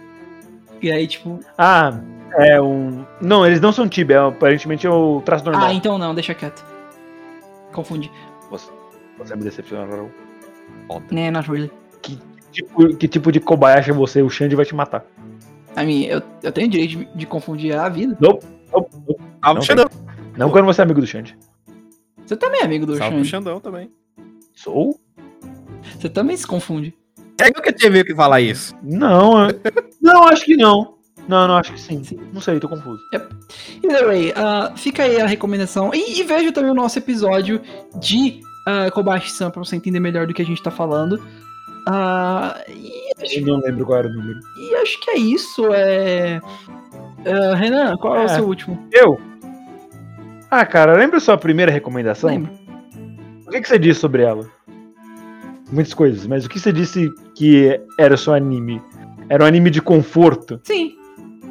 E 0.82 0.92
aí, 0.92 1.08
tipo. 1.08 1.40
Ah, 1.58 2.02
é 2.34 2.62
um. 2.62 3.06
Não, 3.22 3.46
eles 3.46 3.62
não 3.62 3.72
são 3.72 3.88
Tibia, 3.88 4.28
aparentemente 4.28 4.86
é 4.86 4.90
o 4.90 5.22
traço 5.24 5.46
normal. 5.46 5.70
Ah, 5.70 5.74
então 5.74 5.98
não, 5.98 6.14
deixa 6.14 6.34
quieto. 6.34 6.76
Confundi. 7.78 8.12
Você, 8.50 8.72
você 9.20 9.36
me 9.36 9.44
decepciona, 9.44 9.86
Raul. 9.86 10.10
Né, 11.12 11.30
not 11.30 11.48
really. 11.48 11.72
Tipo, 12.52 12.96
que 12.96 13.08
tipo 13.08 13.32
de 13.32 13.40
Kobayashi 13.40 13.92
é 13.92 13.94
você? 13.94 14.24
O 14.24 14.30
Xande 14.32 14.56
vai 14.56 14.66
te 14.66 14.74
matar. 14.74 15.06
I 15.80 15.86
mean, 15.86 16.06
eu, 16.08 16.24
eu 16.42 16.52
tenho 16.52 16.68
direito 16.68 16.98
de, 16.98 17.06
de 17.14 17.26
confundir 17.28 17.76
a 17.76 17.88
vida. 17.88 18.18
Nope, 18.20 18.44
nope, 18.74 18.90
nope. 19.08 19.22
Não 19.44 19.62
Xandão. 19.62 19.86
Não 20.36 20.50
quando 20.50 20.66
você 20.66 20.82
é 20.82 20.84
amigo 20.86 21.00
do 21.00 21.06
Xande. 21.06 21.38
Você 22.26 22.36
também 22.36 22.62
é 22.62 22.66
amigo 22.66 22.88
do 22.88 22.98
Salve 22.98 23.18
Xande. 23.18 23.30
Xandão 23.30 23.60
também. 23.60 23.92
Sou? 24.56 25.00
Você 26.00 26.10
também 26.10 26.36
se 26.36 26.48
confunde. 26.48 26.98
É 27.40 27.52
que 27.52 27.70
eu 27.70 27.74
tinha 27.76 27.92
meio 27.92 28.04
que 28.06 28.16
falar 28.16 28.42
isso. 28.42 28.76
Não, 28.82 29.50
eu- 29.50 29.60
não, 30.02 30.24
acho 30.24 30.46
que 30.46 30.58
não. 30.58 30.97
Não, 31.28 31.48
não, 31.48 31.58
acho 31.58 31.74
que 31.74 31.80
sim. 31.82 32.02
Não 32.34 32.40
sei, 32.42 32.60
tô 32.60 32.70
confuso. 32.70 33.02
Either 33.84 34.06
way, 34.06 34.34
ah, 34.36 34.72
fica 34.76 35.04
aí 35.04 35.20
a 35.20 35.26
recomendação. 35.26 35.92
E, 35.94 36.20
e 36.20 36.24
veja 36.24 36.52
também 36.52 36.72
o 36.72 36.74
nosso 36.74 36.98
episódio 37.00 37.62
de 38.00 38.40
uh, 38.68 38.92
Kobayashi-san 38.92 39.50
pra 39.52 39.64
você 39.64 39.76
entender 39.76 40.00
melhor 40.00 40.26
do 40.28 40.34
que 40.34 40.42
a 40.42 40.46
gente 40.46 40.62
tá 40.64 40.72
falando. 40.72 41.22
Ah, 41.88 42.58
e, 42.70 42.92
acho, 43.22 43.40
Eu 43.40 43.46
não 43.46 43.60
lembro 43.60 43.86
qual 43.86 44.00
era 44.00 44.08
o 44.08 44.12
número. 44.14 44.40
e 44.58 44.76
acho 44.76 45.00
que 45.02 45.12
é 45.12 45.18
isso. 45.18 45.68
É... 45.74 46.40
Ah, 47.26 47.56
Renan, 47.56 47.98
qual 47.98 48.16
é. 48.16 48.20
o 48.22 48.24
É. 48.24 48.28
seu 48.30 48.46
último? 48.46 48.88
Eu? 48.92 49.20
Ah, 50.50 50.66
cara, 50.66 50.94
lembra 50.96 51.20
sua 51.20 51.38
primeira 51.38 51.72
recomendação? 51.72 52.30
Lembro. 52.30 52.52
O 53.46 53.50
que, 53.50 53.62
que 53.62 53.68
você 53.68 53.78
disse 53.80 54.00
sobre 54.00 54.24
ela? 54.24 54.46
Muitas 55.72 55.94
coisas, 55.94 56.26
mas 56.26 56.46
o 56.46 56.50
que 56.50 56.60
você 56.60 56.72
disse 56.72 57.10
que 57.36 57.80
era 58.00 58.16
o 58.16 58.18
seu 58.18 58.34
anime? 58.34 58.82
Era 59.30 59.44
um 59.44 59.48
anime 59.48 59.70
de 59.70 59.82
conforto? 59.82 60.60
Sim, 60.64 60.97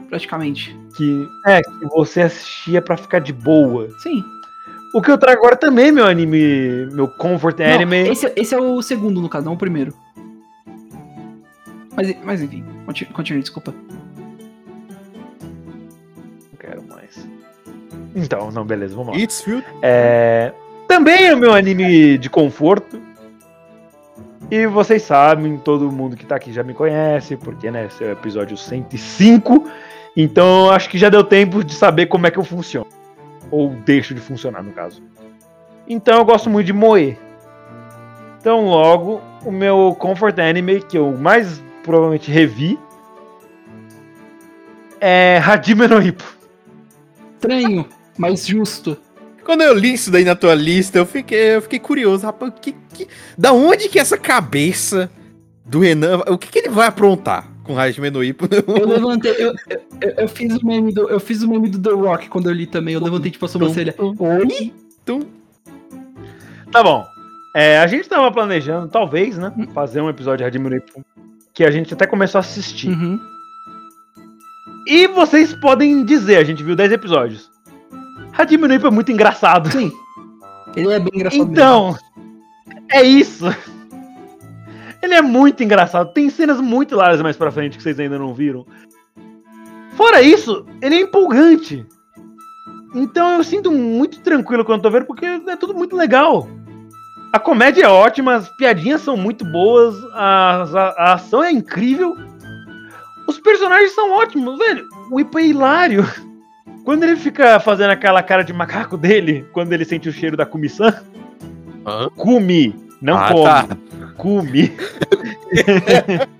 praticamente. 0.08 0.76
Que 0.96 1.28
é, 1.46 1.60
que 1.62 1.84
você 1.86 2.22
assistia 2.22 2.80
pra 2.80 2.96
ficar 2.96 3.18
de 3.18 3.32
boa. 3.32 3.88
Sim. 3.98 4.24
O 4.94 5.02
que 5.02 5.10
eu 5.10 5.18
trago 5.18 5.38
agora 5.38 5.56
também 5.56 5.88
é 5.88 5.92
meu 5.92 6.06
anime, 6.06 6.86
meu 6.92 7.08
comfort 7.08 7.58
Não, 7.58 7.66
anime. 7.66 8.08
esse, 8.08 8.32
esse 8.34 8.54
é 8.54 8.58
o 8.58 8.80
segundo, 8.80 9.20
no 9.20 9.28
caso, 9.28 9.44
não 9.44 9.52
o 9.54 9.58
primeiro. 9.58 9.92
Mas, 11.94 12.16
mas 12.24 12.42
enfim, 12.42 12.64
continue, 12.84 13.12
continue, 13.12 13.40
desculpa. 13.40 13.74
Não 15.42 16.58
quero 16.58 16.82
mais. 16.82 17.28
Então, 18.14 18.50
não, 18.50 18.64
beleza, 18.64 18.94
vamos 18.94 19.14
lá. 19.14 19.20
It's. 19.20 19.44
É, 19.82 20.52
também 20.88 21.26
é 21.26 21.34
o 21.34 21.38
meu 21.38 21.52
anime 21.52 22.16
de 22.18 22.30
conforto. 22.30 23.00
E 24.50 24.66
vocês 24.66 25.02
sabem, 25.02 25.58
todo 25.58 25.90
mundo 25.90 26.16
que 26.16 26.24
tá 26.24 26.36
aqui 26.36 26.52
já 26.52 26.62
me 26.62 26.72
conhece, 26.72 27.36
porque 27.36 27.70
né, 27.70 27.86
esse 27.86 28.04
é 28.04 28.08
o 28.08 28.12
episódio 28.12 28.56
105. 28.56 29.68
Então 30.16 30.70
acho 30.70 30.88
que 30.88 30.96
já 30.96 31.10
deu 31.10 31.22
tempo 31.22 31.62
de 31.62 31.74
saber 31.74 32.06
como 32.06 32.26
é 32.26 32.30
que 32.30 32.38
eu 32.38 32.44
funciono. 32.44 32.86
Ou 33.50 33.70
deixo 33.84 34.14
de 34.14 34.20
funcionar, 34.20 34.62
no 34.62 34.72
caso. 34.72 35.02
Então 35.86 36.18
eu 36.18 36.24
gosto 36.24 36.48
muito 36.48 36.66
de 36.66 36.72
moer. 36.72 37.18
Então 38.40 38.64
logo, 38.64 39.20
o 39.44 39.52
meu 39.52 39.94
comfort 39.98 40.38
anime, 40.38 40.80
que 40.80 40.96
eu 40.96 41.16
mais 41.16 41.62
provavelmente 41.82 42.30
revi, 42.30 42.78
é 45.00 45.38
Hajime 45.44 45.86
no 45.86 46.02
Ippo. 46.02 46.24
Estranho, 47.34 47.86
mas 48.16 48.46
justo. 48.46 48.96
Quando 49.44 49.62
eu 49.62 49.74
li 49.74 49.92
isso 49.92 50.10
daí 50.10 50.24
na 50.24 50.34
tua 50.34 50.54
lista, 50.54 50.98
eu 50.98 51.06
fiquei, 51.06 51.56
eu 51.56 51.62
fiquei 51.62 51.78
curioso, 51.78 52.26
rapaz. 52.26 52.52
Que, 52.60 52.72
que, 52.92 53.06
da 53.38 53.52
onde 53.52 53.88
que 53.88 53.98
essa 53.98 54.16
cabeça 54.16 55.08
do 55.64 55.80
Renan. 55.80 56.22
O 56.28 56.38
que, 56.38 56.48
que 56.48 56.58
ele 56.58 56.70
vai 56.70 56.88
aprontar 56.88 57.55
com 57.66 57.74
no 58.10 58.24
Ippo? 58.24 58.46
Eu 58.80 58.86
levantei, 58.86 59.32
eu, 59.32 59.54
eu, 60.00 60.10
eu- 60.18 60.28
fiz 60.28 60.56
o 60.56 60.64
meme 60.66 60.92
do, 60.92 61.08
eu 61.08 61.20
fiz 61.20 61.42
o 61.42 61.48
meme 61.48 61.68
do 61.68 61.78
The 61.78 61.94
Rock 61.94 62.28
quando 62.28 62.48
eu 62.48 62.52
li 62.54 62.66
também. 62.66 62.94
Eu 62.94 63.02
levantei 63.02 63.30
tipo 63.30 63.44
a 63.44 63.48
sobrancelha. 63.48 63.94
Oi? 63.98 64.72
Tum. 65.04 65.20
Tá 66.72 66.82
bom. 66.82 67.04
É, 67.54 67.78
a 67.78 67.86
gente 67.86 68.08
tava 68.08 68.30
planejando, 68.30 68.88
talvez, 68.88 69.38
né? 69.38 69.52
Fazer 69.72 70.00
um 70.00 70.08
episódio 70.10 70.48
de 70.50 70.58
Ippo 70.58 71.04
que 71.54 71.64
a 71.64 71.70
gente 71.70 71.94
até 71.94 72.06
começou 72.06 72.38
a 72.38 72.40
assistir. 72.40 72.90
Uhum. 72.90 73.18
E 74.86 75.06
vocês 75.08 75.54
podem 75.54 76.04
dizer, 76.04 76.36
a 76.36 76.44
gente 76.44 76.62
viu 76.62 76.76
10 76.76 76.92
episódios. 76.92 77.50
Ippo 78.74 78.86
é 78.86 78.90
muito 78.90 79.10
engraçado. 79.10 79.70
Sim. 79.72 79.90
Ele 80.76 80.92
é 80.92 80.98
bem 81.00 81.10
engraçado 81.14 81.38
mesmo. 81.38 81.52
Então, 81.52 81.96
é 82.90 83.02
isso. 83.02 83.46
Ele 85.02 85.14
é 85.14 85.22
muito 85.22 85.62
engraçado. 85.62 86.12
Tem 86.12 86.28
cenas 86.30 86.60
muito 86.60 86.92
hilárias 86.94 87.20
mais 87.22 87.36
pra 87.36 87.50
frente 87.50 87.76
que 87.76 87.82
vocês 87.82 87.98
ainda 88.00 88.18
não 88.18 88.34
viram. 88.34 88.66
Fora 89.92 90.20
isso, 90.22 90.66
ele 90.82 90.96
é 90.96 91.00
empolgante. 91.00 91.86
Então 92.94 93.36
eu 93.36 93.44
sinto 93.44 93.70
muito 93.72 94.20
tranquilo 94.20 94.64
quando 94.64 94.82
tô 94.82 94.90
vendo, 94.90 95.06
porque 95.06 95.24
é 95.26 95.56
tudo 95.56 95.74
muito 95.74 95.96
legal. 95.96 96.48
A 97.32 97.38
comédia 97.38 97.84
é 97.84 97.88
ótima, 97.88 98.34
as 98.36 98.48
piadinhas 98.56 99.00
são 99.02 99.16
muito 99.16 99.44
boas, 99.44 99.94
as- 100.14 100.74
a, 100.74 100.82
a 100.96 101.12
ação 101.14 101.42
é 101.44 101.50
incrível. 101.50 102.14
Os 103.26 103.38
personagens 103.38 103.92
são 103.94 104.12
ótimos, 104.12 104.56
velho. 104.58 104.86
O 105.10 105.20
Ipo 105.20 105.38
é 105.38 105.46
hilário. 105.46 106.04
Quando 106.84 107.02
ele 107.02 107.16
fica 107.16 107.58
fazendo 107.58 107.90
aquela 107.90 108.22
cara 108.22 108.44
de 108.44 108.52
macaco 108.52 108.96
dele, 108.96 109.44
quando 109.52 109.72
ele 109.72 109.84
sente 109.84 110.08
o 110.08 110.12
cheiro 110.12 110.36
da 110.36 110.46
comissão. 110.46 110.86
Hã? 111.84 112.08
Come, 112.14 112.76
não 113.02 113.16
Ah, 113.18 113.28
come. 113.32 113.44
tá. 113.44 113.66
Come. 114.16 114.72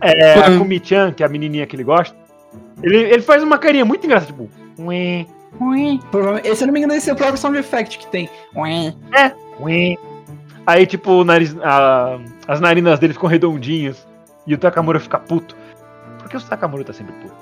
é, 0.00 0.34
a 0.34 0.58
Kumi-chan, 0.58 1.12
que 1.12 1.22
é 1.22 1.26
a 1.26 1.28
menininha 1.28 1.66
que 1.66 1.76
ele 1.76 1.84
gosta, 1.84 2.16
ele, 2.82 2.96
ele 2.98 3.22
faz 3.22 3.42
uma 3.42 3.58
carinha 3.58 3.84
muito 3.84 4.04
engraçada, 4.04 4.32
tipo... 4.32 4.48
Ué. 4.78 5.26
Provavelmente- 6.10 6.56
Se 6.56 6.62
eu 6.64 6.66
não 6.66 6.72
me 6.72 6.80
engano, 6.80 6.94
esse 6.94 7.10
é 7.10 7.12
o 7.12 7.16
próprio 7.16 7.36
sound 7.38 7.58
effect 7.58 7.98
que 7.98 8.06
tem. 8.08 8.28
Ui. 8.54 8.94
ué. 9.60 9.96
Aí, 10.66 10.86
tipo, 10.86 11.10
o 11.12 11.24
nariz, 11.24 11.54
a- 11.62 12.18
as 12.48 12.60
narinas 12.60 12.98
dele 12.98 13.12
ficam 13.12 13.28
redondinhas 13.28 14.06
e 14.46 14.54
o 14.54 14.58
Takamura 14.58 14.98
fica 14.98 15.18
puto. 15.18 15.54
Porque 16.18 16.36
o 16.36 16.40
Takamura 16.40 16.84
tá 16.84 16.92
sempre 16.92 17.12
puto. 17.14 17.34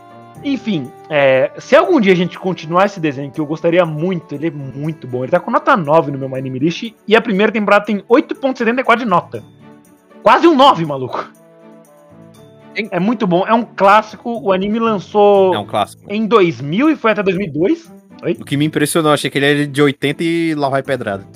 Enfim, 0.43 0.91
é, 1.11 1.51
se 1.59 1.76
algum 1.76 2.01
dia 2.01 2.12
a 2.12 2.16
gente 2.16 2.38
continuar 2.38 2.86
esse 2.86 2.99
desenho, 2.99 3.30
que 3.30 3.41
eu 3.41 3.45
gostaria 3.47 3.84
muito, 3.84 4.34
ele 4.34 4.47
é 4.47 4.51
muito 4.51 5.07
bom. 5.07 5.22
Ele 5.22 5.30
tá 5.30 5.38
com 5.38 5.51
nota 5.51 5.76
9 5.76 6.11
no 6.11 6.18
meu 6.18 6.28
My 6.28 6.38
Anime 6.38 6.59
List 6.59 6.95
e 7.07 7.14
a 7.14 7.20
primeira 7.20 7.53
temporada 7.53 7.84
tem 7.84 7.99
8.74 8.09 8.99
de 8.99 9.05
nota. 9.05 9.45
Quase 10.22 10.47
um 10.47 10.55
9, 10.57 10.84
maluco. 10.86 11.30
É 12.91 13.01
muito 13.01 13.26
bom, 13.26 13.45
é 13.47 13.53
um 13.53 13.64
clássico. 13.64 14.41
O 14.43 14.53
anime 14.53 14.78
lançou 14.78 15.53
É 15.55 15.59
um 15.59 15.66
clássico. 15.66 16.05
em 16.09 16.26
2000 16.26 16.91
e 16.91 16.97
foi 16.97 17.11
até 17.11 17.22
2002. 17.22 17.93
O 18.38 18.45
que 18.45 18.57
me 18.57 18.64
impressionou, 18.64 19.12
achei 19.12 19.28
que 19.30 19.38
ele 19.38 19.47
era 19.47 19.66
de 19.66 19.82
80 19.82 20.22
e 20.22 20.55
lá 20.55 20.68
vai 20.68 20.82
pedrada. 20.82 21.26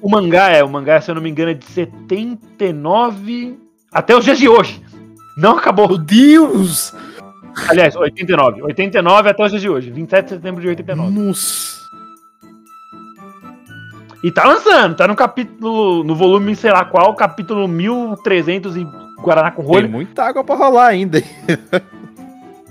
O 0.00 0.10
mangá 0.10 0.48
é, 0.50 0.64
o 0.64 0.68
mangá, 0.68 1.00
se 1.00 1.10
eu 1.10 1.14
não 1.14 1.22
me 1.22 1.30
engano, 1.30 1.52
é 1.52 1.54
de 1.54 1.64
79 1.64 3.56
até 3.92 4.16
os 4.16 4.24
dias 4.24 4.38
de 4.38 4.48
hoje. 4.48 4.82
Não 5.36 5.56
acabou. 5.56 5.88
Meu 5.88 5.98
Deus! 5.98 6.92
Aliás, 7.68 7.94
89. 7.94 8.62
89 8.62 9.28
até 9.30 9.44
os 9.44 9.50
dias 9.50 9.62
de 9.62 9.68
hoje. 9.68 9.90
27 9.90 10.24
de 10.24 10.30
setembro 10.30 10.60
de 10.60 10.68
89. 10.68 11.10
Nossa! 11.10 11.82
E 14.24 14.30
tá 14.30 14.44
lançando, 14.46 14.94
tá 14.94 15.08
no 15.08 15.16
capítulo, 15.16 16.04
no 16.04 16.14
volume, 16.14 16.54
sei 16.54 16.70
lá 16.70 16.84
qual, 16.84 17.12
capítulo 17.16 17.66
1300 17.66 18.76
e 18.76 18.86
Guaraná 19.20 19.50
com 19.50 19.62
Tem 19.62 19.70
rolho. 19.70 19.88
muita 19.88 20.24
água 20.24 20.44
pra 20.44 20.54
rolar 20.54 20.86
ainda. 20.86 21.22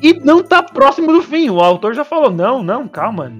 E 0.01 0.13
não 0.13 0.41
tá 0.41 0.63
próximo 0.63 1.11
do 1.11 1.21
fim. 1.21 1.49
O 1.49 1.59
autor 1.59 1.93
já 1.93 2.03
falou: 2.03 2.31
não, 2.31 2.63
não, 2.63 2.87
calma. 2.87 3.31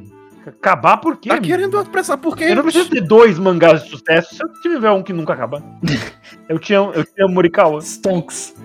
Acabar 0.45 0.97
por 0.97 1.17
quê? 1.17 1.29
Tá 1.29 1.39
querendo 1.39 1.77
apressar 1.77 2.17
por 2.17 2.35
quê? 2.35 2.45
Eu 2.45 2.55
não 2.55 2.63
preciso 2.63 2.89
ter 2.89 3.01
dois 3.01 3.37
mangás 3.37 3.83
de 3.83 3.89
sucesso 3.89 4.35
se 4.35 4.43
eu 4.43 4.51
tiver 4.61 4.91
um 4.91 5.03
que 5.03 5.13
nunca 5.13 5.33
acaba. 5.33 5.63
eu 6.49 6.57
tinha, 6.59 6.79
eu 6.79 7.05
tinha 7.05 7.27
Morikawa. 7.27 7.79
Stonks. 7.81 8.55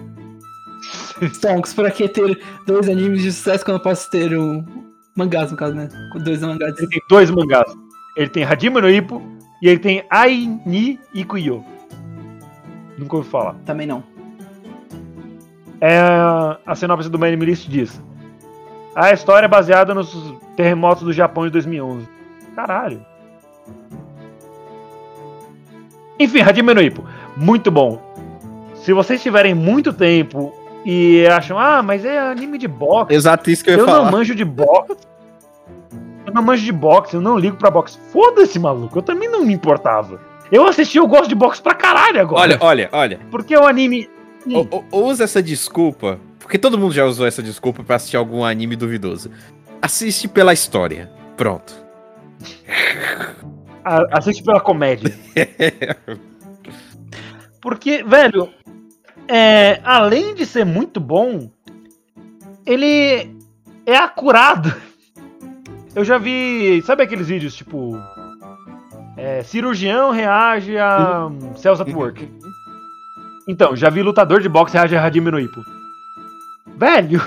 Stonks, 1.23 1.75
pra 1.75 1.91
que 1.91 2.09
ter 2.09 2.39
dois 2.67 2.89
animes 2.89 3.23
de 3.23 3.33
sucesso 3.33 3.65
quando 3.65 3.79
eu 3.79 3.83
posso 3.83 4.11
ter 4.11 4.37
um 4.37 4.65
mangás, 5.17 5.51
no 5.51 5.57
caso, 5.57 5.75
né? 5.75 5.89
Com 6.13 6.19
dois 6.19 6.41
mangás. 6.43 6.79
Ele 6.79 6.89
tem 6.89 7.01
dois 7.09 7.31
mangás. 7.31 7.75
Ele 8.17 8.29
tem 8.29 8.45
Hajime 8.45 8.81
no 8.81 8.91
Ippo 8.91 9.23
e 9.63 9.69
ele 9.69 9.79
tem 9.79 10.05
Ai 10.11 10.61
Ni 10.67 11.01
Ikuyo. 11.15 11.65
Nunca 12.99 13.17
ouvi 13.17 13.29
falar. 13.29 13.55
Também 13.65 13.87
não. 13.87 14.03
É, 15.81 15.99
a 16.65 16.75
sinopse 16.75 17.09
do 17.11 17.23
Anime 17.23 17.45
List 17.47 17.69
diz: 17.69 18.01
A 18.95 19.13
história 19.13 19.47
é 19.47 19.49
baseada 19.49 19.95
nos 19.95 20.35
terremotos 20.57 21.03
do 21.03 21.13
Japão 21.13 21.45
de 21.45 21.51
2011. 21.51 22.09
Caralho. 22.55 23.05
Enfim, 26.19 26.41
Hajime 26.41 26.73
no 26.73 26.81
Ippo, 26.81 27.05
muito 27.37 27.71
bom. 27.71 28.01
Se 28.77 28.93
vocês 28.93 29.23
tiverem 29.23 29.55
muito 29.55 29.93
tempo 29.93 30.56
e 30.87 31.27
acham, 31.27 31.59
ah, 31.59 31.83
mas 31.83 32.05
é 32.05 32.17
anime 32.19 32.57
de 32.59 32.69
boxe, 32.69 33.13
Exato 33.13 33.51
isso 33.51 33.65
que 33.65 33.71
eu 33.71 33.75
ia 33.75 33.81
eu 33.81 33.85
falar. 33.87 34.05
não 34.05 34.11
manjo 34.13 34.35
de 34.35 34.45
boxe. 34.45 34.97
Eu 36.25 36.33
não 36.33 36.43
manjo 36.43 36.65
de 36.65 36.73
boxe, 36.73 37.15
eu 37.15 37.21
não 37.21 37.37
ligo 37.39 37.57
pra 37.57 37.71
boxe. 37.71 37.99
Foda-se, 38.13 38.59
maluco, 38.59 38.99
eu 38.99 39.03
também 39.03 39.29
não 39.29 39.45
me 39.45 39.53
importava. 39.53 40.21
Eu 40.51 40.67
assisti, 40.67 40.97
eu 40.99 41.07
gosto 41.09 41.29
de 41.29 41.35
boxe 41.35 41.61
pra 41.61 41.75
caralho 41.75 42.21
agora. 42.21 42.41
Olha, 42.43 42.59
olha, 42.61 42.89
olha. 42.93 43.21
porque 43.31 43.57
o 43.57 43.67
anime. 43.67 44.09
O- 44.47 44.85
o- 44.93 45.07
usa 45.09 45.25
essa 45.25 45.43
desculpa, 45.43 46.21
porque 46.39 46.57
todo 46.57 46.79
mundo 46.79 46.95
já 46.95 47.05
usou 47.05 47.27
essa 47.27 47.43
desculpa 47.43 47.83
pra 47.83 47.97
assistir 47.97 48.17
algum 48.17 48.45
anime 48.45 48.77
duvidoso. 48.77 49.31
Assiste 49.83 50.29
pela 50.29 50.53
história. 50.53 51.11
Pronto. 51.37 51.75
A- 53.85 54.19
assiste 54.19 54.43
pela 54.43 54.61
comédia. 54.61 55.13
Porque, 57.61 58.03
velho, 58.05 58.49
é, 59.29 59.81
além 59.85 60.35
de 60.35 60.45
ser 60.47 60.65
muito 60.65 61.01
bom, 61.01 61.51
ele 62.65 63.35
é 63.85 63.97
acurado. 63.97 64.73
Eu 65.95 66.05
já 66.05 66.19
vi, 66.19 66.83
sabe 66.83 67.03
aqueles 67.03 67.29
vídeos 67.29 67.55
tipo. 67.55 67.99
é, 69.17 69.43
cirurgião 69.43 70.11
reage 70.11 70.77
a 70.79 71.29
Cells 71.57 71.81
at 71.83 71.93
Work. 71.95 72.29
Então, 73.49 73.77
já 73.77 73.89
vi 73.89 74.03
lutador 74.03 74.41
de 74.41 74.49
boxe 74.49 74.75
reage 74.77 74.97
a 74.97 75.03
Hajime 75.05 75.31
no 75.31 75.39
Ippo. 75.41 75.63
Velho, 76.77 77.23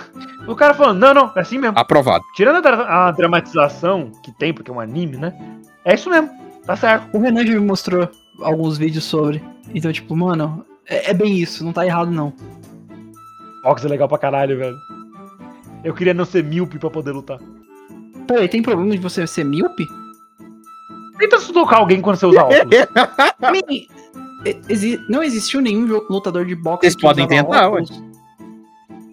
o 0.47 0.55
cara 0.55 0.73
falando, 0.73 0.99
não, 0.99 1.13
não, 1.13 1.31
é 1.35 1.39
assim 1.39 1.57
mesmo. 1.57 1.79
Aprovado. 1.79 2.23
Tirando 2.35 2.57
a, 2.57 2.61
dra- 2.61 3.07
a 3.07 3.11
dramatização 3.11 4.11
que 4.23 4.31
tem, 4.37 4.53
porque 4.53 4.69
é 4.69 4.73
um 4.73 4.79
anime, 4.79 5.17
né? 5.17 5.33
É 5.83 5.95
isso 5.95 6.09
mesmo, 6.09 6.29
tá 6.65 6.75
certo. 6.75 7.07
O 7.17 7.19
Renan 7.21 7.45
já 7.45 7.53
me 7.53 7.59
mostrou 7.65 8.07
alguns 8.41 8.77
vídeos 8.77 9.05
sobre. 9.05 9.41
Então, 9.73 9.91
tipo, 9.91 10.15
mano, 10.15 10.63
é, 10.89 11.11
é 11.11 11.13
bem 11.13 11.37
isso, 11.37 11.63
não 11.63 11.71
tá 11.73 11.85
errado 11.85 12.11
não. 12.11 12.33
Boxe 13.63 13.85
é 13.85 13.89
legal 13.89 14.07
pra 14.07 14.17
caralho, 14.17 14.57
velho. 14.57 14.77
Eu 15.83 15.93
queria 15.93 16.13
não 16.13 16.25
ser 16.25 16.43
míope 16.43 16.77
pra 16.79 16.89
poder 16.89 17.11
lutar. 17.11 17.39
Peraí, 18.27 18.47
tem 18.47 18.61
problema 18.61 18.91
de 18.91 18.97
você 18.97 19.25
ser 19.25 19.43
míope? 19.43 19.87
Tenta 21.17 21.39
sudocar 21.39 21.79
alguém 21.79 21.99
quando 22.01 22.15
você 22.17 22.25
usa 22.25 22.43
óculos. 22.43 22.63
Me- 23.51 23.87
exi- 24.69 24.99
não 25.09 25.21
existiu 25.23 25.59
nenhum 25.61 25.85
lutador 26.09 26.45
de 26.45 26.55
boxe 26.55 26.81
Vocês 26.83 26.95
que 26.95 27.01
podem 27.01 27.27
tentar, 27.27 27.67
óculos. 27.67 28.01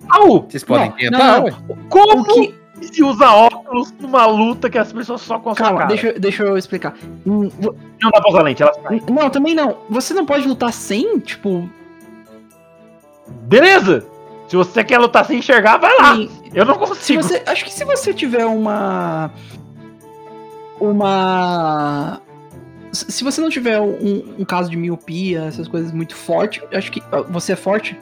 Au! 0.08 0.42
Vocês 0.48 0.62
podem 0.62 0.88
Não, 0.90 0.96
tentar, 0.96 1.38
não, 1.38 1.44
ué. 1.44 1.54
Como 1.88 2.20
O 2.20 2.24
que... 2.24 2.54
se 2.80 3.02
usa 3.02 3.30
óculos 3.30 3.92
numa 4.00 4.26
luta 4.26 4.68
que 4.70 4.78
as 4.78 4.92
pessoas 4.92 5.20
só 5.22 5.38
conseguem. 5.38 5.70
Calma, 5.72 5.86
deixa, 5.86 6.08
eu- 6.08 6.20
deixa 6.20 6.42
eu 6.42 6.56
explicar. 6.58 6.94
Hum, 7.26 7.50
Não 7.60 8.10
dá 8.10 8.20
pra 8.20 8.30
usar 8.30 8.42
lente, 8.42 8.62
elas. 8.62 8.76
Não, 9.10 9.30
também 9.30 9.54
não. 9.54 9.78
Você 9.90 10.12
não 10.14 10.26
pode 10.26 10.46
lutar 10.46 10.72
sem, 10.72 11.18
tipo. 11.18 11.68
Beleza! 13.42 14.06
Se 14.48 14.54
você 14.56 14.84
quer 14.84 14.98
lutar 14.98 15.24
sem 15.24 15.38
enxergar, 15.38 15.78
vai 15.78 15.96
lá! 15.98 16.14
sem- 16.16 16.30
Eu 16.54 16.64
não 16.64 16.74
consigo. 16.76 17.22
você, 17.22 17.42
acho 17.46 17.64
que 17.64 17.72
se 17.72 17.84
você 17.84 18.14
tiver 18.14 18.44
uma. 18.46 19.30
Uma. 20.78 22.20
Se 22.92 23.24
você 23.24 23.40
não 23.40 23.50
tiver 23.50 23.80
um, 23.80 24.36
um 24.38 24.44
caso 24.44 24.70
de 24.70 24.76
miopia, 24.76 25.44
essas 25.44 25.68
coisas 25.68 25.92
muito 25.92 26.14
forte, 26.14 26.62
acho 26.72 26.90
que. 26.92 27.02
ah, 27.12 27.22
Você 27.22 27.52
é 27.52 27.56
forte 27.56 27.98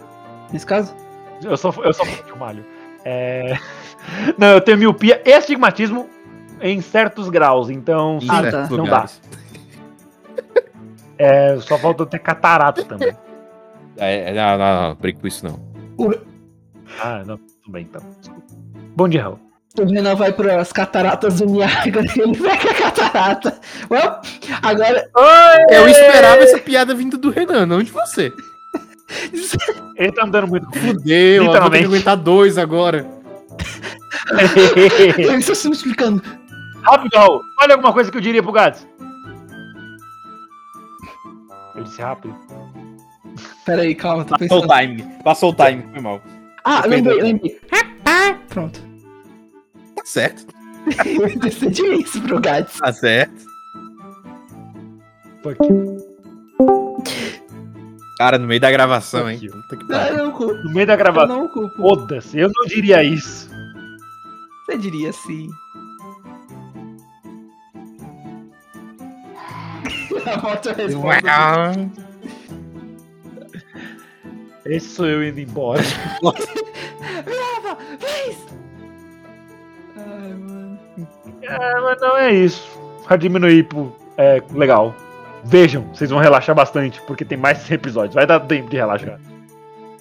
nesse 0.53 0.67
caso? 0.67 0.95
Eu 1.43 1.57
sou, 1.57 1.75
eu 1.83 1.93
sou 1.93 2.05
forte, 2.07 2.31
eu 2.31 2.37
malho. 2.37 2.65
É... 3.05 3.59
Não, 4.39 4.49
eu 4.49 4.61
tenho 4.61 4.79
miopia 4.79 5.21
e 5.25 5.33
astigmatismo 5.33 6.09
em 6.61 6.81
certos 6.81 7.29
graus, 7.29 7.69
então 7.71 8.19
Ah, 8.29 8.43
tá. 8.51 8.69
não 8.71 8.85
lugares. 8.85 9.21
é, 11.19 11.57
só 11.61 11.79
falta 11.79 12.07
ter 12.07 12.19
catarata 12.19 12.85
também. 12.85 13.15
É, 13.97 14.31
é, 14.31 14.35
não, 14.35 14.59
não, 14.59 14.89
não, 14.89 14.95
brinco 14.97 15.21
com 15.21 15.27
isso 15.27 15.47
não. 15.47 15.61
Ah, 17.03 17.23
não, 17.25 17.37
tudo 17.37 17.73
bem 17.73 17.83
então. 17.83 18.03
Desculpa. 18.21 18.43
Bom 18.97 19.09
dia, 19.09 19.23
Raul. 19.23 19.41
O 19.79 19.85
Renan 19.85 20.15
vai 20.15 20.33
para 20.33 20.61
as 20.61 20.73
cataratas 20.73 21.41
do 21.41 21.47
Niágara 21.47 22.07
e 22.17 22.21
ele 22.21 22.39
vai 22.39 22.57
com 22.61 22.69
a 22.69 22.75
catarata. 22.75 23.61
Well, 23.91 24.21
agora. 24.63 25.11
Eu 25.69 25.89
esperava 25.89 26.43
essa 26.43 26.59
piada 26.59 26.95
vindo 26.95 27.19
do 27.19 27.31
Renan, 27.31 27.67
não 27.67 27.83
de 27.83 27.91
você. 27.91 28.33
Ele 29.97 30.11
tá 30.13 30.25
andando 30.25 30.49
muito 30.49 30.67
Fudeu, 30.77 31.45
eu 31.45 31.61
vou 31.61 31.71
ter 31.71 31.79
que 31.81 31.85
aguentar 31.85 32.17
dois 32.17 32.57
agora. 32.59 33.07
Eu 35.19 35.39
estou 35.39 35.55
se 35.55 35.69
me 35.69 35.75
explicando. 35.75 36.23
Rápido, 36.83 37.17
Raul. 37.17 37.41
Olha 37.61 37.75
alguma 37.75 37.93
coisa 37.93 38.11
que 38.11 38.17
eu 38.17 38.21
diria 38.21 38.43
pro 38.43 38.53
Gats. 38.53 38.87
Eu 41.75 41.83
disse 41.85 42.01
rápido. 42.03 42.35
Pera 43.67 43.83
aí, 43.83 43.95
calma, 43.95 44.25
tô 44.25 44.37
Passou 44.39 44.59
o 44.59 44.63
pensando. 44.69 44.81
time. 44.81 45.23
Passou 45.25 45.51
o 45.51 45.55
time, 45.55 45.83
foi 45.93 46.01
mal. 46.01 46.21
Ah, 46.65 46.85
lembrei, 46.87 47.21
lembrei. 47.21 47.61
Pronto. 48.49 48.81
Tá 49.97 50.03
certo. 50.05 50.47
Eu 51.05 51.37
decidi 51.41 51.83
isso 52.03 52.21
pro 52.23 52.41
Gats. 52.41 52.79
Tá 52.79 52.93
certo. 52.93 53.45
Fuck. 55.43 55.59
Cara, 58.19 58.39
no 58.39 58.47
meio 58.47 58.61
da 58.61 58.71
gravação, 58.71 59.29
hein? 59.29 59.41
Puta 59.41 59.77
que 59.77 59.83
Não, 59.83 59.89
pariu. 59.99 60.17
eu 60.19 60.25
não 60.25 60.33
culpo. 60.33 60.55
No 60.55 60.71
meio 60.73 60.87
da 60.87 60.93
Eu 60.93 60.99
gravação. 60.99 61.39
não 61.41 61.49
culpo. 61.49 61.77
Foda-se, 61.77 62.39
eu 62.39 62.49
não 62.55 62.65
diria 62.67 63.03
isso. 63.03 63.51
Você 64.65 64.79
diria 64.79 65.13
sim. 65.13 65.49
A 70.27 70.39
volta 70.39 70.73
responde. 70.73 71.23
Esse 74.65 74.89
sou 74.89 75.07
eu 75.07 75.27
indo 75.27 75.41
embora. 75.41 75.83
Leva! 76.23 77.77
Vez! 78.01 78.39
Ai, 79.97 80.33
mano. 80.33 80.79
É, 81.43 81.81
mas 81.81 82.01
não 82.01 82.17
é 82.17 82.33
isso. 82.33 82.67
No 83.39 83.51
Ippo 83.51 83.95
é 84.17 84.43
legal. 84.53 84.95
Vejam, 85.45 85.83
vocês 85.95 86.09
vão 86.09 86.19
relaxar 86.19 86.55
bastante, 86.57 87.03
porque 87.03 87.23
tem 87.25 87.37
mais 87.37 87.59
100 87.59 87.75
episódios. 87.75 88.15
Vai 88.15 88.27
dar 88.27 88.41
tempo 88.41 88.71
de 88.71 88.77
relaxar. 88.77 89.21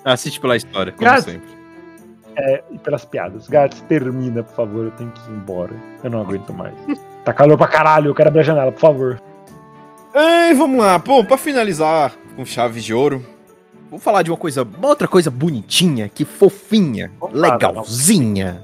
Assiste 0.05 0.39
pela 0.39 0.55
história, 0.55 0.93
como 0.93 1.03
Graças- 1.03 1.25
sempre. 1.33 1.62
E 2.71 2.77
pelas 2.79 3.05
piadas. 3.05 3.47
Gats, 3.47 3.81
termina, 3.81 4.43
por 4.43 4.55
favor. 4.55 4.85
Eu 4.85 4.91
tenho 4.91 5.11
que 5.11 5.29
ir 5.29 5.33
embora. 5.33 5.73
Eu 6.03 6.09
não 6.09 6.21
aguento 6.21 6.53
mais. 6.53 6.73
Tá 7.23 7.31
calor 7.33 7.57
pra 7.57 7.67
caralho, 7.67 8.09
eu 8.09 8.15
quero 8.15 8.29
abrir 8.29 8.41
a 8.41 8.43
janela, 8.43 8.71
por 8.71 8.81
favor. 8.81 9.21
Ei, 10.13 10.53
vamos 10.53 10.79
lá. 10.79 10.99
Pô, 10.99 11.23
pra 11.23 11.37
finalizar 11.37 12.13
com 12.35 12.45
chave 12.45 12.81
de 12.81 12.93
ouro, 12.93 13.25
vou 13.89 13.99
falar 13.99 14.23
de 14.23 14.31
uma 14.31 14.37
coisa, 14.37 14.63
uma 14.63 14.87
outra 14.87 15.07
coisa 15.07 15.31
bonitinha, 15.31 16.09
que 16.09 16.25
fofinha, 16.25 17.11
Vamos 17.19 17.39
legalzinha. 17.39 18.61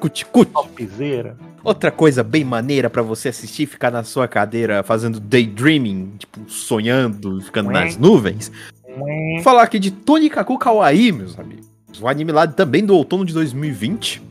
Cuti-cuti. 0.00 0.52
Topzera. 0.52 1.36
Outra 1.64 1.90
coisa 1.90 2.22
bem 2.22 2.44
maneira 2.44 2.88
pra 2.88 3.02
você 3.02 3.28
assistir, 3.30 3.66
ficar 3.66 3.90
na 3.90 4.04
sua 4.04 4.28
cadeira 4.28 4.82
fazendo 4.82 5.18
daydreaming, 5.18 6.14
tipo, 6.18 6.48
sonhando, 6.48 7.40
ficando 7.40 7.70
nas 7.70 7.96
nuvens. 7.96 8.52
Vou 8.96 9.42
falar 9.42 9.62
aqui 9.62 9.78
de 9.78 9.90
Tonikaku 9.90 10.56
Kawaii, 10.58 11.12
meus 11.12 11.38
amigos. 11.38 11.67
Um 12.00 12.08
anime 12.08 12.32
lá 12.32 12.46
também 12.46 12.84
do 12.84 12.94
outono 12.94 13.24
de 13.24 13.32
2020. 13.32 14.22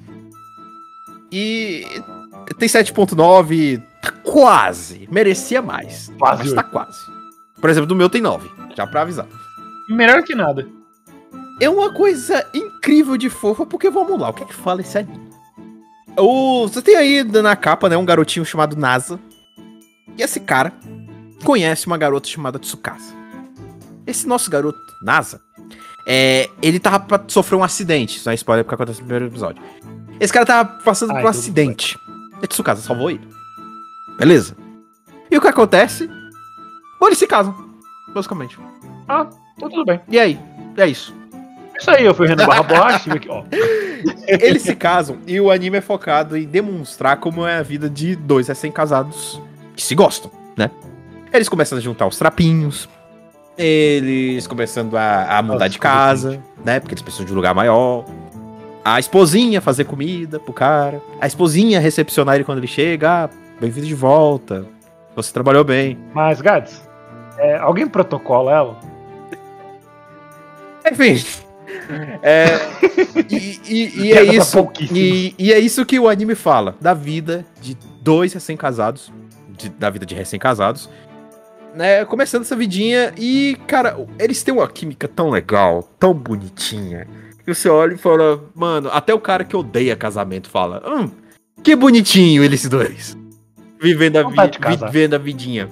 E 1.32 1.86
tem 2.58 2.70
7.9, 2.70 3.84
tá 4.02 4.12
quase. 4.24 5.08
Merecia 5.12 5.62
mais, 5.62 6.12
Quase 6.18 6.44
mas 6.44 6.54
tá 6.54 6.64
quase. 6.64 6.98
Por 7.60 7.70
exemplo, 7.70 7.88
do 7.88 7.96
meu 7.96 8.10
tem 8.10 8.22
9, 8.22 8.50
já 8.76 8.86
pra 8.88 9.02
avisar. 9.02 9.28
Melhor 9.90 10.24
que 10.24 10.36
nada. 10.36 10.68
É 11.60 11.70
uma 11.70 11.92
coisa 11.92 12.48
incrível 12.54 13.18
de 13.18 13.30
fofa, 13.30 13.66
porque 13.66 13.90
vamos 13.90 14.20
lá, 14.20 14.30
o 14.30 14.34
que 14.34 14.44
é 14.44 14.46
que 14.46 14.54
fala 14.54 14.82
esse 14.82 14.98
anime? 14.98 15.28
O, 16.16 16.68
você 16.68 16.82
tem 16.82 16.96
aí 16.96 17.24
na 17.24 17.56
capa, 17.56 17.90
né, 17.90 17.98
um 17.98 18.06
garotinho 18.06 18.46
chamado 18.46 18.76
Nasa. 18.76 19.20
E 20.18 20.22
esse 20.22 20.40
cara 20.40 20.74
conhece 21.44 21.88
uma 21.88 21.98
garota 21.98 22.28
chamada 22.28 22.60
Tsukasa. 22.60 23.16
Esse 24.06 24.28
nosso 24.28 24.50
garoto, 24.50 24.80
Nasa, 25.04 25.42
é, 26.10 26.50
ele 26.62 26.80
tava 26.80 27.02
pra 27.02 27.22
sofrer 27.28 27.58
um 27.58 27.64
acidente. 27.64 28.16
Isso 28.16 28.26
não 28.26 28.32
é 28.32 28.36
spoiler 28.36 28.64
porque 28.64 28.76
acontece 28.76 29.02
no 29.02 29.08
primeiro 29.08 29.26
episódio. 29.26 29.62
Esse 30.22 30.32
cara 30.32 30.46
tava 30.46 30.82
passando 30.82 31.12
Ai, 31.12 31.18
por 31.18 31.28
um 31.28 31.30
acidente. 31.30 32.00
E 32.42 32.48
Tsukasa 32.48 32.82
salvou 32.82 33.12
ele. 33.12 33.28
Beleza? 34.18 34.56
E 35.30 35.38
o 35.38 35.42
que 35.42 35.48
acontece? 35.50 36.10
Bom, 36.98 37.08
eles 37.08 37.18
se 37.18 37.28
casam. 37.28 37.54
Basicamente. 38.14 38.58
Ah, 39.08 39.26
tá 39.26 39.70
tudo 39.70 39.84
bem. 39.84 40.00
E 40.08 40.18
aí? 40.18 40.40
É 40.78 40.88
isso. 40.88 41.14
É 41.76 41.78
isso 41.78 41.92
aí, 41.92 42.06
eu 42.06 42.16
fui 42.16 42.26
Renan 42.26 42.48
Barra 42.48 42.64
Borracha, 42.64 43.14
aqui, 43.14 43.28
ó. 43.30 43.44
Eles 44.28 44.62
se 44.62 44.76
casam 44.76 45.18
e 45.28 45.40
o 45.40 45.52
anime 45.52 45.78
é 45.78 45.82
focado 45.82 46.38
em 46.38 46.46
demonstrar 46.46 47.18
como 47.18 47.46
é 47.46 47.58
a 47.58 47.64
vida 47.64 47.90
de 47.90 48.16
dois 48.16 48.48
recém-casados 48.48 49.42
que 49.76 49.84
se 49.84 49.94
gostam, 49.94 50.32
né? 50.56 50.72
Eles 51.32 51.50
começam 51.50 51.78
a 51.78 51.82
juntar 51.82 52.08
os 52.08 52.18
trapinhos, 52.18 52.90
eles 53.58 54.46
começando 54.48 54.96
a, 54.96 55.38
a 55.38 55.42
mudar 55.42 55.56
Nossa, 55.56 55.70
de 55.70 55.80
casa, 55.80 56.44
né? 56.64 56.80
Porque 56.80 56.94
eles 56.94 57.02
precisam 57.02 57.26
de 57.26 57.34
um 57.34 57.36
lugar 57.36 57.54
maior. 57.56 58.06
A 58.86 59.00
esposinha 59.00 59.60
fazer 59.60 59.86
comida 59.86 60.40
pro 60.40 60.54
cara. 60.54 61.02
A 61.20 61.28
esposinha 61.28 61.80
recepcionar 61.80 62.36
ele 62.36 62.44
quando 62.44 62.60
ele 62.60 62.68
chega. 62.68 63.26
Ah, 63.26 63.30
bem-vindo 63.60 63.88
de 63.88 63.96
volta. 63.96 64.66
Você 65.16 65.34
trabalhou 65.34 65.64
bem. 65.64 65.98
Mas, 66.14 66.40
Gats, 66.40 66.88
é, 67.38 67.58
alguém 67.58 67.88
protocola 67.88 68.52
ela? 68.52 68.80
Enfim. 70.90 71.24
É, 72.22 72.46
e, 73.30 73.60
e- 73.68 74.00
e 74.08 74.14
é 74.14 74.24
isso. 74.24 74.70
E, 74.92 75.36
e 75.38 75.52
é 75.54 75.60
isso 75.60 75.86
que 75.86 76.00
o 76.00 76.08
anime 76.08 76.36
fala, 76.36 76.76
da 76.80 76.94
vida 76.94 77.46
de 77.62 77.78
dois 78.02 78.32
recém-casados, 78.34 79.12
da 79.78 79.90
vida 79.90 80.06
de 80.06 80.16
recém-casados, 80.16 80.90
né, 81.78 82.04
começando 82.06 82.42
essa 82.42 82.56
vidinha 82.56 83.14
e, 83.18 83.56
cara, 83.68 83.96
eles 84.20 84.42
têm 84.42 84.54
uma 84.54 84.68
química 84.68 85.08
tão 85.08 85.30
legal, 85.30 85.84
tão 86.00 86.14
bonitinha, 86.14 87.08
que 87.46 87.54
você 87.54 87.70
olha 87.70 87.94
e 87.94 87.98
fala, 87.98 88.44
mano, 88.56 88.90
até 88.92 89.14
o 89.14 89.20
cara 89.20 89.46
que 89.46 89.56
odeia 89.56 89.96
casamento 89.96 90.50
fala, 90.50 90.84
hum, 90.86 91.10
que 91.64 91.76
bonitinho 91.76 92.44
eles 92.44 92.68
dois. 92.68 93.16
Vivendo 93.80 94.18
a, 94.18 94.24
vi 94.24 94.78
vivendo 94.86 95.14
a 95.14 95.18
vidinha. 95.18 95.70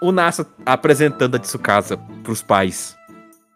O 0.00 0.12
Nasa 0.12 0.46
apresentando 0.64 1.34
a 1.34 1.38
Tsukasa 1.38 1.96
pros 2.22 2.40
pais. 2.40 2.96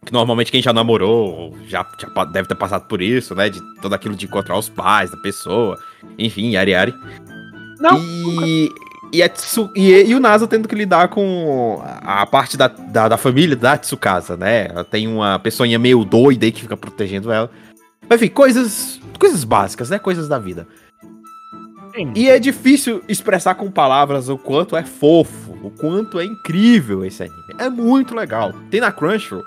Que 0.05 0.13
normalmente 0.13 0.51
quem 0.51 0.61
já 0.61 0.73
namorou, 0.73 1.31
ou 1.31 1.59
já, 1.69 1.87
já 2.01 2.25
deve 2.25 2.49
ter 2.49 2.57
passado 2.57 2.89
por 2.89 3.01
isso, 3.01 3.35
né? 3.37 3.49
De 3.49 3.61
todo 3.81 3.95
aquilo 3.95 4.17
de 4.17 4.27
encontrar 4.27 4.59
os 4.59 4.69
pais 4.69 5.13
da 5.13 5.17
pessoa. 5.19 5.79
Enfim, 6.19 6.51
yari 6.51 6.73
yari. 6.73 6.95
Não, 7.79 7.99
E, 8.01 8.69
e, 9.13 9.23
a 9.23 9.29
Tsu- 9.29 9.71
e, 9.77 9.91
e 10.05 10.15
o 10.15 10.21
Nasa 10.21 10.47
tendo 10.47 10.67
que 10.67 10.75
lidar 10.75 11.09
com 11.09 11.83
a 12.03 12.25
parte 12.27 12.57
da, 12.57 12.67
da, 12.69 13.09
da 13.09 13.17
família 13.17 13.55
da 13.55 13.77
Tsukasa, 13.77 14.37
né? 14.37 14.67
Ela 14.69 14.85
tem 14.85 15.07
uma 15.07 15.39
pessoinha 15.39 15.79
meio 15.79 16.05
doida 16.05 16.47
aí 16.47 16.53
que 16.53 16.63
fica 16.63 16.77
protegendo 16.77 17.31
ela. 17.31 17.51
Mas, 18.09 18.21
Enfim, 18.21 18.33
coisas, 18.33 19.01
coisas 19.19 19.45
básicas, 19.45 19.91
né? 19.91 19.99
Coisas 19.99 20.29
da 20.29 20.39
vida. 20.39 20.67
Sim. 21.95 22.11
E 22.17 22.29
é 22.31 22.39
difícil 22.39 23.03
expressar 23.07 23.55
com 23.55 23.71
palavras 23.71 24.29
o 24.31 24.39
quanto 24.39 24.75
é 24.77 24.83
fofo, 24.83 25.53
o 25.63 25.71
quanto 25.71 26.19
é 26.19 26.25
incrível 26.25 27.05
esse 27.05 27.23
anime. 27.23 27.37
É 27.59 27.69
muito 27.69 28.15
legal. 28.15 28.53
Tem 28.71 28.81
na 28.81 28.91
Crunchyroll. 28.91 29.45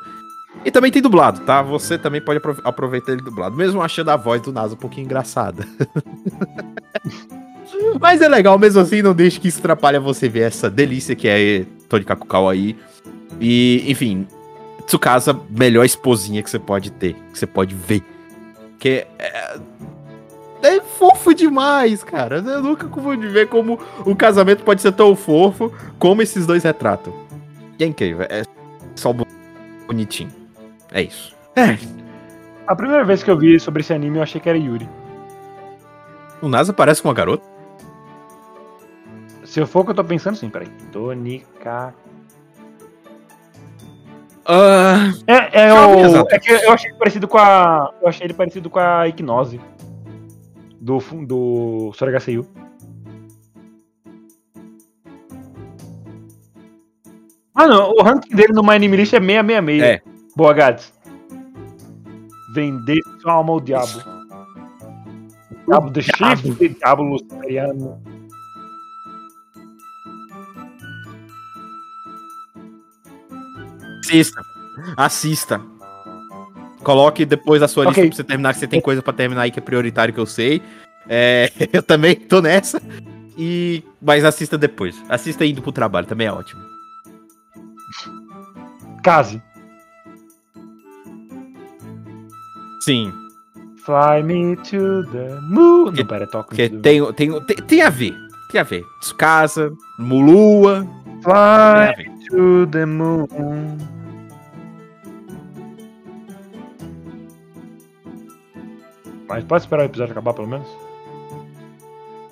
E 0.63 0.69
também 0.71 0.91
tem 0.91 1.01
dublado, 1.01 1.41
tá? 1.41 1.61
Você 1.63 1.97
também 1.97 2.21
pode 2.21 2.37
apro- 2.37 2.61
aproveitar 2.63 3.11
ele 3.13 3.21
dublado, 3.21 3.57
mesmo 3.57 3.81
achando 3.81 4.09
a 4.11 4.15
voz 4.15 4.41
do 4.41 4.53
Nasa 4.53 4.73
um 4.75 4.77
pouquinho 4.77 5.05
engraçada. 5.05 5.67
Mas 7.99 8.21
é 8.21 8.27
legal, 8.27 8.57
mesmo 8.59 8.81
assim, 8.81 9.01
não 9.01 9.13
deixe 9.13 9.39
que 9.39 9.47
isso 9.47 9.59
atrapalhe 9.59 9.99
você 9.99 10.27
ver 10.29 10.41
essa 10.41 10.69
delícia 10.69 11.15
que 11.15 11.27
é 11.27 11.65
Tony 11.89 12.03
Kakukau 12.03 12.49
aí. 12.49 12.75
E, 13.39 13.83
enfim, 13.87 14.27
Tsukasa, 14.85 15.37
melhor 15.49 15.83
esposinha 15.85 16.41
que 16.43 16.49
você 16.49 16.59
pode 16.59 16.91
ter, 16.91 17.13
que 17.31 17.39
você 17.39 17.45
pode 17.47 17.73
ver. 17.75 18.03
Que 18.79 19.05
é, 19.17 19.57
é 20.61 20.81
fofo 20.81 21.33
demais, 21.33 22.03
cara. 22.03 22.37
Eu 22.37 22.61
nunca 22.61 22.87
confundi 22.87 23.27
ver 23.27 23.47
como 23.47 23.79
o 24.05 24.15
casamento 24.15 24.63
pode 24.63 24.81
ser 24.81 24.91
tão 24.91 25.15
fofo 25.15 25.73
como 25.97 26.21
esses 26.21 26.45
dois 26.45 26.63
retratam. 26.63 27.13
E 27.79 27.83
é 27.83 27.87
incrível, 27.87 28.25
é 28.29 28.43
só 28.95 29.13
bonitinho. 29.87 30.29
É 30.91 31.01
isso. 31.01 31.35
É, 31.55 31.77
A 32.67 32.75
primeira 32.75 33.03
vez 33.03 33.23
que 33.23 33.29
eu 33.31 33.37
vi 33.37 33.59
sobre 33.59 33.81
esse 33.81 33.93
anime, 33.93 34.17
eu 34.17 34.23
achei 34.23 34.39
que 34.39 34.47
era 34.49 34.57
Yuri. 34.57 34.87
o 36.41 36.47
Nasa 36.47 36.71
parece 36.73 37.01
com 37.01 37.07
uma 37.09 37.13
garota. 37.13 37.54
Se 39.55 39.61
eu 39.61 39.65
for 39.65 39.79
o 39.79 39.85
que 39.85 39.91
eu 39.91 39.95
tô 39.95 40.03
pensando, 40.03 40.35
sim, 40.35 40.49
peraí. 40.49 40.67
Tonica. 40.91 41.95
Ah, 44.45 45.13
É, 45.25 45.67
é, 45.67 45.73
o, 45.73 46.27
é 46.29 46.39
que 46.39 46.51
eu 46.51 46.73
achei 46.73 46.89
ele 46.89 46.97
parecido 46.97 47.25
com 47.25 47.37
a. 47.37 47.89
Eu 48.01 48.09
achei 48.09 48.27
ele 48.27 48.33
parecido 48.33 48.69
com 48.69 48.79
a 48.79 49.07
Hipnose. 49.07 49.61
Do, 50.81 50.97
do 51.25 51.93
Soragaseyu. 51.93 52.45
Ah 57.55 57.65
não, 57.65 57.91
o 57.91 58.03
ranking 58.03 58.35
dele 58.35 58.51
no 58.51 58.61
My 58.61 58.71
Anime 58.71 58.97
List 58.97 59.13
é 59.13 59.21
666. 59.21 59.83
É. 59.83 60.01
Boa, 60.35 60.51
Gads. 60.51 60.93
Vender 62.53 62.99
sua 63.21 63.31
alma 63.31 63.53
ao 63.53 63.61
diabo. 63.61 64.03
Diabo 65.65 65.89
de 65.91 66.01
chifre, 66.01 66.67
diabo 66.77 67.03
luciferiano. 67.03 68.14
Assista. 74.09 74.41
Assista. 74.97 75.61
Coloque 76.83 77.25
depois 77.25 77.61
a 77.63 77.67
sua 77.67 77.85
lista 77.85 77.99
Ok. 78.01 78.09
pra 78.09 78.15
você 78.17 78.23
terminar, 78.23 78.53
que 78.53 78.59
você 78.59 78.67
tem 78.67 78.79
coisa 78.81 79.01
pra 79.01 79.11
terminar 79.13 79.41
aí 79.43 79.51
que 79.51 79.59
é 79.59 79.61
prioritário 79.61 80.13
que 80.13 80.19
eu 80.19 80.25
sei. 80.25 80.61
É, 81.09 81.51
eu 81.73 81.81
também 81.81 82.15
tô 82.15 82.41
nessa. 82.41 82.81
E, 83.37 83.83
mas 84.01 84.23
assista 84.23 84.57
depois. 84.57 84.95
Assista 85.09 85.45
indo 85.45 85.61
pro 85.61 85.71
trabalho, 85.71 86.05
também 86.07 86.27
é 86.27 86.31
ótimo. 86.31 86.61
Case. 89.03 89.41
Sim, 92.81 93.11
Fly 93.83 94.23
me 94.23 94.55
to 94.57 95.03
the 95.11 95.39
moon. 95.41 95.91
Que- 95.91 95.99
Não, 96.01 96.07
pera, 96.07 96.27
toca. 96.27 96.47
porque 96.49 96.69
tem, 96.69 97.13
tem, 97.13 97.41
tem, 97.45 97.55
tem 97.57 97.81
a 97.81 97.89
ver. 97.89 98.15
Tem 98.51 98.61
a 98.61 98.63
ver. 98.63 98.83
Tsukasa, 99.01 99.71
Mulua. 99.99 100.87
Fly 101.23 101.95
ver. 101.95 102.11
to 102.29 102.67
the 102.71 102.85
moon. 102.85 103.77
Mas 109.27 109.43
pode 109.43 109.63
esperar 109.63 109.83
o 109.83 109.85
episódio 109.85 110.11
acabar, 110.11 110.33
pelo 110.33 110.47
menos? 110.47 110.67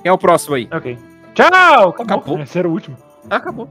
Quem 0.02 0.10
é 0.10 0.14
o 0.14 0.18
próximo 0.18 0.56
aí? 0.56 0.68
Ok. 0.72 0.98
Tchau! 1.34 1.90
Acabou. 1.90 2.06
Acabou. 2.06 2.40
Esse 2.40 2.60
era 2.60 2.70
o 2.70 2.72
último. 2.72 2.98
Acabou. 3.30 3.68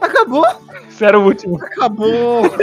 Acabou, 0.00 0.44
Esse 0.88 1.04
era 1.04 1.18
o 1.18 1.24
último. 1.24 1.62
acabou. 1.62 2.42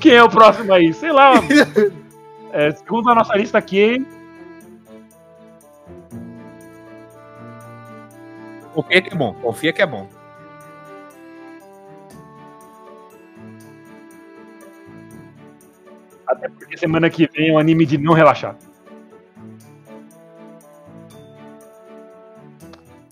Quem 0.00 0.14
é 0.14 0.22
o 0.22 0.28
próximo 0.28 0.72
aí? 0.72 0.92
Sei 0.92 1.12
lá. 1.12 1.34
É, 2.52 2.70
segundo 2.72 3.10
a 3.10 3.14
nossa 3.14 3.36
lista 3.36 3.58
aqui, 3.58 4.04
Confia 8.76 9.00
que 9.00 9.14
é 9.14 9.16
bom, 9.16 9.32
confia 9.34 9.72
que 9.72 9.80
é 9.80 9.86
bom. 9.86 10.06
Até 16.26 16.48
porque 16.48 16.76
semana 16.76 17.08
que 17.08 17.28
vem 17.32 17.50
é 17.50 17.52
um 17.52 17.58
anime 17.58 17.86
de 17.86 17.98
não 17.98 18.12
relaxar. 18.12 18.56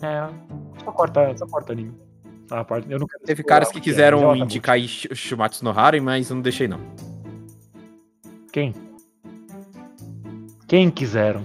É, 0.03 0.29
só 0.85 0.93
corta, 0.93 1.37
só 1.37 1.47
corta 1.47 1.73
anime. 1.73 1.95
Ah, 2.51 2.63
parte, 2.63 2.91
eu 2.91 2.99
não 2.99 3.07
quero 3.07 3.25
Teve 3.25 3.43
caras 3.43 3.71
que 3.71 3.79
é, 3.79 3.81
quiseram 3.81 4.21
tá 4.21 4.37
indicar 4.37 4.79
Shumatsu 4.79 5.65
no 5.65 5.71
Haren, 5.71 6.01
mas 6.01 6.29
eu 6.29 6.37
não 6.37 6.43
deixei 6.43 6.69
não. 6.69 6.81
Quem? 8.53 8.75
Quem 10.69 10.91
quiseram? 10.91 11.43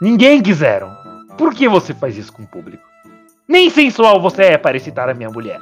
Ninguém 0.00 0.42
quiseram. 0.42 0.94
Por 1.36 1.54
que 1.54 1.68
você 1.68 1.92
faz 1.92 2.16
isso 2.16 2.32
com 2.32 2.42
o 2.42 2.46
público? 2.46 2.82
Nem 3.46 3.68
sensual 3.68 4.20
você 4.20 4.42
é 4.44 4.58
para 4.58 4.76
excitar 4.76 5.08
a 5.08 5.14
minha 5.14 5.30
mulher. 5.30 5.60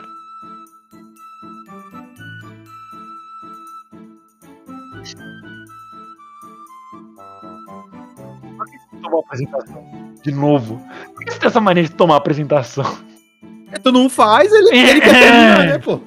Apresentação? 9.32 9.84
De 10.22 10.30
novo. 10.32 10.80
Por 11.14 11.24
que 11.24 11.32
você 11.32 11.38
tem 11.38 11.48
essa 11.48 11.60
maneira 11.60 11.88
de 11.88 11.94
tomar 11.94 12.16
apresentação? 12.16 12.98
Tu 13.82 13.90
não 13.90 14.08
faz, 14.10 14.52
ele, 14.52 14.76
ele 14.76 15.00
quer 15.00 15.12
terminar, 15.18 15.66
né, 15.66 15.78
pô? 15.78 16.00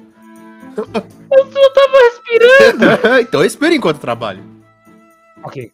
Eu 0.76 1.52
só 1.52 1.70
tava 1.70 1.98
respirando. 2.04 3.20
então 3.20 3.44
espera 3.44 3.74
enquanto 3.74 3.98
trabalho. 3.98 4.42
ok. 5.42 5.72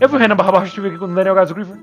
Eu 0.00 0.08
fui 0.08 0.18
o 0.18 0.20
Renan 0.20 0.34
Barra 0.34 0.50
Baixo, 0.52 0.66
estive 0.66 0.88
aqui 0.88 0.98
com 0.98 1.04
o 1.04 1.14
Daniel 1.14 1.34
Gadzo 1.34 1.54
Griever. 1.54 1.78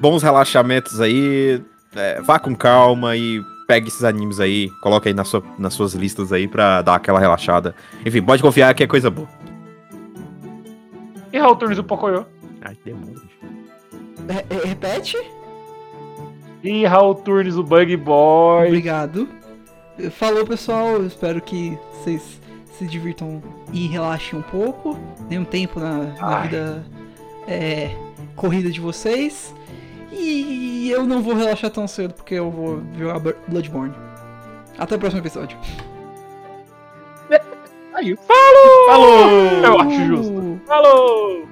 Bons 0.00 0.22
relaxamentos 0.22 1.00
aí. 1.02 1.62
é, 1.94 2.20
vá 2.22 2.38
com 2.38 2.56
calma 2.56 3.14
e 3.14 3.42
pegue 3.66 3.88
esses 3.88 4.04
animes 4.04 4.40
aí. 4.40 4.70
Coloque 4.82 5.08
aí 5.08 5.14
na 5.14 5.22
sua, 5.24 5.42
nas 5.58 5.74
suas 5.74 5.92
listas 5.92 6.32
aí 6.32 6.48
pra 6.48 6.80
dar 6.80 6.94
aquela 6.94 7.20
relaxada. 7.20 7.74
Enfim, 8.06 8.22
pode 8.22 8.42
confiar 8.42 8.72
que 8.74 8.82
é 8.82 8.86
coisa 8.86 9.10
boa. 9.10 9.28
E 11.30 11.38
Raul 11.38 11.56
Turnes 11.56 11.76
do 11.76 11.84
Pocoyo. 11.84 12.26
Ai, 12.64 12.76
demônio. 12.84 13.22
É, 14.28 14.54
é, 14.54 14.66
repete? 14.66 15.16
E 16.62 16.84
Raul 16.86 17.14
Turnes 17.16 17.56
do 17.56 17.64
Bug 17.64 17.96
Boy. 17.96 18.68
Obrigado. 18.68 19.28
Falou, 20.12 20.46
pessoal. 20.46 20.94
Eu 20.94 21.06
espero 21.06 21.40
que 21.40 21.76
vocês 21.92 22.40
se 22.78 22.86
divirtam 22.86 23.42
e 23.72 23.86
relaxem 23.88 24.38
um 24.38 24.42
pouco. 24.42 24.96
Dê 25.28 25.38
um 25.38 25.44
tempo 25.44 25.80
na, 25.80 26.04
na 26.20 26.40
vida 26.42 26.86
é, 27.48 27.90
corrida 28.36 28.70
de 28.70 28.80
vocês. 28.80 29.54
E 30.12 30.90
eu 30.90 31.04
não 31.04 31.22
vou 31.22 31.34
relaxar 31.34 31.70
tão 31.70 31.88
cedo 31.88 32.14
porque 32.14 32.34
eu 32.34 32.50
vou 32.50 32.82
jogar 32.96 33.18
Bloodborne. 33.48 33.94
Até 34.78 34.94
o 34.94 34.98
próximo 34.98 35.20
episódio. 35.20 35.58
Aí. 37.94 38.16
Falou! 38.16 38.86
Falou! 38.86 39.28
Eu 39.64 39.80
acho 39.80 40.06
justo. 40.06 40.60
Falou! 40.66 41.51